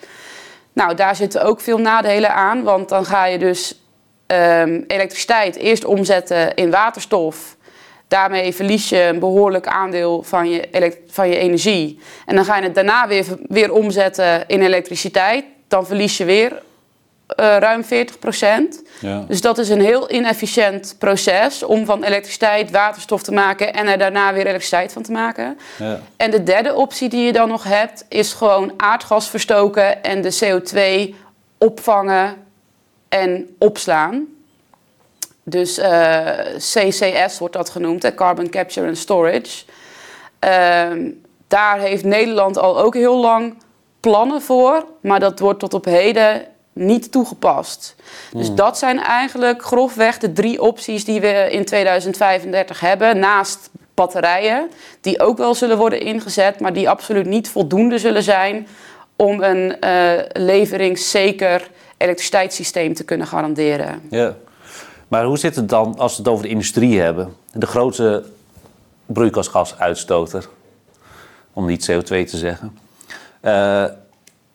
Nou, 0.73 0.95
daar 0.95 1.17
zitten 1.17 1.43
ook 1.43 1.61
veel 1.61 1.79
nadelen 1.79 2.35
aan, 2.35 2.63
want 2.63 2.89
dan 2.89 3.05
ga 3.05 3.27
je 3.27 3.39
dus 3.39 3.81
um, 4.27 4.85
elektriciteit 4.87 5.57
eerst 5.57 5.85
omzetten 5.85 6.55
in 6.55 6.71
waterstof. 6.71 7.57
Daarmee 8.09 8.55
verlies 8.55 8.89
je 8.89 9.03
een 9.03 9.19
behoorlijk 9.19 9.67
aandeel 9.67 10.23
van 10.23 10.51
je, 10.51 10.99
van 11.07 11.29
je 11.29 11.37
energie. 11.37 11.99
En 12.27 12.37
dan 12.37 12.45
ga 12.45 12.57
je 12.57 12.63
het 12.63 12.75
daarna 12.75 13.09
weer, 13.09 13.25
weer 13.49 13.73
omzetten 13.73 14.45
in 14.47 14.63
elektriciteit. 14.63 15.45
Dan 15.69 15.87
verlies 15.87 16.17
je 16.17 16.25
weer 16.25 16.63
uh, 17.29 17.57
ruim 17.59 17.85
40 17.85 18.19
procent. 18.19 18.83
Ja. 19.01 19.25
Dus 19.29 19.41
dat 19.41 19.59
is 19.59 19.69
een 19.69 19.81
heel 19.81 20.11
inefficiënt 20.11 20.97
proces 20.99 21.63
om 21.63 21.85
van 21.85 22.05
elektriciteit 22.05 22.71
waterstof 22.71 23.23
te 23.23 23.33
maken 23.33 23.75
en 23.75 23.87
er 23.87 23.99
daarna 23.99 24.33
weer 24.33 24.47
elektriciteit 24.47 24.93
van 24.93 25.03
te 25.03 25.13
maken. 25.13 25.59
Ja. 25.79 26.01
En 26.17 26.31
de 26.31 26.43
derde 26.43 26.75
optie 26.75 27.09
die 27.09 27.25
je 27.25 27.33
dan 27.33 27.49
nog 27.49 27.65
hebt, 27.65 28.05
is 28.09 28.33
gewoon 28.33 28.73
aardgas 28.77 29.29
verstoken 29.29 30.03
en 30.03 30.23
de 30.23 30.39
CO2 30.45 31.15
opvangen 31.59 32.37
en 33.09 33.55
opslaan. 33.59 34.27
Dus 35.43 35.79
uh, 35.79 36.39
eh, 36.39 36.57
CCS 36.57 37.39
wordt 37.39 37.55
dat 37.55 37.71
genoemd, 37.71 38.03
hè, 38.03 38.15
Carbon 38.15 38.51
Capture 38.51 38.87
and 38.87 38.99
Storage. 38.99 39.65
Uh, 40.45 41.13
daar 41.49 41.79
heeft 41.79 42.05
Nederland 42.05 42.59
al 42.59 42.81
ook 42.81 42.95
heel 42.95 43.21
lang 43.21 43.55
plannen 44.01 44.43
voor, 44.43 44.85
maar 45.01 45.21
dat 45.21 45.39
wordt 45.39 45.61
tot 45.61 45.75
op 45.75 45.85
heden 45.85 46.47
niet 46.75 47.13
toegepast. 47.13 47.95
Dus 48.33 48.47
hmm. 48.47 48.57
dat 48.57 48.79
zijn 48.79 49.01
eigenlijk 49.01 49.65
grofweg 49.65 50.19
de 50.19 50.33
drie 50.33 50.63
opties 50.63 51.05
die 51.05 51.21
we 51.21 51.49
in 51.51 51.65
2035 51.65 52.81
hebben, 52.81 53.19
naast 53.19 53.71
batterijen, 53.95 54.69
die 55.01 55.21
ook 55.21 55.39
wel 55.39 55.55
zullen 55.55 55.79
worden 55.79 56.01
ingezet, 56.01 56.61
maar 56.61 56.73
die 56.73 56.89
absoluut 56.89 57.27
niet 57.27 57.49
voldoende 57.49 57.99
zullen 57.99 58.23
zijn 58.23 58.67
om 59.17 59.43
een 59.43 59.77
uh, 59.81 60.13
leveringszeker 60.33 61.71
elektriciteitssysteem 61.97 62.95
te 62.95 63.05
kunnen 63.05 63.27
garanderen. 63.27 64.03
Ja. 64.11 64.35
Maar 65.09 65.25
hoe 65.25 65.39
zit 65.39 65.57
het 65.57 65.69
dan 65.69 65.99
als 65.99 66.13
we 66.13 66.23
het 66.23 66.31
over 66.31 66.45
de 66.45 66.51
industrie 66.51 67.01
hebben? 67.01 67.37
De 67.53 67.67
grootste 67.67 68.25
broeikasgasuitstoter, 69.07 70.49
om 71.53 71.67
niet 71.67 71.91
CO2 71.91 72.07
te 72.07 72.37
zeggen. 72.37 72.79
Uh, 73.43 73.85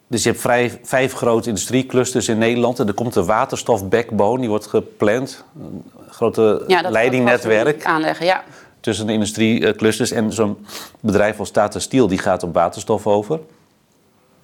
dus 0.09 0.23
je 0.23 0.29
hebt 0.29 0.41
vrij, 0.41 0.79
vijf 0.83 1.13
grote 1.13 1.49
industrieclusters 1.49 2.27
in 2.27 2.37
Nederland. 2.37 2.79
En 2.79 2.87
er 2.87 2.93
komt 2.93 3.15
een 3.15 3.25
waterstof-backbone, 3.25 4.39
die 4.39 4.49
wordt 4.49 4.67
gepland. 4.67 5.43
Een 5.61 5.83
grote 6.09 6.63
ja, 6.67 6.89
leidingnetwerk. 6.89 7.85
Aanleggen, 7.85 8.25
ja. 8.25 8.43
Tussen 8.79 9.07
de 9.07 9.13
industrieclusters. 9.13 10.11
En 10.11 10.33
zo'n 10.33 10.65
bedrijf 10.99 11.39
als 11.39 11.51
Tata 11.51 11.79
Steel, 11.79 12.07
die 12.07 12.17
gaat 12.17 12.43
op 12.43 12.53
waterstof 12.53 13.07
over. 13.07 13.39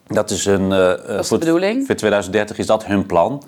Dat 0.07 0.29
is 0.29 0.45
een... 0.45 0.71
Uh, 0.71 1.19
is 1.19 1.27
voor, 1.27 1.39
bedoeling. 1.39 1.85
Voor 1.85 1.95
2030 1.95 2.57
is 2.57 2.65
dat 2.65 2.85
hun 2.85 3.05
plan. 3.05 3.43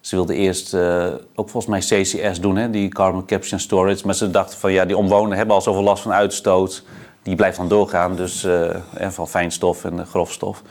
Ze 0.00 0.16
wilden 0.16 0.36
eerst 0.36 0.74
uh, 0.74 1.06
ook 1.34 1.48
volgens 1.48 1.66
mij 1.66 2.02
CCS 2.02 2.40
doen, 2.40 2.56
hè, 2.56 2.70
die 2.70 2.88
Carbon 2.88 3.26
Capture 3.26 3.52
and 3.52 3.62
Storage. 3.62 4.06
Maar 4.06 4.14
ze 4.14 4.30
dachten 4.30 4.58
van 4.58 4.72
ja, 4.72 4.84
die 4.84 4.96
omwonenden 4.96 5.36
hebben 5.36 5.54
al 5.54 5.62
zoveel 5.62 5.82
last 5.82 6.02
van 6.02 6.12
uitstoot. 6.12 6.82
Die 7.22 7.34
blijft 7.34 7.56
dan 7.56 7.68
doorgaan, 7.68 8.16
dus 8.16 8.44
uh, 8.44 8.76
van 9.08 9.28
fijnstof 9.28 9.84
en 9.84 10.06
grofstof. 10.06 10.62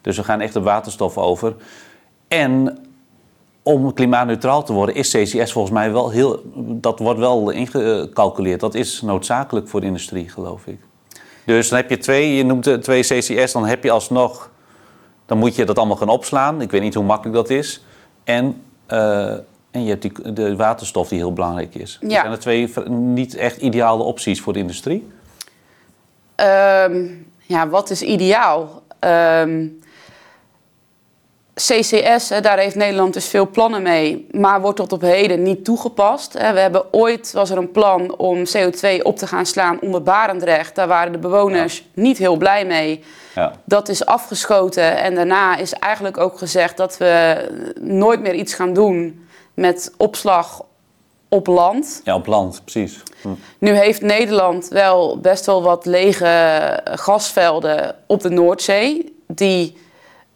Dus 0.00 0.16
we 0.16 0.24
gaan 0.24 0.40
echt 0.40 0.56
op 0.56 0.64
waterstof 0.64 1.18
over. 1.18 1.54
En 2.28 2.78
om 3.62 3.92
klimaatneutraal 3.92 4.62
te 4.62 4.72
worden 4.72 4.94
is 4.94 5.10
CCS 5.10 5.52
volgens 5.52 5.74
mij 5.74 5.92
wel 5.92 6.10
heel... 6.10 6.42
Dat 6.56 6.98
wordt 6.98 7.18
wel 7.18 7.50
ingecalculeerd. 7.50 8.60
Dat 8.60 8.74
is 8.74 9.00
noodzakelijk 9.02 9.68
voor 9.68 9.80
de 9.80 9.86
industrie, 9.86 10.28
geloof 10.28 10.66
ik. 10.66 10.78
Dus 11.44 11.68
dan 11.68 11.78
heb 11.78 11.90
je 11.90 11.98
twee, 11.98 12.36
je 12.36 12.44
noemt 12.44 12.82
twee 12.82 13.02
CCS, 13.02 13.52
dan 13.52 13.66
heb 13.66 13.84
je 13.84 13.90
alsnog... 13.90 14.50
Dan 15.26 15.38
moet 15.38 15.54
je 15.54 15.64
dat 15.64 15.78
allemaal 15.78 15.96
gaan 15.96 16.08
opslaan. 16.08 16.60
Ik 16.60 16.70
weet 16.70 16.80
niet 16.80 16.94
hoe 16.94 17.04
makkelijk 17.04 17.36
dat 17.36 17.50
is. 17.50 17.84
En, 18.24 18.62
uh, 18.88 19.32
en 19.70 19.84
je 19.84 19.88
hebt 19.88 20.02
die, 20.02 20.32
de 20.32 20.56
waterstof 20.56 21.08
die 21.08 21.18
heel 21.18 21.32
belangrijk 21.32 21.74
is. 21.74 21.98
Ja. 22.00 22.20
Zijn 22.20 22.32
er 22.32 22.38
twee 22.38 22.72
niet 22.88 23.34
echt 23.34 23.56
ideale 23.56 24.02
opties 24.02 24.40
voor 24.40 24.52
de 24.52 24.58
industrie? 24.58 25.10
Um, 26.36 27.26
ja, 27.38 27.68
wat 27.68 27.90
is 27.90 28.02
ideaal? 28.02 28.82
Um, 29.00 29.80
CCS, 31.58 32.28
daar 32.28 32.58
heeft 32.58 32.74
Nederland 32.74 33.14
dus 33.14 33.26
veel 33.26 33.48
plannen 33.48 33.82
mee, 33.82 34.26
maar 34.30 34.60
wordt 34.60 34.76
tot 34.76 34.92
op 34.92 35.00
heden 35.00 35.42
niet 35.42 35.64
toegepast. 35.64 36.32
We 36.32 36.40
hebben 36.40 36.92
ooit, 36.92 37.32
was 37.32 37.50
er 37.50 37.56
een 37.56 37.70
plan 37.70 38.16
om 38.16 38.42
CO2 38.56 39.02
op 39.02 39.16
te 39.16 39.26
gaan 39.26 39.46
slaan 39.46 39.80
onder 39.80 40.02
Barendrecht. 40.02 40.74
Daar 40.74 40.88
waren 40.88 41.12
de 41.12 41.18
bewoners 41.18 41.84
niet 41.94 42.18
heel 42.18 42.36
blij 42.36 42.64
mee. 42.64 43.04
Ja. 43.34 43.52
Dat 43.64 43.88
is 43.88 44.06
afgeschoten 44.06 44.96
en 44.98 45.14
daarna 45.14 45.56
is 45.56 45.72
eigenlijk 45.72 46.18
ook 46.18 46.38
gezegd 46.38 46.76
dat 46.76 46.96
we 46.96 47.44
nooit 47.80 48.20
meer 48.20 48.34
iets 48.34 48.54
gaan 48.54 48.72
doen 48.72 49.26
met 49.54 49.92
opslag 49.96 50.64
op 51.28 51.46
land. 51.46 52.00
Ja, 52.04 52.14
op 52.14 52.26
land, 52.26 52.60
precies. 52.64 53.02
Hm. 53.22 53.28
Nu 53.58 53.70
heeft 53.70 54.00
Nederland 54.02 54.68
wel 54.68 55.18
best 55.20 55.46
wel 55.46 55.62
wat 55.62 55.86
lege 55.86 56.80
gasvelden 56.84 57.94
op 58.06 58.20
de 58.20 58.30
Noordzee, 58.30 59.16
die 59.26 59.76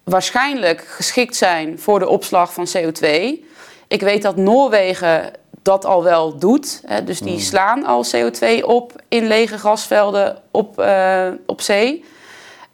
waarschijnlijk 0.04 0.84
geschikt 0.88 1.36
zijn 1.36 1.78
voor 1.78 1.98
de 1.98 2.08
opslag 2.08 2.52
van 2.52 2.66
CO2. 2.76 3.08
Ik 3.88 4.00
weet 4.00 4.22
dat 4.22 4.36
Noorwegen 4.36 5.32
dat 5.62 5.84
al 5.84 6.02
wel 6.02 6.38
doet. 6.38 6.82
Hè, 6.86 7.04
dus 7.04 7.20
die 7.20 7.32
hmm. 7.32 7.40
slaan 7.40 7.84
al 7.84 8.04
CO2 8.16 8.64
op 8.64 8.92
in 9.08 9.26
lege 9.26 9.58
gasvelden 9.58 10.42
op, 10.50 10.80
uh, 10.80 11.28
op 11.46 11.60
zee. 11.60 12.04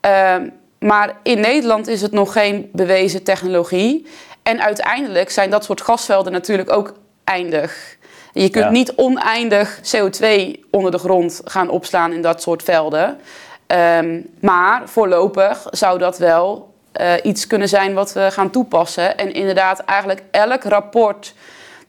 Uh, 0.07 0.35
maar 0.79 1.17
in 1.23 1.41
Nederland 1.41 1.87
is 1.87 2.03
het 2.03 2.13
nog 2.13 2.33
geen 2.33 2.71
bewezen 2.73 3.23
technologie. 3.23 4.07
En 4.43 4.61
uiteindelijk 4.61 5.31
zijn 5.31 5.51
dat 5.51 5.65
soort 5.65 5.81
gasvelden 5.81 6.33
natuurlijk 6.33 6.73
ook 6.73 6.93
eindig. 7.25 7.97
Je 8.33 8.49
kunt 8.49 8.71
niet 8.71 8.93
oneindig 8.97 9.81
CO2 9.81 10.27
onder 10.71 10.91
de 10.91 10.99
grond 10.99 11.41
gaan 11.45 11.69
opslaan 11.69 12.13
in 12.13 12.23
dat 12.23 12.43
soort 12.43 12.63
velden. 12.63 13.19
Um, 13.67 14.31
maar 14.41 14.89
voorlopig 14.89 15.67
zou 15.71 15.99
dat 15.99 16.19
wel 16.19 16.75
uh, 17.01 17.13
iets 17.23 17.47
kunnen 17.47 17.69
zijn 17.69 17.95
wat 17.95 18.13
we 18.13 18.31
gaan 18.31 18.51
toepassen. 18.51 19.19
En 19.19 19.33
inderdaad, 19.33 19.79
eigenlijk 19.79 20.23
elk 20.31 20.63
rapport 20.63 21.35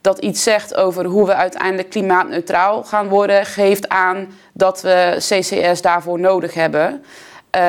dat 0.00 0.18
iets 0.18 0.42
zegt 0.42 0.74
over 0.74 1.04
hoe 1.04 1.26
we 1.26 1.34
uiteindelijk 1.34 1.90
klimaatneutraal 1.90 2.84
gaan 2.84 3.08
worden, 3.08 3.46
geeft 3.46 3.88
aan 3.88 4.34
dat 4.52 4.80
we 4.82 5.14
CCS 5.18 5.82
daarvoor 5.82 6.20
nodig 6.20 6.54
hebben. 6.54 7.04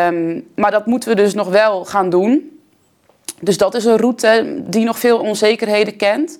Um, 0.07 0.47
maar 0.55 0.71
dat 0.71 0.85
moeten 0.85 1.09
we 1.09 1.15
dus 1.15 1.33
nog 1.33 1.47
wel 1.47 1.85
gaan 1.85 2.09
doen. 2.09 2.59
Dus 3.39 3.57
dat 3.57 3.75
is 3.75 3.85
een 3.85 3.97
route 3.97 4.61
die 4.63 4.85
nog 4.85 4.99
veel 4.99 5.19
onzekerheden 5.19 5.95
kent. 5.95 6.39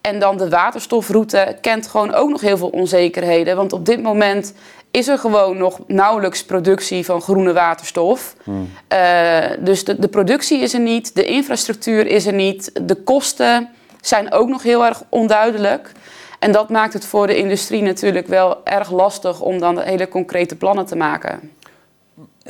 En 0.00 0.18
dan 0.18 0.36
de 0.36 0.48
waterstofroute 0.48 1.56
kent 1.60 1.86
gewoon 1.86 2.14
ook 2.14 2.30
nog 2.30 2.40
heel 2.40 2.56
veel 2.56 2.68
onzekerheden. 2.68 3.56
Want 3.56 3.72
op 3.72 3.86
dit 3.86 4.02
moment 4.02 4.54
is 4.92 5.08
er 5.08 5.18
gewoon 5.18 5.56
nog 5.56 5.78
nauwelijks 5.86 6.44
productie 6.44 7.04
van 7.04 7.20
groene 7.20 7.52
waterstof. 7.52 8.34
Hmm. 8.44 8.70
Uh, 8.92 9.38
dus 9.58 9.84
de, 9.84 9.98
de, 9.98 10.08
productie 10.08 10.60
is 10.60 10.74
er 10.74 10.80
niet, 10.80 11.14
de 11.14 11.24
infrastructuur 11.24 12.06
is 12.06 12.26
er 12.26 12.32
niet, 12.32 12.70
de 12.82 12.94
kosten 12.94 13.68
zijn 14.00 14.32
ook 14.32 14.48
nog 14.48 14.62
heel 14.62 14.84
erg 14.84 15.02
onduidelijk. 15.08 15.92
En 16.38 16.52
dat 16.52 16.68
maakt 16.68 16.92
het 16.92 17.06
voor 17.06 17.26
de 17.26 17.36
industrie 17.36 17.82
natuurlijk 17.82 18.26
wel 18.26 18.64
erg 18.64 18.90
lastig 18.90 19.40
om 19.40 19.58
dan 19.58 19.78
hele 19.78 20.08
concrete 20.08 20.56
plannen 20.56 20.86
te 20.86 20.96
maken. 20.96 21.50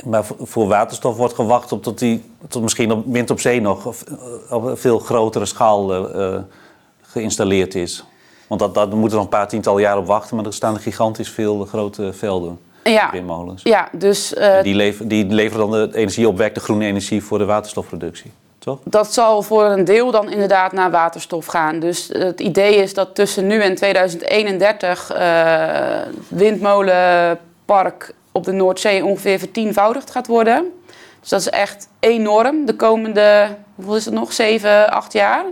Maar 0.03 0.25
voor 0.39 0.67
waterstof 0.67 1.17
wordt 1.17 1.33
gewacht 1.33 1.71
op 1.71 1.83
tot 1.83 1.99
die 1.99 2.23
tot 2.47 2.61
misschien 2.61 2.91
op 2.91 3.05
wind 3.05 3.29
op 3.29 3.39
zee 3.39 3.61
nog 3.61 3.85
op 4.49 4.63
een 4.63 4.77
veel 4.77 4.99
grotere 4.99 5.45
schaal 5.45 6.15
uh, 6.15 6.39
geïnstalleerd 7.01 7.75
is. 7.75 8.05
Want 8.57 8.73
dat, 8.73 8.89
dat, 8.89 8.99
moeten 8.99 9.09
we 9.09 9.23
nog 9.23 9.33
een 9.33 9.39
paar 9.39 9.47
tientallen 9.47 9.81
jaar 9.81 9.97
op 9.97 10.05
wachten, 10.05 10.35
maar 10.35 10.45
er 10.45 10.53
staan 10.53 10.79
gigantisch 10.79 11.29
veel 11.29 11.65
grote 11.65 12.13
velden. 12.13 12.59
Ja, 12.83 13.11
windmolens. 13.11 13.63
Ja, 13.63 13.89
dus, 13.91 14.33
uh, 14.33 14.61
die, 14.61 14.75
lever, 14.75 15.07
die 15.07 15.25
leveren 15.25 15.69
dan 15.69 15.89
de 15.89 15.97
energie 15.97 16.27
op, 16.27 16.37
de 16.37 16.59
groene 16.59 16.85
energie 16.85 17.23
voor 17.23 17.37
de 17.37 17.45
waterstofproductie. 17.45 18.31
Toch? 18.59 18.79
Dat 18.83 19.13
zal 19.13 19.41
voor 19.41 19.63
een 19.63 19.85
deel 19.85 20.11
dan 20.11 20.31
inderdaad 20.31 20.71
naar 20.71 20.91
waterstof 20.91 21.45
gaan. 21.45 21.79
Dus 21.79 22.09
het 22.11 22.39
idee 22.39 22.75
is 22.75 22.93
dat 22.93 23.15
tussen 23.15 23.47
nu 23.47 23.61
en 23.61 23.75
2031 23.75 25.15
uh, 25.15 25.95
windmolenpark 26.27 28.13
op 28.31 28.43
de 28.43 28.51
Noordzee 28.51 29.05
ongeveer 29.05 29.39
vertienvoudigd 29.39 30.11
gaat 30.11 30.27
worden. 30.27 30.71
Dus 31.19 31.29
dat 31.29 31.39
is 31.39 31.49
echt 31.49 31.87
enorm 31.99 32.65
de 32.65 32.75
komende, 32.75 33.55
hoeveel 33.75 33.95
is 33.95 34.05
het 34.05 34.13
nog, 34.13 34.33
7, 34.33 34.89
8 34.89 35.13
jaar. 35.13 35.45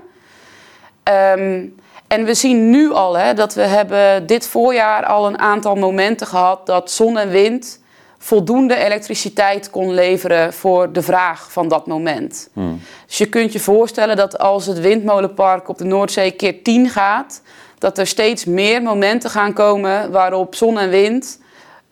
Um, 1.37 1.79
en 2.11 2.25
we 2.25 2.33
zien 2.33 2.69
nu 2.69 2.91
al 2.91 3.17
hè, 3.17 3.33
dat 3.33 3.53
we 3.53 3.61
hebben 3.61 4.27
dit 4.27 4.47
voorjaar 4.47 5.05
al 5.05 5.27
een 5.27 5.39
aantal 5.39 5.75
momenten 5.75 6.27
gehad 6.27 6.65
dat 6.65 6.91
zon 6.91 7.17
en 7.17 7.29
wind 7.29 7.79
voldoende 8.17 8.75
elektriciteit 8.75 9.69
kon 9.69 9.93
leveren 9.93 10.53
voor 10.53 10.91
de 10.91 11.01
vraag 11.01 11.51
van 11.51 11.67
dat 11.67 11.87
moment. 11.87 12.49
Hmm. 12.53 12.81
Dus 13.07 13.17
je 13.17 13.25
kunt 13.25 13.53
je 13.53 13.59
voorstellen 13.59 14.15
dat 14.15 14.37
als 14.37 14.65
het 14.65 14.79
windmolenpark 14.79 15.69
op 15.69 15.77
de 15.77 15.83
Noordzee 15.83 16.31
keer 16.31 16.63
10 16.63 16.89
gaat, 16.89 17.41
dat 17.77 17.97
er 17.97 18.07
steeds 18.07 18.45
meer 18.45 18.81
momenten 18.81 19.29
gaan 19.29 19.53
komen 19.53 20.11
waarop 20.11 20.55
zon 20.55 20.79
en 20.79 20.89
wind 20.89 21.39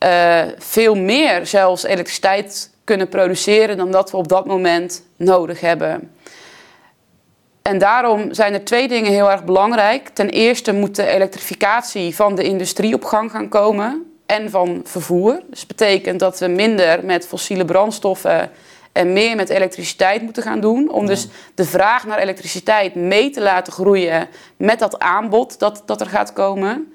uh, 0.04 0.40
veel 0.58 0.94
meer 0.94 1.46
zelfs 1.46 1.82
elektriciteit 1.82 2.70
kunnen 2.84 3.08
produceren 3.08 3.76
dan 3.76 3.90
dat 3.90 4.10
we 4.10 4.16
op 4.16 4.28
dat 4.28 4.46
moment 4.46 5.02
nodig 5.16 5.60
hebben. 5.60 6.10
En 7.70 7.78
daarom 7.78 8.34
zijn 8.34 8.54
er 8.54 8.64
twee 8.64 8.88
dingen 8.88 9.12
heel 9.12 9.30
erg 9.30 9.44
belangrijk. 9.44 10.08
Ten 10.08 10.30
eerste 10.30 10.72
moet 10.72 10.96
de 10.96 11.06
elektrificatie 11.06 12.14
van 12.14 12.34
de 12.34 12.42
industrie 12.42 12.94
op 12.94 13.04
gang 13.04 13.30
gaan 13.30 13.48
komen 13.48 14.12
en 14.26 14.50
van 14.50 14.80
vervoer. 14.84 15.40
Dus 15.50 15.58
dat 15.58 15.76
betekent 15.76 16.20
dat 16.20 16.38
we 16.38 16.46
minder 16.46 17.04
met 17.04 17.26
fossiele 17.26 17.64
brandstoffen 17.64 18.50
en 18.92 19.12
meer 19.12 19.36
met 19.36 19.48
elektriciteit 19.48 20.22
moeten 20.22 20.42
gaan 20.42 20.60
doen. 20.60 20.90
Om 20.90 21.06
dus 21.06 21.28
de 21.54 21.64
vraag 21.64 22.06
naar 22.06 22.18
elektriciteit 22.18 22.94
mee 22.94 23.30
te 23.30 23.40
laten 23.40 23.72
groeien 23.72 24.28
met 24.56 24.78
dat 24.78 24.98
aanbod 24.98 25.58
dat, 25.58 25.82
dat 25.86 26.00
er 26.00 26.08
gaat 26.08 26.32
komen. 26.32 26.92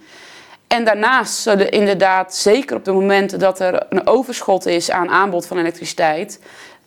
En 0.68 0.84
daarnaast 0.86 1.34
zullen 1.34 1.72
inderdaad, 1.72 2.36
zeker 2.36 2.76
op 2.76 2.86
de 2.86 2.92
momenten 2.92 3.40
dat 3.40 3.60
er 3.60 3.86
een 3.90 4.08
overschot 4.08 4.66
is 4.66 4.92
aan 4.92 5.10
aanbod 5.10 5.46
van 5.46 5.58
elektriciteit, 5.58 6.40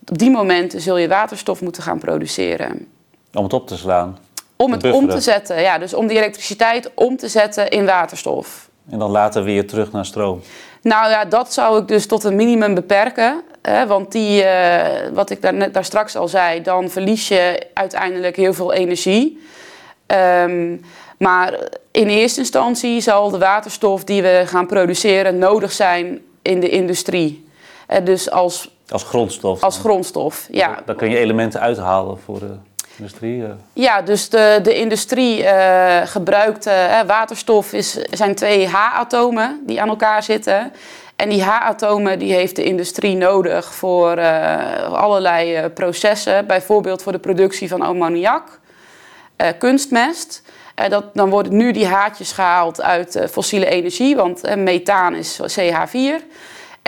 op 0.08 0.18
die 0.18 0.30
momenten 0.30 0.80
zul 0.80 0.96
je 0.96 1.08
waterstof 1.08 1.60
moeten 1.60 1.82
gaan 1.82 1.98
produceren. 1.98 2.97
Om 3.34 3.42
het 3.42 3.52
op 3.52 3.66
te 3.66 3.76
slaan? 3.76 4.18
Om 4.56 4.72
het 4.72 4.90
om 4.90 5.08
te 5.08 5.20
zetten, 5.20 5.60
ja. 5.60 5.78
Dus 5.78 5.94
om 5.94 6.06
die 6.06 6.16
elektriciteit 6.16 6.90
om 6.94 7.16
te 7.16 7.28
zetten 7.28 7.70
in 7.70 7.86
waterstof. 7.86 8.68
En 8.90 8.98
dan 8.98 9.10
later 9.10 9.42
weer 9.42 9.66
terug 9.66 9.92
naar 9.92 10.06
stroom? 10.06 10.40
Nou 10.82 11.10
ja, 11.10 11.24
dat 11.24 11.52
zou 11.52 11.80
ik 11.80 11.88
dus 11.88 12.06
tot 12.06 12.24
een 12.24 12.36
minimum 12.36 12.74
beperken. 12.74 13.42
Hè, 13.62 13.86
want 13.86 14.12
die, 14.12 14.42
uh, 14.42 14.84
wat 15.12 15.30
ik 15.30 15.42
daar, 15.42 15.54
net, 15.54 15.74
daar 15.74 15.84
straks 15.84 16.16
al 16.16 16.28
zei, 16.28 16.62
dan 16.62 16.90
verlies 16.90 17.28
je 17.28 17.66
uiteindelijk 17.74 18.36
heel 18.36 18.54
veel 18.54 18.72
energie. 18.72 19.42
Um, 20.06 20.84
maar 21.18 21.58
in 21.90 22.08
eerste 22.08 22.40
instantie 22.40 23.00
zal 23.00 23.30
de 23.30 23.38
waterstof 23.38 24.04
die 24.04 24.22
we 24.22 24.42
gaan 24.46 24.66
produceren 24.66 25.38
nodig 25.38 25.72
zijn 25.72 26.20
in 26.42 26.60
de 26.60 26.68
industrie. 26.68 27.46
Uh, 27.90 27.96
dus 28.04 28.30
als, 28.30 28.70
als 28.88 29.02
grondstof? 29.02 29.62
Als 29.62 29.78
grondstof, 29.78 30.46
ja. 30.50 30.82
Dan 30.86 30.96
kun 30.96 31.10
je 31.10 31.18
elementen 31.18 31.60
uithalen 31.60 32.18
voor 32.18 32.38
de 32.38 32.54
industrie? 32.98 33.40
Uh. 33.40 33.48
Ja, 33.72 34.02
dus 34.02 34.28
de, 34.28 34.60
de 34.62 34.74
industrie 34.74 35.44
gebruikt... 36.04 36.64
waterstof 37.06 37.72
is, 37.72 37.92
zijn 37.92 38.34
twee 38.34 38.68
H-atomen 38.68 39.60
die 39.66 39.80
aan 39.80 39.88
elkaar 39.88 40.22
zitten... 40.22 40.72
En 41.18 41.28
die 41.28 41.42
H-atomen 41.42 42.18
die 42.18 42.32
heeft 42.32 42.56
de 42.56 42.64
industrie 42.64 43.16
nodig 43.16 43.74
voor 43.74 44.18
uh, 44.18 44.92
allerlei 44.92 45.58
uh, 45.58 45.64
processen. 45.74 46.46
Bijvoorbeeld 46.46 47.02
voor 47.02 47.12
de 47.12 47.18
productie 47.18 47.68
van 47.68 47.82
ammoniak, 47.82 48.60
uh, 49.36 49.48
kunstmest. 49.58 50.42
dat, 50.88 51.14
dan 51.14 51.30
worden 51.30 51.56
nu 51.56 51.72
die 51.72 51.86
haartjes 51.86 52.32
gehaald 52.32 52.82
uit 52.82 53.26
fossiele 53.30 53.66
energie, 53.66 54.16
want 54.16 54.56
methaan 54.56 55.14
is 55.14 55.40
CH4. 55.58 56.24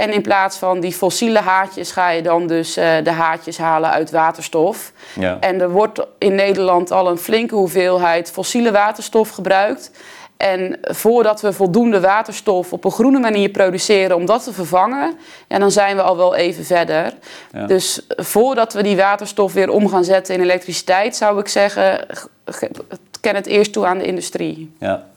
En 0.00 0.12
in 0.12 0.22
plaats 0.22 0.56
van 0.56 0.80
die 0.80 0.92
fossiele 0.92 1.38
haartjes 1.38 1.92
ga 1.92 2.10
je 2.10 2.22
dan 2.22 2.46
dus 2.46 2.74
de 2.74 3.10
haartjes 3.10 3.58
halen 3.58 3.90
uit 3.90 4.10
waterstof. 4.10 4.92
Ja. 5.14 5.36
En 5.40 5.60
er 5.60 5.70
wordt 5.70 6.06
in 6.18 6.34
Nederland 6.34 6.90
al 6.90 7.08
een 7.08 7.18
flinke 7.18 7.54
hoeveelheid 7.54 8.30
fossiele 8.30 8.72
waterstof 8.72 9.30
gebruikt. 9.30 9.90
En 10.36 10.78
voordat 10.82 11.40
we 11.40 11.52
voldoende 11.52 12.00
waterstof 12.00 12.72
op 12.72 12.84
een 12.84 12.90
groene 12.90 13.18
manier 13.18 13.48
produceren 13.48 14.16
om 14.16 14.26
dat 14.26 14.44
te 14.44 14.52
vervangen, 14.52 15.18
ja, 15.48 15.58
dan 15.58 15.70
zijn 15.70 15.96
we 15.96 16.02
al 16.02 16.16
wel 16.16 16.34
even 16.34 16.64
verder. 16.64 17.14
Dus 17.66 18.06
voordat 18.08 18.72
we 18.72 18.82
die 18.82 18.96
waterstof 18.96 19.52
weer 19.52 19.70
om 19.70 19.88
gaan 19.88 20.04
zetten 20.04 20.34
in 20.34 20.40
elektriciteit, 20.40 21.16
zou 21.16 21.40
ik 21.40 21.48
zeggen, 21.48 22.06
ken 23.20 23.34
het 23.34 23.46
eerst 23.46 23.72
toe 23.72 23.86
aan 23.86 23.98
de 23.98 24.04
industrie. 24.06 24.74
Ja. 24.78 25.08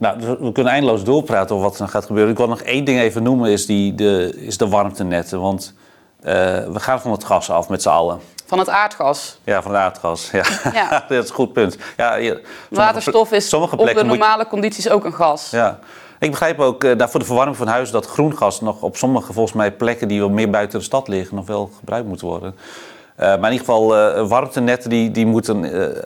Nou, 0.00 0.36
we 0.40 0.52
kunnen 0.52 0.72
eindeloos 0.72 1.04
doorpraten 1.04 1.56
over 1.56 1.68
wat 1.68 1.80
er 1.80 1.88
gaat 1.88 2.04
gebeuren. 2.04 2.32
Ik 2.32 2.38
wil 2.38 2.48
nog 2.48 2.60
één 2.60 2.84
ding 2.84 3.00
even 3.00 3.22
noemen, 3.22 3.50
is, 3.50 3.66
die, 3.66 3.94
de, 3.94 4.34
is 4.36 4.58
de 4.58 4.68
warmtenetten. 4.68 5.40
Want 5.40 5.74
uh, 6.20 6.24
we 6.72 6.80
gaan 6.80 7.00
van 7.00 7.12
het 7.12 7.24
gas 7.24 7.50
af 7.50 7.68
met 7.68 7.82
z'n 7.82 7.88
allen. 7.88 8.20
Van 8.46 8.58
het 8.58 8.68
aardgas. 8.68 9.38
Ja, 9.44 9.62
van 9.62 9.70
het 9.70 9.80
aardgas. 9.80 10.30
Ja, 10.30 10.44
ja. 10.72 10.88
dat 11.08 11.22
is 11.24 11.28
een 11.28 11.34
goed 11.34 11.52
punt. 11.52 11.76
Ja, 11.96 12.18
hier, 12.18 12.40
Waterstof 12.68 13.32
is 13.32 13.48
sommige 13.48 13.76
op 13.76 13.94
de 13.94 14.04
normale 14.04 14.46
condities 14.46 14.88
ook 14.88 15.04
een 15.04 15.14
gas. 15.14 15.50
Ja. 15.50 15.78
Ik 16.18 16.30
begrijp 16.30 16.58
ook 16.58 16.84
uh, 16.84 17.06
voor 17.06 17.20
de 17.20 17.26
verwarming 17.26 17.56
van 17.56 17.66
huizen 17.66 17.94
dat 17.94 18.06
groengas 18.06 18.60
nog 18.60 18.82
op 18.82 18.96
sommige 18.96 19.32
volgens 19.32 19.54
mij 19.54 19.72
plekken 19.72 20.08
die 20.08 20.18
wel 20.18 20.30
meer 20.30 20.50
buiten 20.50 20.78
de 20.78 20.84
stad 20.84 21.08
liggen 21.08 21.36
nog 21.36 21.46
wel 21.46 21.70
gebruikt 21.78 22.08
moet 22.08 22.20
worden. 22.20 22.54
Uh, 23.20 23.26
maar 23.26 23.36
in 23.36 23.52
ieder 23.52 23.58
geval, 23.58 23.96
uh, 23.96 24.28
warmtenetten 24.28 24.90
die, 24.90 25.10
die 25.10 25.26
moeten 25.26 25.64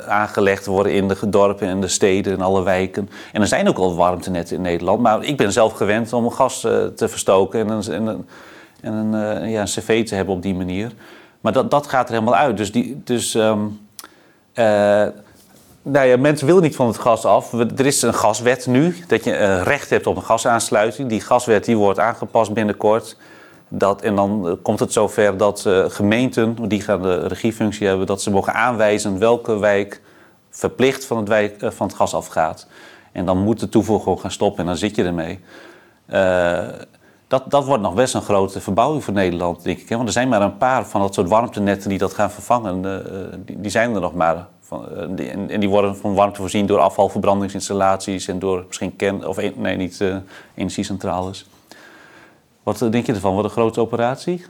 aangelegd 0.09 0.67
worden 0.67 0.93
in 0.93 1.09
de 1.09 1.29
dorpen 1.29 1.69
en 1.69 1.81
de 1.81 1.89
steden 1.89 2.33
en 2.33 2.41
alle 2.41 2.63
wijken. 2.63 3.11
En 3.33 3.41
er 3.41 3.47
zijn 3.47 3.69
ook 3.69 3.79
al 3.79 3.97
warmtenetten 3.97 4.57
in 4.57 4.63
Nederland. 4.63 5.01
Maar 5.01 5.25
ik 5.25 5.37
ben 5.37 5.53
zelf 5.53 5.73
gewend 5.73 6.13
om 6.13 6.31
gas 6.31 6.61
te 6.61 7.09
verstoken 7.09 7.61
en 7.61 7.69
een, 7.69 7.93
en 7.93 8.07
een, 8.07 8.27
en 8.81 8.93
een, 8.93 9.51
ja, 9.51 9.61
een 9.61 9.67
cv 9.67 10.07
te 10.07 10.15
hebben 10.15 10.35
op 10.35 10.43
die 10.43 10.55
manier. 10.55 10.93
Maar 11.41 11.53
dat, 11.53 11.71
dat 11.71 11.87
gaat 11.87 12.09
er 12.09 12.15
helemaal 12.15 12.37
uit. 12.37 12.57
Dus, 12.57 12.73
die, 12.73 13.01
dus 13.05 13.35
um, 13.35 13.81
nou 15.83 16.07
ja, 16.07 16.17
mensen 16.17 16.47
willen 16.47 16.63
niet 16.63 16.77
van 16.77 16.87
het 16.87 16.99
gas 16.99 17.25
af. 17.25 17.53
Er 17.53 17.87
is 17.87 18.03
een 18.03 18.15
gaswet 18.15 18.67
nu, 18.67 18.97
dat 19.07 19.25
je 19.25 19.63
recht 19.63 19.91
hebt 19.91 20.07
op 20.07 20.17
een 20.17 20.23
gasaansluiting. 20.23 21.09
Die 21.09 21.21
gaswet 21.21 21.65
die 21.65 21.77
wordt 21.77 21.99
aangepast 21.99 22.53
binnenkort. 22.53 23.17
Dat, 23.69 24.03
en 24.03 24.15
dan 24.15 24.49
eh, 24.49 24.53
komt 24.63 24.81
het 24.81 24.93
zover 24.93 25.37
dat 25.37 25.65
uh, 25.67 25.85
gemeenten, 25.89 26.69
die 26.69 26.81
gaan 26.81 27.03
de 27.03 27.27
regiefunctie 27.27 27.87
hebben, 27.87 28.07
dat 28.07 28.23
ze 28.23 28.31
mogen 28.31 28.55
aanwijzen 28.55 29.19
welke 29.19 29.59
wijk 29.59 30.01
verplicht 30.51 31.05
van 31.05 31.17
het, 31.17 31.29
wijk, 31.29 31.57
van 31.59 31.87
het 31.87 31.97
gas 31.97 32.15
afgaat. 32.15 32.67
En 33.13 33.27
dan 33.27 33.39
moet 33.39 33.61
de 33.61 33.69
toevoeging 33.69 34.21
gaan 34.21 34.31
stoppen 34.31 34.61
en 34.61 34.67
dan 34.67 34.77
zit 34.77 34.97
je 34.97 35.05
ermee 35.05 35.41
dat, 37.27 37.51
dat 37.51 37.65
wordt 37.65 37.83
nog 37.83 37.95
best 37.95 38.15
een 38.15 38.23
grote 38.23 38.61
verbouwing 38.61 39.05
voor 39.05 39.15
Nederland, 39.15 39.63
denk 39.63 39.79
ik. 39.79 39.89
Want 39.89 40.07
er 40.07 40.13
zijn 40.13 40.29
maar 40.29 40.43
een 40.43 40.57
paar 40.57 40.87
van 40.87 41.01
dat 41.01 41.15
soort 41.15 41.29
warmtenetten 41.29 41.89
die 41.89 41.99
dat 41.99 42.15
gaan 42.15 42.31
vervangen. 42.31 42.83
Die, 43.45 43.61
die, 43.61 43.71
zijn 43.71 43.95
er 43.95 44.01
nog 44.01 44.15
maar. 44.15 44.47
Van, 44.61 44.87
die, 45.09 45.31
en, 45.31 45.61
die 45.61 45.69
worden 45.69 45.97
van 45.97 46.15
warmte 46.15 46.41
voorzien 46.41 46.67
door 46.67 46.79
afvalverbrandingsinstallaties 46.79 48.29
en 48.29 48.39
door 48.39 48.65
misschien 48.67 48.97
ken, 48.97 49.29
of 49.29 49.57
nee, 49.57 49.77
niet 49.77 50.05
energiecentrales. 50.55 51.47
Wat 52.65 52.79
denk 52.79 53.07
je 53.07 53.13
ervan? 53.13 53.33
Wordt 53.33 53.49
een 53.49 53.55
grote 53.55 53.81
operatie? 53.81 54.45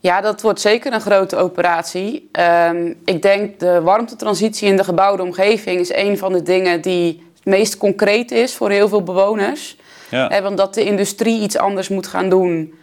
Ja, 0.00 0.20
dat 0.20 0.42
wordt 0.42 0.60
zeker 0.60 0.92
een 0.92 1.00
grote 1.00 1.36
operatie. 1.36 2.30
Um, 2.68 3.00
ik 3.04 3.22
denk 3.22 3.60
de 3.60 3.80
warmtetransitie 3.80 4.68
in 4.68 4.76
de 4.76 4.84
gebouwde 4.84 5.22
omgeving 5.22 5.80
is 5.80 5.94
een 5.94 6.18
van 6.18 6.32
de 6.32 6.42
dingen 6.42 6.80
die 6.80 7.26
het 7.34 7.44
meest 7.44 7.76
concreet 7.76 8.30
is 8.30 8.54
voor 8.54 8.70
heel 8.70 8.88
veel 8.88 9.02
bewoners. 9.02 9.76
Ja. 10.10 10.42
want 10.42 10.56
dat 10.56 10.74
de 10.74 10.84
industrie 10.84 11.40
iets 11.40 11.56
anders 11.56 11.88
moet 11.88 12.06
gaan 12.06 12.28
doen, 12.28 12.74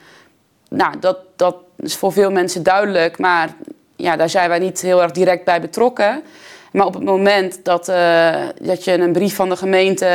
nou, 0.70 1.00
dat, 1.00 1.18
dat 1.36 1.56
is 1.78 1.96
voor 1.96 2.12
veel 2.12 2.32
mensen 2.32 2.64
duidelijk. 2.64 3.18
Maar 3.18 3.50
ja, 3.96 4.16
daar 4.16 4.30
zijn 4.30 4.50
wij 4.50 4.60
niet 4.60 4.82
heel 4.82 5.02
erg 5.02 5.12
direct 5.12 5.46
bij 5.46 5.62
betrokken. 5.62 6.24
Maar 6.72 6.86
op 6.86 6.94
het 6.94 7.04
moment 7.04 7.60
dat, 7.64 7.90
uh, 7.90 8.36
dat 8.62 8.84
je 8.84 8.94
een 8.94 9.12
brief 9.12 9.36
van 9.36 9.50
de 9.50 9.56
gemeente 9.56 10.06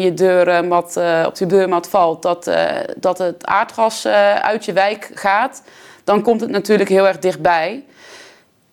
je 0.00 0.14
deurmat, 0.14 0.96
uh, 0.96 1.24
op 1.26 1.36
je 1.36 1.46
deurmat 1.46 1.88
valt, 1.88 2.22
dat, 2.22 2.46
uh, 2.46 2.70
dat 2.96 3.18
het 3.18 3.46
aardgas 3.46 4.06
uit 4.40 4.64
je 4.64 4.72
wijk 4.72 5.10
gaat, 5.14 5.62
dan 6.04 6.22
komt 6.22 6.40
het 6.40 6.50
natuurlijk 6.50 6.88
heel 6.88 7.06
erg 7.06 7.18
dichtbij. 7.18 7.84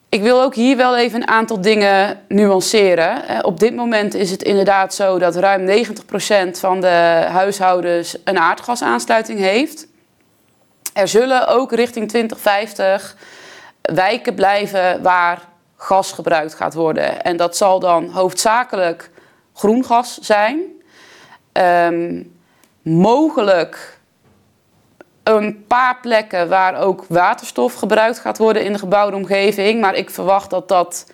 Ik 0.10 0.22
wil 0.22 0.42
ook 0.42 0.56
hier 0.56 0.78
wel 0.78 0.98
even 0.98 1.22
een 1.22 1.28
aantal 1.28 1.62
dingen 1.62 2.20
nuanceren. 2.28 3.28
Eh, 3.28 3.40
op 3.42 3.60
dit 3.60 3.76
moment 3.76 4.14
is 4.14 4.32
het 4.32 4.44
inderdaad 4.44 4.94
zo 4.94 5.20
dat 5.20 5.36
ruim 5.36 5.64
90% 5.64 6.60
van 6.60 6.82
de 6.82 7.26
huishoudens 7.32 8.18
een 8.24 8.38
aardgasaansluiting 8.38 9.40
heeft. 9.40 9.88
Er 10.94 11.08
zullen 11.08 11.48
ook 11.48 11.72
richting 11.72 12.08
2050 12.08 13.16
wijken 13.82 14.36
blijven 14.36 15.02
waar 15.02 15.42
gas 15.78 16.12
gebruikt 16.12 16.54
gaat 16.54 16.74
worden. 16.74 17.22
En 17.22 17.38
dat 17.38 17.58
zal 17.58 17.80
dan 17.80 18.10
hoofdzakelijk 18.10 19.10
groen 19.54 19.86
gas 19.86 20.18
zijn. 20.22 20.60
Um, 21.62 22.38
mogelijk 22.82 24.00
een 25.24 25.66
paar 25.68 25.98
plekken 26.02 26.50
waar 26.50 26.82
ook 26.82 27.06
waterstof 27.08 27.74
gebruikt 27.74 28.20
gaat 28.20 28.38
worden 28.38 28.64
in 28.64 28.74
de 28.74 28.80
gebouwde 28.80 29.16
omgeving. 29.16 29.82
Maar 29.82 29.96
ik 29.96 30.10
verwacht 30.10 30.50
dat 30.50 30.68
dat 30.68 31.06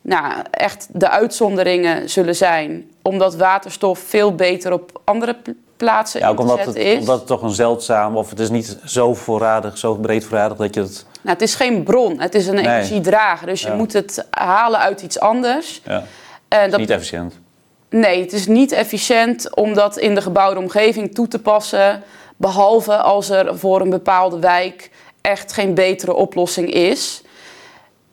nou, 0.00 0.34
echt 0.50 0.88
de 0.92 1.08
uitzonderingen 1.08 2.10
zullen 2.10 2.36
zijn. 2.36 2.90
Omdat 3.02 3.36
waterstof 3.36 3.98
veel 3.98 4.34
beter 4.34 4.72
op 4.72 5.00
andere 5.04 5.36
plaatsen 5.76 6.20
ja, 6.20 6.28
ook 6.28 6.40
omdat 6.40 6.64
het, 6.64 6.76
is. 6.76 6.98
Omdat 6.98 7.18
het 7.18 7.26
toch 7.26 7.42
een 7.42 7.50
zeldzaam, 7.50 8.16
of 8.16 8.30
het 8.30 8.40
is 8.40 8.50
niet 8.50 8.78
zo 8.84 9.14
voorradig, 9.14 9.78
zo 9.78 9.94
breed 9.94 10.24
voorradig 10.24 10.56
dat 10.56 10.74
je 10.74 10.80
het... 10.80 11.06
Nou, 11.22 11.36
het 11.36 11.42
is 11.42 11.54
geen 11.54 11.82
bron, 11.82 12.20
het 12.20 12.34
is 12.34 12.46
een 12.46 12.58
energiedrager. 12.58 13.46
Dus 13.46 13.62
je 13.62 13.72
moet 13.72 13.92
het 13.92 14.26
halen 14.30 14.80
uit 14.80 15.02
iets 15.02 15.20
anders. 15.20 15.80
Ja. 15.84 16.04
Dat 16.48 16.72
is 16.72 16.76
niet 16.76 16.90
efficiënt. 16.90 17.38
Nee, 17.90 18.20
het 18.20 18.32
is 18.32 18.46
niet 18.46 18.72
efficiënt 18.72 19.54
om 19.54 19.74
dat 19.74 19.98
in 19.98 20.14
de 20.14 20.20
gebouwde 20.22 20.60
omgeving 20.60 21.14
toe 21.14 21.28
te 21.28 21.38
passen 21.38 22.02
Behalve 22.38 22.96
als 22.96 23.30
er 23.30 23.58
voor 23.58 23.80
een 23.80 23.90
bepaalde 23.90 24.38
wijk 24.38 24.90
echt 25.20 25.52
geen 25.52 25.74
betere 25.74 26.14
oplossing 26.14 26.70
is. 26.72 27.22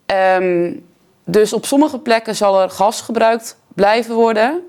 Ehm, 0.06 0.74
dus 1.24 1.54
op 1.54 1.66
sommige 1.66 2.00
plekken 2.00 2.36
zal 2.36 2.62
er 2.62 2.70
gas 2.70 3.02
gebruikt 3.02 3.58
blijven 3.74 4.16
worden. 4.16 4.62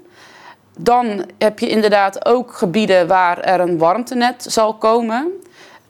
Dan 0.79 1.25
heb 1.39 1.59
je 1.59 1.69
inderdaad 1.69 2.27
ook 2.27 2.53
gebieden 2.53 3.07
waar 3.07 3.41
er 3.41 3.61
een 3.61 3.79
warmtenet 3.79 4.45
zal 4.49 4.75
komen. 4.75 5.33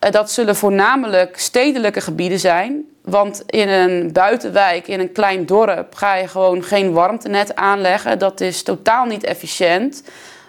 Eh, 0.07 0.13
dat 0.13 0.31
zullen 0.31 0.57
voornamelijk 0.57 1.39
stedelijke 1.39 2.01
gebieden 2.01 2.39
zijn. 2.39 2.85
Want 3.03 3.43
in 3.47 3.69
een 3.69 4.13
buitenwijk, 4.13 4.89
in 4.89 5.01
een 5.01 5.13
klein 5.13 5.47
dorp, 5.47 5.95
ga 5.95 6.15
je 6.15 6.29
gewoon 6.29 6.63
geen 6.63 6.93
warmtenet 6.93 7.57
aanleggen. 7.57 8.19
Dat 8.19 8.41
is 8.41 8.63
totaal 8.63 9.05
niet 9.05 9.25
efficiënt. 9.25 10.03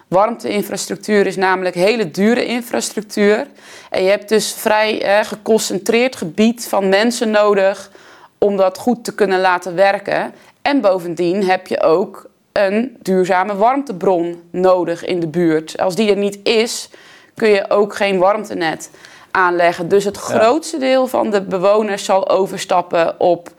Warmteinfrastructuur 0.08 1.26
is 1.28 1.36
namelijk 1.36 1.76
hele 1.76 2.12
dure 2.12 2.46
infrastructuur. 2.46 3.48
En 3.90 4.04
je 4.04 4.10
hebt 4.10 4.30
dus 4.30 4.54
vrij 4.54 5.02
eh, 5.02 5.26
geconcentreerd 5.26 6.16
gebied 6.16 6.68
van 6.68 6.90
mensen 6.90 7.32
nodig 7.32 7.92
om 8.38 8.58
dat 8.58 8.78
goed 8.78 9.04
te 9.04 9.16
kunnen 9.16 9.40
laten 9.40 9.76
werken. 9.76 10.34
En 10.62 10.82
bovendien 10.82 11.44
heb 11.44 11.68
je 11.68 11.82
ook 11.82 12.30
een 12.52 12.98
duurzame 13.02 13.56
warmtebron 13.56 14.42
nodig 14.52 15.06
in 15.06 15.20
de 15.20 15.28
buurt. 15.28 15.80
Als 15.80 15.96
die 15.96 16.10
er 16.10 16.18
niet 16.18 16.40
is, 16.44 16.90
kun 17.36 17.50
je 17.50 17.70
ook 17.70 17.96
geen 17.96 18.18
warmtenet 18.18 18.90
aanleggen. 19.32 19.88
Dus 19.88 20.04
het 20.04 20.18
grootste 20.18 20.78
deel 20.78 21.08
van 21.08 21.30
de 21.30 21.42
bewoners 21.42 22.06
zal 22.06 22.30
overstappen 22.30 23.20
op 23.20 23.50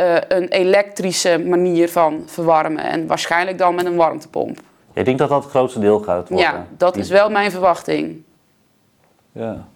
uh, 0.00 0.14
een 0.28 0.48
elektrische 0.48 1.38
manier 1.38 1.88
van 1.88 2.22
verwarmen. 2.26 2.84
En 2.84 3.06
waarschijnlijk 3.06 3.58
dan 3.58 3.74
met 3.74 3.86
een 3.86 3.96
warmtepomp. 3.96 4.58
Ik 4.92 5.04
denk 5.04 5.18
dat 5.18 5.28
dat 5.28 5.42
het 5.42 5.50
grootste 5.50 5.80
deel 5.80 6.00
gaat 6.00 6.28
worden. 6.28 6.46
Ja, 6.46 6.66
dat 6.76 6.96
is 6.96 7.08
wel 7.08 7.30
mijn 7.30 7.50
verwachting. 7.50 8.22
Ja. 9.32 9.66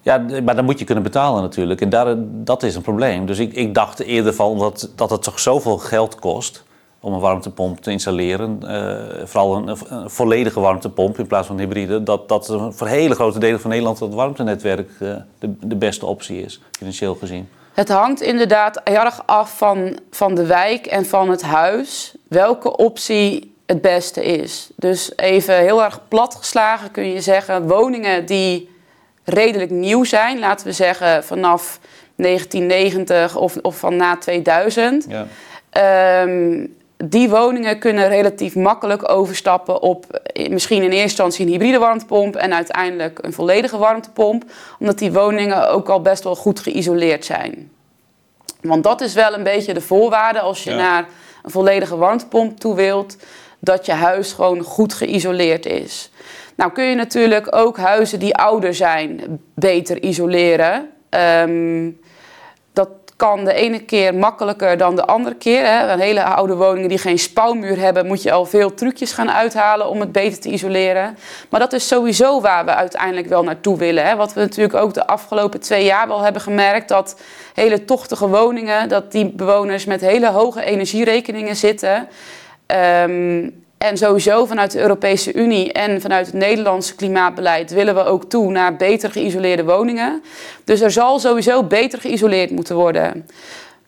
Ja, 0.00 0.24
maar 0.44 0.54
dan 0.54 0.64
moet 0.64 0.78
je 0.78 0.84
kunnen 0.84 1.04
betalen 1.04 1.42
natuurlijk. 1.42 1.80
En 1.80 1.88
daar, 1.88 2.14
dat 2.18 2.62
is 2.62 2.74
een 2.74 2.82
probleem. 2.82 3.26
Dus 3.26 3.38
ik, 3.38 3.52
ik 3.52 3.74
dacht 3.74 4.00
eerder 4.00 4.34
van 4.34 4.58
dat, 4.58 4.90
dat 4.94 5.10
het 5.10 5.22
toch 5.22 5.40
zoveel 5.40 5.78
geld 5.78 6.14
kost. 6.14 6.64
Om 7.00 7.12
een 7.12 7.20
warmtepomp 7.20 7.80
te 7.80 7.90
installeren. 7.90 8.60
Uh, 8.64 9.24
vooral 9.24 9.56
een, 9.56 9.76
een, 9.88 10.10
volledige 10.10 10.60
warmtepomp 10.60 11.18
in 11.18 11.26
plaats 11.26 11.46
van 11.46 11.58
hybride. 11.58 12.02
Dat, 12.02 12.28
dat 12.28 12.56
voor 12.70 12.86
hele 12.86 13.14
grote 13.14 13.38
delen 13.38 13.60
van 13.60 13.70
Nederland 13.70 14.00
het 14.00 14.14
warmtenetwerk 14.14 14.90
uh, 15.00 15.16
de, 15.38 15.54
de 15.60 15.76
beste 15.76 16.06
optie 16.06 16.42
is, 16.42 16.60
financieel 16.70 17.14
gezien. 17.14 17.48
Het 17.72 17.88
hangt 17.88 18.20
inderdaad 18.20 18.80
erg 18.84 19.22
af 19.26 19.56
van, 19.56 19.98
van 20.10 20.34
de 20.34 20.46
wijk 20.46 20.86
en 20.86 21.06
van 21.06 21.30
het 21.30 21.42
huis. 21.42 22.14
Welke 22.28 22.76
optie 22.76 23.54
het 23.66 23.80
beste 23.80 24.24
is. 24.24 24.70
Dus 24.76 25.12
even 25.16 25.58
heel 25.58 25.84
erg 25.84 26.00
platgeslagen 26.08 26.90
kun 26.90 27.12
je 27.12 27.20
zeggen: 27.20 27.68
woningen 27.68 28.26
die 28.26 28.70
redelijk 29.24 29.70
nieuw 29.70 30.04
zijn, 30.04 30.38
laten 30.38 30.66
we 30.66 30.72
zeggen 30.72 31.24
vanaf 31.24 31.80
1990 32.16 33.36
of, 33.36 33.56
of 33.56 33.78
van 33.78 33.96
na 33.96 34.16
2000. 34.16 35.06
Ja. 35.08 35.26
Ehm, 35.70 36.66
die 37.04 37.28
woningen 37.28 37.78
kunnen 37.78 38.08
relatief 38.08 38.54
makkelijk 38.54 39.10
overstappen 39.10 39.82
op 39.82 40.20
misschien 40.50 40.82
in 40.82 40.90
eerste 40.90 41.02
instantie 41.02 41.46
een 41.46 41.52
hybride 41.52 41.78
warmtepomp 41.78 42.36
en 42.36 42.54
uiteindelijk 42.54 43.18
een 43.22 43.32
volledige 43.32 43.78
warmtepomp, 43.78 44.44
omdat 44.78 44.98
die 44.98 45.12
woningen 45.12 45.70
ook 45.70 45.88
al 45.88 46.00
best 46.00 46.24
wel 46.24 46.36
goed 46.36 46.60
geïsoleerd 46.60 47.24
zijn. 47.24 47.70
Want 48.60 48.82
dat 48.82 49.00
is 49.00 49.14
wel 49.14 49.34
een 49.34 49.42
beetje 49.42 49.74
de 49.74 49.80
voorwaarde 49.80 50.40
als 50.40 50.64
je 50.64 50.74
naar 50.74 51.08
een 51.42 51.50
volledige 51.50 51.96
warmtepomp 51.96 52.58
toe 52.58 52.74
wilt, 52.74 53.16
dat 53.58 53.86
je 53.86 53.92
huis 53.92 54.32
gewoon 54.32 54.60
goed 54.60 54.94
geïsoleerd 54.94 55.66
is. 55.66 56.10
Nou 56.54 56.72
kun 56.72 56.84
je 56.84 56.94
natuurlijk 56.94 57.56
ook 57.56 57.76
huizen 57.76 58.18
die 58.18 58.34
ouder 58.34 58.74
zijn 58.74 59.40
beter 59.54 60.02
isoleren. 60.02 60.90
Um, 61.10 62.00
kan 63.18 63.44
de 63.44 63.52
ene 63.52 63.78
keer 63.78 64.14
makkelijker 64.14 64.76
dan 64.76 64.96
de 64.96 65.04
andere 65.04 65.34
keer. 65.34 65.66
Hè. 65.66 65.96
Hele 65.96 66.24
oude 66.24 66.54
woningen 66.54 66.88
die 66.88 66.98
geen 66.98 67.18
spouwmuur 67.18 67.78
hebben, 67.78 68.06
moet 68.06 68.22
je 68.22 68.32
al 68.32 68.44
veel 68.44 68.74
trucjes 68.74 69.12
gaan 69.12 69.30
uithalen 69.30 69.88
om 69.88 70.00
het 70.00 70.12
beter 70.12 70.40
te 70.40 70.48
isoleren. 70.48 71.18
Maar 71.50 71.60
dat 71.60 71.72
is 71.72 71.88
sowieso 71.88 72.40
waar 72.40 72.64
we 72.64 72.74
uiteindelijk 72.74 73.26
wel 73.26 73.42
naartoe 73.42 73.78
willen. 73.78 74.06
Hè. 74.06 74.16
Wat 74.16 74.32
we 74.32 74.40
natuurlijk 74.40 74.74
ook 74.74 74.94
de 74.94 75.06
afgelopen 75.06 75.60
twee 75.60 75.84
jaar 75.84 76.08
wel 76.08 76.20
hebben 76.20 76.42
gemerkt, 76.42 76.88
dat 76.88 77.20
hele 77.54 77.84
tochtige 77.84 78.28
woningen, 78.28 78.88
dat 78.88 79.12
die 79.12 79.26
bewoners 79.28 79.84
met 79.84 80.00
hele 80.00 80.30
hoge 80.30 80.64
energierekeningen 80.64 81.56
zitten. 81.56 82.08
Um, 83.02 83.66
en 83.78 83.96
sowieso 83.96 84.46
vanuit 84.46 84.70
de 84.70 84.80
Europese 84.80 85.34
Unie 85.34 85.72
en 85.72 86.00
vanuit 86.00 86.26
het 86.26 86.34
Nederlandse 86.34 86.94
klimaatbeleid 86.94 87.70
willen 87.70 87.94
we 87.94 88.04
ook 88.04 88.24
toe 88.24 88.50
naar 88.50 88.76
beter 88.76 89.10
geïsoleerde 89.10 89.64
woningen. 89.64 90.22
Dus 90.64 90.80
er 90.80 90.90
zal 90.90 91.18
sowieso 91.18 91.62
beter 91.62 92.00
geïsoleerd 92.00 92.50
moeten 92.50 92.76
worden. 92.76 93.26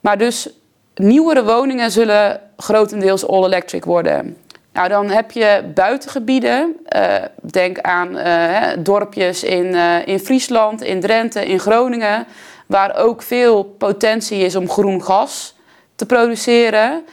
Maar 0.01 0.17
dus 0.17 0.49
nieuwere 0.95 1.43
woningen 1.43 1.91
zullen 1.91 2.39
grotendeels 2.57 3.27
all-electric 3.27 3.85
worden. 3.85 4.37
Nou, 4.73 4.89
dan 4.89 5.09
heb 5.09 5.31
je 5.31 5.63
buitengebieden. 5.73 6.75
Uh, 6.95 7.15
denk 7.41 7.79
aan 7.79 8.17
uh, 8.17 8.67
dorpjes 8.79 9.43
in, 9.43 9.65
uh, 9.65 10.07
in 10.07 10.19
Friesland, 10.19 10.81
in 10.81 10.99
Drenthe, 10.99 11.45
in 11.45 11.59
Groningen, 11.59 12.25
waar 12.65 12.95
ook 12.95 13.21
veel 13.21 13.63
potentie 13.63 14.39
is 14.39 14.55
om 14.55 14.69
groen 14.69 15.03
gas 15.03 15.55
te 15.95 16.05
produceren 16.05 17.03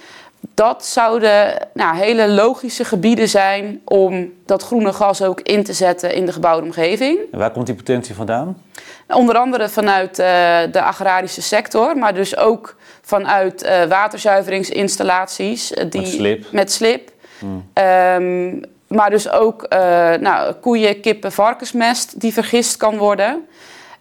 dat 0.54 0.86
zouden 0.86 1.68
nou, 1.74 1.96
hele 1.96 2.28
logische 2.28 2.84
gebieden 2.84 3.28
zijn 3.28 3.80
om 3.84 4.32
dat 4.46 4.62
groene 4.62 4.92
gas 4.92 5.22
ook 5.22 5.40
in 5.40 5.64
te 5.64 5.72
zetten 5.72 6.14
in 6.14 6.26
de 6.26 6.32
gebouwde 6.32 6.66
omgeving. 6.66 7.18
En 7.32 7.38
waar 7.38 7.50
komt 7.50 7.66
die 7.66 7.74
potentie 7.74 8.14
vandaan? 8.14 8.62
Onder 9.08 9.36
andere 9.36 9.68
vanuit 9.68 10.18
uh, 10.18 10.26
de 10.72 10.82
agrarische 10.82 11.42
sector, 11.42 11.96
maar 11.96 12.14
dus 12.14 12.36
ook 12.36 12.76
vanuit 13.02 13.64
uh, 13.64 13.84
waterzuiveringsinstallaties. 13.84 15.72
Uh, 15.72 15.84
die, 15.90 16.00
met 16.00 16.10
slip. 16.10 16.52
Met 16.52 16.72
slip. 16.72 17.10
Hmm. 17.38 17.70
Um, 17.74 18.62
maar 18.86 19.10
dus 19.10 19.30
ook 19.30 19.66
nou, 20.20 20.52
koeien, 20.52 21.00
kippen, 21.00 21.32
varkensmest 21.32 22.20
die 22.20 22.32
vergist 22.32 22.76
kan 22.76 22.96
worden. 22.96 23.46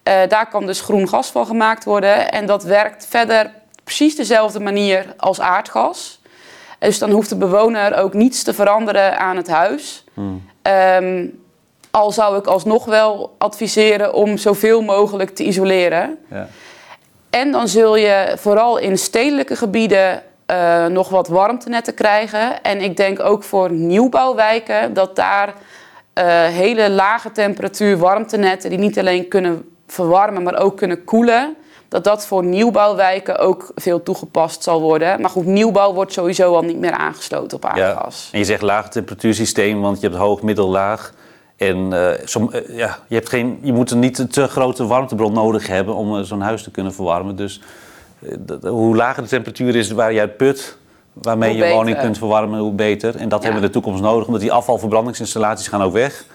daar 0.04 0.48
kan 0.50 0.66
dus 0.66 0.82
groen 0.82 1.08
gas 1.08 1.28
van 1.28 1.46
gemaakt 1.46 1.84
worden. 1.84 2.32
En 2.32 2.46
dat 2.46 2.64
werkt 2.64 3.08
verder 3.10 3.52
precies 3.88 4.16
dezelfde 4.16 4.60
manier 4.60 5.14
als 5.18 5.40
aardgas. 5.40 6.17
Dus 6.80 7.00
dan 7.00 7.12
hoeft 7.12 7.30
de 7.30 7.36
bewoner 7.36 7.96
ook 7.96 8.14
niets 8.14 8.44
te 8.44 8.54
veranderen 8.54 9.20
aan 9.20 9.38
het 9.38 9.48
huis. 9.48 10.04
Hmm. 10.14 10.44
Ehm, 10.62 11.28
al 11.92 12.12
zou 12.12 12.38
ik 12.38 12.46
alsnog 12.46 12.86
wel 12.86 13.36
adviseren 13.38 14.14
om 14.14 14.38
zoveel 14.38 14.82
mogelijk 14.82 15.30
te 15.30 15.44
isoleren. 15.44 16.18
Ja. 16.30 16.48
En 17.30 17.52
dan 17.52 17.68
zul 17.68 17.96
je 17.96 18.34
vooral 18.38 18.78
in 18.78 18.98
stedelijke 18.98 19.56
gebieden 19.56 20.24
uh, 20.52 20.86
nog 20.86 21.10
wat 21.10 21.28
warmtenetten 21.28 21.94
krijgen. 21.94 22.64
En 22.64 22.82
ik 22.82 22.98
denk 22.98 23.20
ook 23.20 23.44
voor 23.44 23.72
nieuwbouwwijken 23.72 24.94
dat 24.94 25.16
daar 25.16 25.48
uh, 25.48 26.24
hele 26.46 26.90
lage 26.90 27.32
temperatuur 27.32 27.98
warmtenetten 27.98 28.70
die 28.70 28.80
niet 28.80 29.00
alleen 29.00 29.28
kunnen 29.28 29.70
verwarmen, 29.88 30.44
maar 30.44 30.60
ook 30.60 30.78
kunnen 30.78 31.04
koelen 31.04 31.56
dat 31.90 32.04
dat 32.04 32.26
voor 32.26 32.44
nieuwbouwwijken 32.44 33.38
ook 33.40 33.72
veel 33.76 34.04
toegepast 34.04 34.64
zal 34.64 34.82
worden. 34.82 35.22
Maar 35.22 35.30
goed, 35.30 35.46
nieuwbouw 35.46 35.94
wordt 35.94 36.14
sowieso 36.14 36.56
al 36.56 36.62
niet 36.62 36.80
meer 36.80 36.92
aangesloten 36.92 37.58
op 37.58 37.66
aardgas. 37.66 38.24
Ja. 38.26 38.34
En 38.34 38.40
je 38.40 38.46
zegt 38.46 38.62
laag 38.62 38.90
temperatuursysteem, 38.90 39.82
want 39.82 40.02
je 40.02 40.08
hebt 40.08 40.20
hoog, 40.20 40.42
middel, 40.42 40.68
laag. 40.68 41.14
En 41.58 41.78
uh, 41.94 42.10
som, 42.24 42.50
uh, 42.54 42.78
ja, 42.78 42.98
je, 43.08 43.16
hebt 43.16 43.30
geen, 43.30 43.60
je 43.62 43.74
moet 43.74 43.92
een 43.92 44.00
niet 44.00 44.18
een 44.18 44.28
te 44.28 44.48
grote 44.48 44.86
warmtebron 44.86 45.34
nodig 45.34 45.68
hebben 45.68 45.96
om 45.96 46.16
uh, 46.16 46.22
zo'n 46.22 46.42
huis 46.42 46.64
te 46.64 46.72
kunnen 46.72 46.94
verwarmen. 46.94 47.36
Dus 47.36 47.62
hoe 48.62 48.96
lager 48.96 49.24
de 49.24 49.30
temperatuur 49.30 49.76
is 49.76 49.92
waar 49.92 50.14
je 50.14 50.20
uit 50.20 50.38
put, 50.38 50.78
waarmee 51.14 51.50
hoe 51.50 51.58
je 51.58 51.64
beter. 51.64 51.78
woning 51.78 52.00
kunt 52.00 52.18
verwarmen, 52.18 52.60
hoe 52.60 52.74
beter. 52.74 53.16
En 53.16 53.30
dat 53.30 53.40
ja. 53.40 53.46
hebben 53.46 53.62
we 53.62 53.68
in 53.68 53.74
de 53.74 53.80
toekomst 53.80 54.02
nodig, 54.02 54.26
omdat 54.26 54.42
die 54.42 54.52
afvalverbrandingsinstallaties 54.52 55.68
gaan 55.68 55.82
ook 55.82 55.94
weg. 55.94 56.26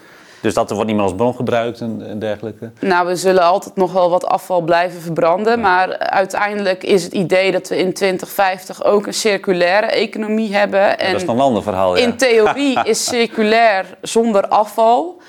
Dus 0.43 0.55
dat 0.55 0.69
er 0.69 0.75
wordt 0.75 0.91
niet 0.91 0.99
meer 0.99 1.09
als 1.09 1.17
bron 1.17 1.35
gebruikt 1.35 1.81
en, 1.81 2.03
en, 2.09 2.19
dergelijke? 2.19 2.71
Nou, 2.81 3.07
we 3.07 3.17
zullen 3.17 3.43
altijd 3.43 3.77
nog 3.77 3.93
wel 3.93 4.11
wat 4.11 4.27
afval 4.27 4.61
blijven 4.61 5.01
verbranden. 5.01 5.61
Maar 5.61 5.99
uiteindelijk 5.99 6.83
is 6.83 7.05
het 7.05 7.13
idee 7.13 7.53
dat 7.53 7.69
we 7.69 7.77
in 7.77 7.93
2050 7.93 8.85
ook 8.85 9.07
een 9.07 9.15
circulaire 9.15 9.87
economie 9.87 10.55
hebben. 10.55 10.99
En 10.99 11.13
dat 11.13 11.23
is 11.23 11.29
een 11.29 11.41
ander 11.41 11.63
verhaal, 11.63 11.97
ja. 11.97 12.05
In 12.05 12.17
theorie 12.17 12.85
is 12.93 13.05
circulair 13.05 13.87
zonder 14.01 14.49
afval. 14.49 15.21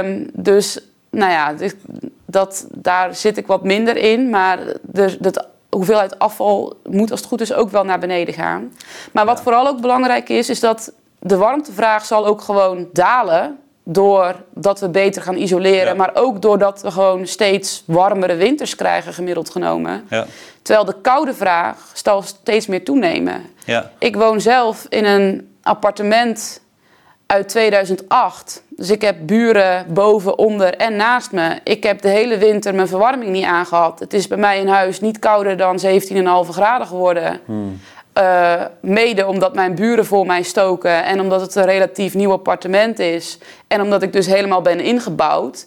Um, 0.00 0.30
dus, 0.32 0.80
nou 1.10 1.32
ja, 1.32 1.54
dat, 2.26 2.66
daar 2.70 3.14
zit 3.14 3.36
ik 3.36 3.46
wat 3.46 3.64
minder 3.64 3.96
in. 3.96 4.30
Maar 4.30 4.58
de, 4.82 5.16
de 5.20 5.44
hoeveelheid 5.70 6.18
afval 6.18 6.76
moet 6.84 7.10
als 7.10 7.20
het 7.20 7.28
goed 7.28 7.40
is 7.40 7.52
ook 7.52 7.70
wel 7.70 7.84
naar 7.84 7.98
beneden 7.98 8.34
gaan. 8.34 8.72
Maar 9.12 9.24
wat 9.24 9.42
vooral 9.42 9.66
ook 9.66 9.80
belangrijk 9.80 10.28
is, 10.28 10.48
is 10.48 10.60
dat 10.60 10.92
de 11.18 11.36
warmtevraag 11.36 12.04
zal 12.04 12.26
ook 12.26 12.40
gewoon 12.40 12.88
dalen 12.92 13.58
doordat 13.90 14.80
we 14.80 14.88
beter 14.88 15.22
gaan 15.22 15.36
isoleren, 15.36 15.96
maar 15.96 16.10
ook 16.14 16.42
doordat 16.42 16.82
we 16.82 16.90
gewoon 16.90 17.26
steeds 17.26 17.82
warmere 17.86 18.36
winters 18.36 18.74
krijgen, 18.74 19.12
gemiddeld 19.12 19.50
genomen. 19.50 20.06
Ja. 20.10 20.26
Terwijl 20.62 20.86
de 20.86 21.00
koude 21.02 21.34
vraag 21.34 21.90
zal 21.94 22.22
steeds 22.22 22.66
meer 22.66 22.84
toenemen. 22.84 23.42
Ja. 23.64 23.90
Ik 23.98 24.16
woon 24.16 24.40
zelf 24.40 24.86
in 24.88 25.04
een 25.04 25.56
appartement 25.62 26.60
uit 27.26 27.48
2008. 27.48 28.62
Dus 28.68 28.90
ik 28.90 29.02
heb 29.02 29.16
buren 29.20 29.86
boven, 29.94 30.38
onder 30.38 30.76
en 30.76 30.96
naast 30.96 31.32
me. 31.32 31.60
Ik 31.64 31.82
heb 31.82 32.02
de 32.02 32.08
hele 32.08 32.38
winter 32.38 32.74
mijn 32.74 32.88
verwarming 32.88 33.30
niet 33.30 33.44
aangehad. 33.44 33.98
Het 33.98 34.12
is 34.12 34.28
bij 34.28 34.38
mij 34.38 34.60
in 34.60 34.68
huis 34.68 35.00
niet 35.00 35.18
kouder 35.18 35.56
dan 35.56 35.80
17,5 35.84 35.90
graden 36.50 36.86
geworden. 36.86 37.40
Hmm. 37.44 37.80
Uh, 38.18 38.62
mede 38.80 39.26
omdat 39.26 39.54
mijn 39.54 39.74
buren 39.74 40.06
voor 40.06 40.26
mij 40.26 40.42
stoken 40.42 41.04
en 41.04 41.20
omdat 41.20 41.40
het 41.40 41.54
een 41.54 41.64
relatief 41.64 42.14
nieuw 42.14 42.32
appartement 42.32 42.98
is. 42.98 43.38
En 43.66 43.80
omdat 43.80 44.02
ik 44.02 44.12
dus 44.12 44.26
helemaal 44.26 44.62
ben 44.62 44.80
ingebouwd. 44.80 45.66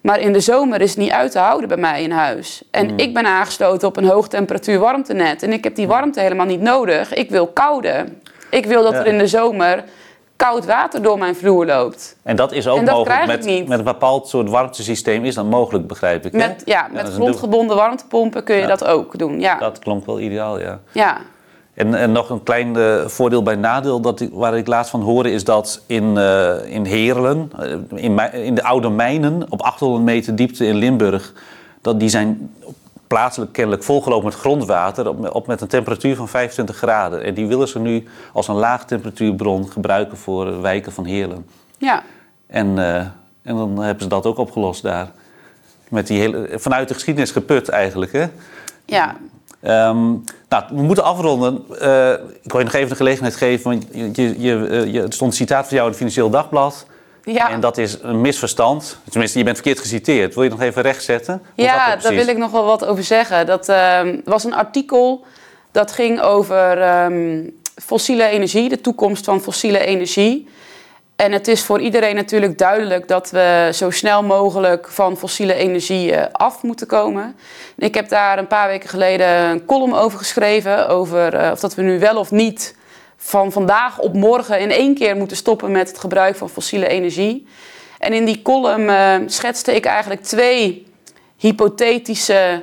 Maar 0.00 0.20
in 0.20 0.32
de 0.32 0.40
zomer 0.40 0.80
is 0.80 0.90
het 0.90 0.98
niet 0.98 1.10
uit 1.10 1.32
te 1.32 1.38
houden 1.38 1.68
bij 1.68 1.76
mij 1.76 2.02
in 2.02 2.10
huis. 2.10 2.62
En 2.70 2.88
hmm. 2.88 2.98
ik 2.98 3.14
ben 3.14 3.26
aangesloten 3.26 3.88
op 3.88 3.96
een 3.96 4.08
hoogtemperatuur 4.08 4.78
warmtenet. 4.78 5.42
En 5.42 5.52
ik 5.52 5.64
heb 5.64 5.74
die 5.74 5.86
warmte 5.86 6.20
helemaal 6.20 6.46
niet 6.46 6.60
nodig. 6.60 7.14
Ik 7.14 7.30
wil 7.30 7.46
koude. 7.46 8.04
Ik 8.50 8.66
wil 8.66 8.82
dat 8.82 8.94
er 8.94 9.06
in 9.06 9.18
de 9.18 9.26
zomer 9.26 9.84
koud 10.36 10.64
water 10.64 11.02
door 11.02 11.18
mijn 11.18 11.36
vloer 11.36 11.66
loopt. 11.66 12.16
En 12.22 12.36
dat 12.36 12.52
is 12.52 12.68
ook 12.68 12.84
mogelijk 12.84 13.26
met, 13.26 13.68
met 13.68 13.78
een 13.78 13.84
bepaald 13.84 14.28
soort 14.28 14.50
warmtesysteem 14.50 15.24
is 15.24 15.34
dat 15.34 15.44
mogelijk, 15.44 15.86
begrijp 15.86 16.26
ik. 16.26 16.32
Met, 16.32 16.62
ja, 16.64 16.88
met 16.92 17.08
grondgebonden 17.08 17.76
warmtepompen 17.76 18.44
kun 18.44 18.56
je 18.56 18.66
dat 18.66 18.84
ook 18.84 19.18
doen. 19.18 19.40
Ja. 19.40 19.58
Dat 19.58 19.78
klonk 19.78 20.06
wel 20.06 20.20
ideaal, 20.20 20.60
ja. 20.60 20.80
Ja. 20.92 21.18
En, 21.82 21.94
en, 21.94 22.12
nog 22.12 22.30
een 22.30 22.42
klein 22.42 22.76
uh, 22.76 23.06
voordeel 23.06 23.42
bij 23.42 23.54
nadeel 23.54 24.00
dat 24.00 24.20
ik, 24.20 24.30
waar 24.32 24.56
ik 24.56 24.66
laatst 24.66 24.90
van 24.90 25.00
hoorde 25.00 25.30
is 25.30 25.44
dat 25.44 25.82
in, 25.86 26.04
uh, 26.16 26.74
in 26.74 26.84
Heerlen, 26.84 27.52
uh, 27.60 28.04
in, 28.04 28.32
in, 28.32 28.54
de 28.54 28.62
oude 28.62 28.88
mijnen 28.88 29.46
op 29.48 29.62
800 29.62 30.04
meter 30.04 30.36
diepte 30.36 30.66
in 30.66 30.74
Limburg, 30.74 31.32
dat 31.80 32.00
die 32.00 32.08
zijn 32.08 32.54
plaatselijk 33.06 33.52
kennelijk 33.52 33.82
volgelopen 33.82 34.24
met 34.24 34.34
grondwater 34.34 35.08
op, 35.08 35.34
op, 35.34 35.46
met 35.46 35.60
een 35.60 35.68
temperatuur 35.68 36.16
van 36.16 36.28
25 36.28 36.76
graden. 36.76 37.22
En 37.22 37.34
die 37.34 37.46
willen 37.46 37.68
ze 37.68 37.78
nu 37.78 38.04
als 38.32 38.48
een 38.48 38.54
laagtemperatuurbron 38.54 39.70
gebruiken 39.70 40.16
voor 40.16 40.60
wijken 40.60 40.92
van 40.92 41.04
Heerlen. 41.04 41.46
Ja. 41.78 42.02
En, 42.46 42.78
en 43.42 43.56
dan 43.56 43.78
hebben 43.78 44.02
ze 44.02 44.08
dat 44.08 44.26
ook 44.26 44.38
opgelost 44.38 44.82
daar. 44.82 45.10
Met 45.88 46.06
die 46.06 46.20
hele, 46.20 46.48
vanuit 46.54 46.88
de 46.88 46.94
geschiedenis 46.94 47.30
geput 47.30 47.68
eigenlijk, 47.68 48.12
hè? 48.12 48.26
Ja, 48.84 49.16
Ehm, 49.62 50.10
nou, 50.48 50.64
we 50.68 50.82
moeten 50.82 51.04
afronden. 51.04 51.64
Uh, 51.70 52.12
ik 52.42 52.50
wil 52.52 52.58
je 52.58 52.64
nog 52.64 52.74
even 52.74 52.88
de 52.88 52.96
gelegenheid 52.96 53.36
geven, 53.36 53.70
want 53.70 53.86
je, 54.16 54.40
je, 54.40 54.90
je, 54.92 55.02
er 55.02 55.12
stond 55.12 55.30
een 55.30 55.36
citaat 55.36 55.66
van 55.66 55.76
jou 55.76 55.82
in 55.82 55.88
het 55.88 55.96
Financieel 55.96 56.30
Dagblad. 56.30 56.86
Ja. 57.24 57.50
En 57.50 57.60
dat 57.60 57.78
is 57.78 57.98
een 58.02 58.20
misverstand. 58.20 58.98
Tenminste, 59.10 59.38
je 59.38 59.44
bent 59.44 59.56
verkeerd 59.56 59.80
geciteerd. 59.80 60.34
Wil 60.34 60.44
je 60.44 60.50
nog 60.50 60.60
even 60.60 60.82
rechtzetten? 60.82 61.42
ja, 61.54 61.96
daar 61.96 62.14
wil 62.14 62.28
ik 62.28 62.36
nog 62.36 62.50
wel 62.50 62.64
wat 62.64 62.84
over 62.84 63.04
zeggen. 63.04 63.46
Dat 63.46 63.68
uh, 63.68 64.00
was 64.24 64.44
een 64.44 64.54
artikel 64.54 65.24
dat 65.70 65.92
ging 65.92 66.20
over 66.20 67.02
um, 67.04 67.54
fossiele 67.74 68.24
energie, 68.24 68.68
de 68.68 68.80
toekomst 68.80 69.24
van 69.24 69.40
fossiele 69.40 69.78
energie. 69.78 70.48
En 71.22 71.32
het 71.32 71.48
is 71.48 71.62
voor 71.62 71.80
iedereen 71.80 72.14
natuurlijk 72.14 72.58
duidelijk 72.58 73.08
dat 73.08 73.30
we 73.30 73.70
zo 73.72 73.90
snel 73.90 74.22
mogelijk 74.22 74.88
van 74.88 75.16
fossiele 75.16 75.54
energie 75.54 76.14
eh, 76.14 76.32
af 76.32 76.62
moeten 76.62 76.86
komen. 76.86 77.36
Ik 77.76 77.94
heb 77.94 78.08
daar 78.08 78.38
een 78.38 78.46
paar 78.46 78.68
weken 78.68 78.88
geleden 78.88 79.28
een 79.28 79.64
column 79.64 79.94
over 79.94 80.18
geschreven, 80.18 80.88
over 80.88 81.34
uh, 81.34 81.50
of 81.50 81.60
dat 81.60 81.74
we 81.74 81.82
nu 81.82 81.98
wel 81.98 82.16
of 82.16 82.30
niet 82.30 82.76
van 83.16 83.52
vandaag 83.52 83.98
op 83.98 84.14
morgen 84.14 84.60
in 84.60 84.70
één 84.70 84.94
keer 84.94 85.16
moeten 85.16 85.36
stoppen 85.36 85.72
met 85.72 85.88
het 85.88 85.98
gebruik 85.98 86.36
van 86.36 86.48
fossiele 86.48 86.88
energie. 86.88 87.46
En 87.98 88.12
in 88.12 88.24
die 88.24 88.42
column 88.42 88.88
uh, 88.88 89.14
schetste 89.26 89.74
ik 89.74 89.84
eigenlijk 89.84 90.22
twee 90.22 90.86
hypothetische 91.36 92.62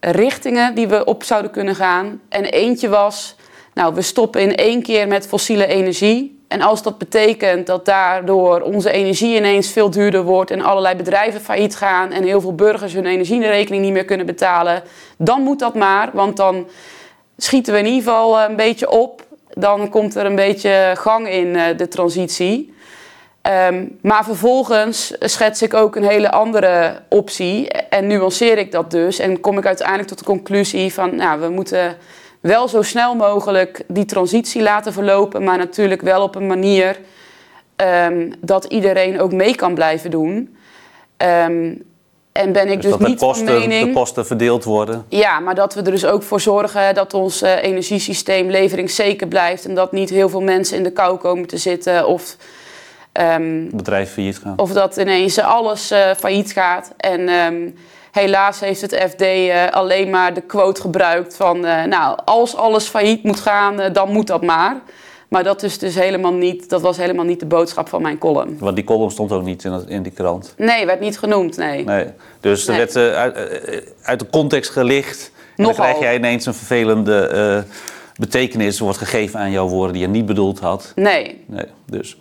richtingen 0.00 0.74
die 0.74 0.88
we 0.88 1.04
op 1.04 1.22
zouden 1.22 1.50
kunnen 1.50 1.74
gaan. 1.74 2.20
En 2.28 2.44
eentje 2.44 2.88
was, 2.88 3.36
nou, 3.74 3.94
we 3.94 4.02
stoppen 4.02 4.40
in 4.40 4.56
één 4.56 4.82
keer 4.82 5.08
met 5.08 5.26
fossiele 5.26 5.66
energie. 5.66 6.33
En 6.54 6.60
als 6.60 6.82
dat 6.82 6.98
betekent 6.98 7.66
dat 7.66 7.84
daardoor 7.84 8.60
onze 8.60 8.90
energie 8.90 9.36
ineens 9.36 9.70
veel 9.70 9.90
duurder 9.90 10.22
wordt 10.22 10.50
en 10.50 10.60
allerlei 10.60 10.96
bedrijven 10.96 11.40
failliet 11.40 11.76
gaan 11.76 12.10
en 12.10 12.24
heel 12.24 12.40
veel 12.40 12.54
burgers 12.54 12.92
hun 12.92 13.06
energierekening 13.06 13.82
niet 13.82 13.92
meer 13.92 14.04
kunnen 14.04 14.26
betalen, 14.26 14.82
dan 15.16 15.42
moet 15.42 15.58
dat 15.58 15.74
maar, 15.74 16.10
want 16.12 16.36
dan 16.36 16.66
schieten 17.36 17.72
we 17.72 17.78
in 17.78 17.86
ieder 17.86 18.02
geval 18.02 18.40
een 18.40 18.56
beetje 18.56 18.90
op 18.90 19.22
dan 19.54 19.88
komt 19.88 20.14
er 20.14 20.26
een 20.26 20.34
beetje 20.34 20.92
gang 20.96 21.28
in 21.28 21.46
uh, 21.46 21.64
de 21.76 21.88
transitie. 21.88 22.74
Um, 23.68 23.98
maar 24.02 24.24
vervolgens 24.24 25.14
schets 25.20 25.62
ik 25.62 25.74
ook 25.74 25.96
een 25.96 26.08
hele 26.08 26.30
andere 26.30 27.00
optie 27.08 27.68
en 27.68 28.06
nuanceer 28.06 28.58
ik 28.58 28.72
dat 28.72 28.90
dus. 28.90 29.18
En 29.18 29.40
kom 29.40 29.58
ik 29.58 29.66
uiteindelijk 29.66 30.08
tot 30.08 30.18
de 30.18 30.24
conclusie 30.24 30.92
van, 30.92 31.16
nou, 31.16 31.40
we 31.40 31.48
moeten 31.48 31.96
wel 32.46 32.68
zo 32.68 32.82
snel 32.82 33.14
mogelijk 33.14 33.82
die 33.88 34.04
transitie 34.04 34.62
laten 34.62 34.92
verlopen, 34.92 35.44
maar 35.44 35.58
natuurlijk 35.58 36.02
wel 36.02 36.22
op 36.22 36.34
een 36.34 36.46
manier 36.46 36.98
um, 38.06 38.32
dat 38.40 38.64
iedereen 38.64 39.20
ook 39.20 39.32
mee 39.32 39.54
kan 39.54 39.74
blijven 39.74 40.10
doen. 40.10 40.56
Um, 41.16 41.82
en 42.32 42.52
ben 42.52 42.68
ik 42.68 42.82
dus, 42.82 42.96
dus 42.96 43.06
niet 43.06 43.18
de 43.18 43.26
kosten, 43.26 43.46
van 43.46 43.58
mening... 43.58 43.86
de 43.86 43.92
kosten 43.92 44.26
verdeeld 44.26 44.64
worden? 44.64 45.04
Ja, 45.08 45.40
maar 45.40 45.54
dat 45.54 45.74
we 45.74 45.82
er 45.82 45.90
dus 45.90 46.06
ook 46.06 46.22
voor 46.22 46.40
zorgen 46.40 46.94
dat 46.94 47.14
ons 47.14 47.42
uh, 47.42 47.62
energiesysteem 47.62 48.50
leveringszeker 48.50 49.26
blijft... 49.26 49.64
en 49.64 49.74
dat 49.74 49.92
niet 49.92 50.10
heel 50.10 50.28
veel 50.28 50.42
mensen 50.42 50.76
in 50.76 50.82
de 50.82 50.92
kou 50.92 51.18
komen 51.18 51.46
te 51.46 51.56
zitten 51.56 52.06
of... 52.06 52.36
Um, 53.20 53.70
Bedrijf 53.70 54.12
failliet 54.12 54.38
gaan. 54.38 54.54
Of 54.56 54.72
dat 54.72 54.96
ineens 54.96 55.38
alles 55.38 55.92
uh, 55.92 56.10
failliet 56.16 56.52
gaat. 56.52 56.92
En 56.96 57.28
helaas 58.20 58.60
heeft 58.60 58.80
het 58.80 58.94
FD 59.10 59.22
uh, 59.22 59.70
alleen 59.70 60.10
maar 60.10 60.34
de 60.34 60.40
quote 60.40 60.80
gebruikt 60.80 61.36
van... 61.36 61.60
nou, 61.60 62.18
als 62.24 62.56
alles 62.56 62.86
failliet 62.86 63.22
moet 63.22 63.40
gaan, 63.40 63.92
dan 63.92 64.12
moet 64.12 64.26
dat 64.26 64.42
maar... 64.42 64.80
Maar 65.34 65.44
dat, 65.44 65.62
is 65.62 65.78
dus 65.78 65.94
helemaal 65.94 66.32
niet, 66.32 66.68
dat 66.68 66.80
was 66.80 66.96
helemaal 66.96 67.24
niet 67.24 67.40
de 67.40 67.46
boodschap 67.46 67.88
van 67.88 68.02
mijn 68.02 68.18
column. 68.18 68.56
Want 68.58 68.76
die 68.76 68.84
column 68.84 69.10
stond 69.10 69.32
ook 69.32 69.44
niet 69.44 69.64
in, 69.64 69.88
in 69.88 70.02
die 70.02 70.12
krant? 70.12 70.54
Nee, 70.56 70.86
werd 70.86 71.00
niet 71.00 71.18
genoemd, 71.18 71.56
nee. 71.56 71.84
nee. 71.84 72.06
Dus 72.40 72.68
er 72.68 72.76
werd 72.76 72.96
uh, 72.96 73.14
uit, 73.14 73.36
uit, 74.02 74.18
de 74.18 74.26
context 74.30 74.70
gelicht. 74.70 75.30
En 75.56 75.64
dan 75.64 75.72
krijg 75.72 75.98
jij 75.98 76.16
ineens 76.16 76.46
een 76.46 76.54
vervelende 76.54 77.30
uh, 77.34 77.72
betekenis 78.16 78.78
wordt 78.78 78.98
gegeven 78.98 79.40
aan 79.40 79.50
jouw 79.50 79.68
woorden 79.68 79.92
die 79.92 80.02
je 80.02 80.08
niet 80.08 80.26
bedoeld 80.26 80.58
had. 80.58 80.92
Nee. 80.94 81.44
nee 81.46 81.66
dus. 81.86 82.16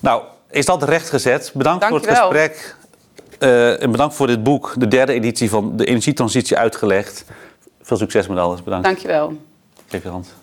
Nou, 0.00 0.22
is 0.50 0.66
dat 0.66 0.82
rechtgezet. 0.82 1.50
Bedankt 1.54 1.80
Dank 1.80 1.92
voor 1.92 2.08
het 2.08 2.18
gesprek. 2.18 2.76
En 3.80 3.90
bedankt 3.90 4.14
voor 4.14 4.26
dit 4.26 4.42
boek, 4.42 4.74
de 4.78 4.88
derde 4.88 5.12
editie 5.12 5.50
van 5.50 5.76
de 5.76 5.84
energietransitie 5.84 6.56
uitgelegd. 6.56 7.24
Veel 7.82 7.96
succes 7.96 8.26
met 8.26 8.38
alles. 8.38 8.62
Bedankt. 8.62 8.84
Dankjewel. 8.86 9.32
Geef 9.88 10.02
je 10.02 10.08
hand. 10.08 10.34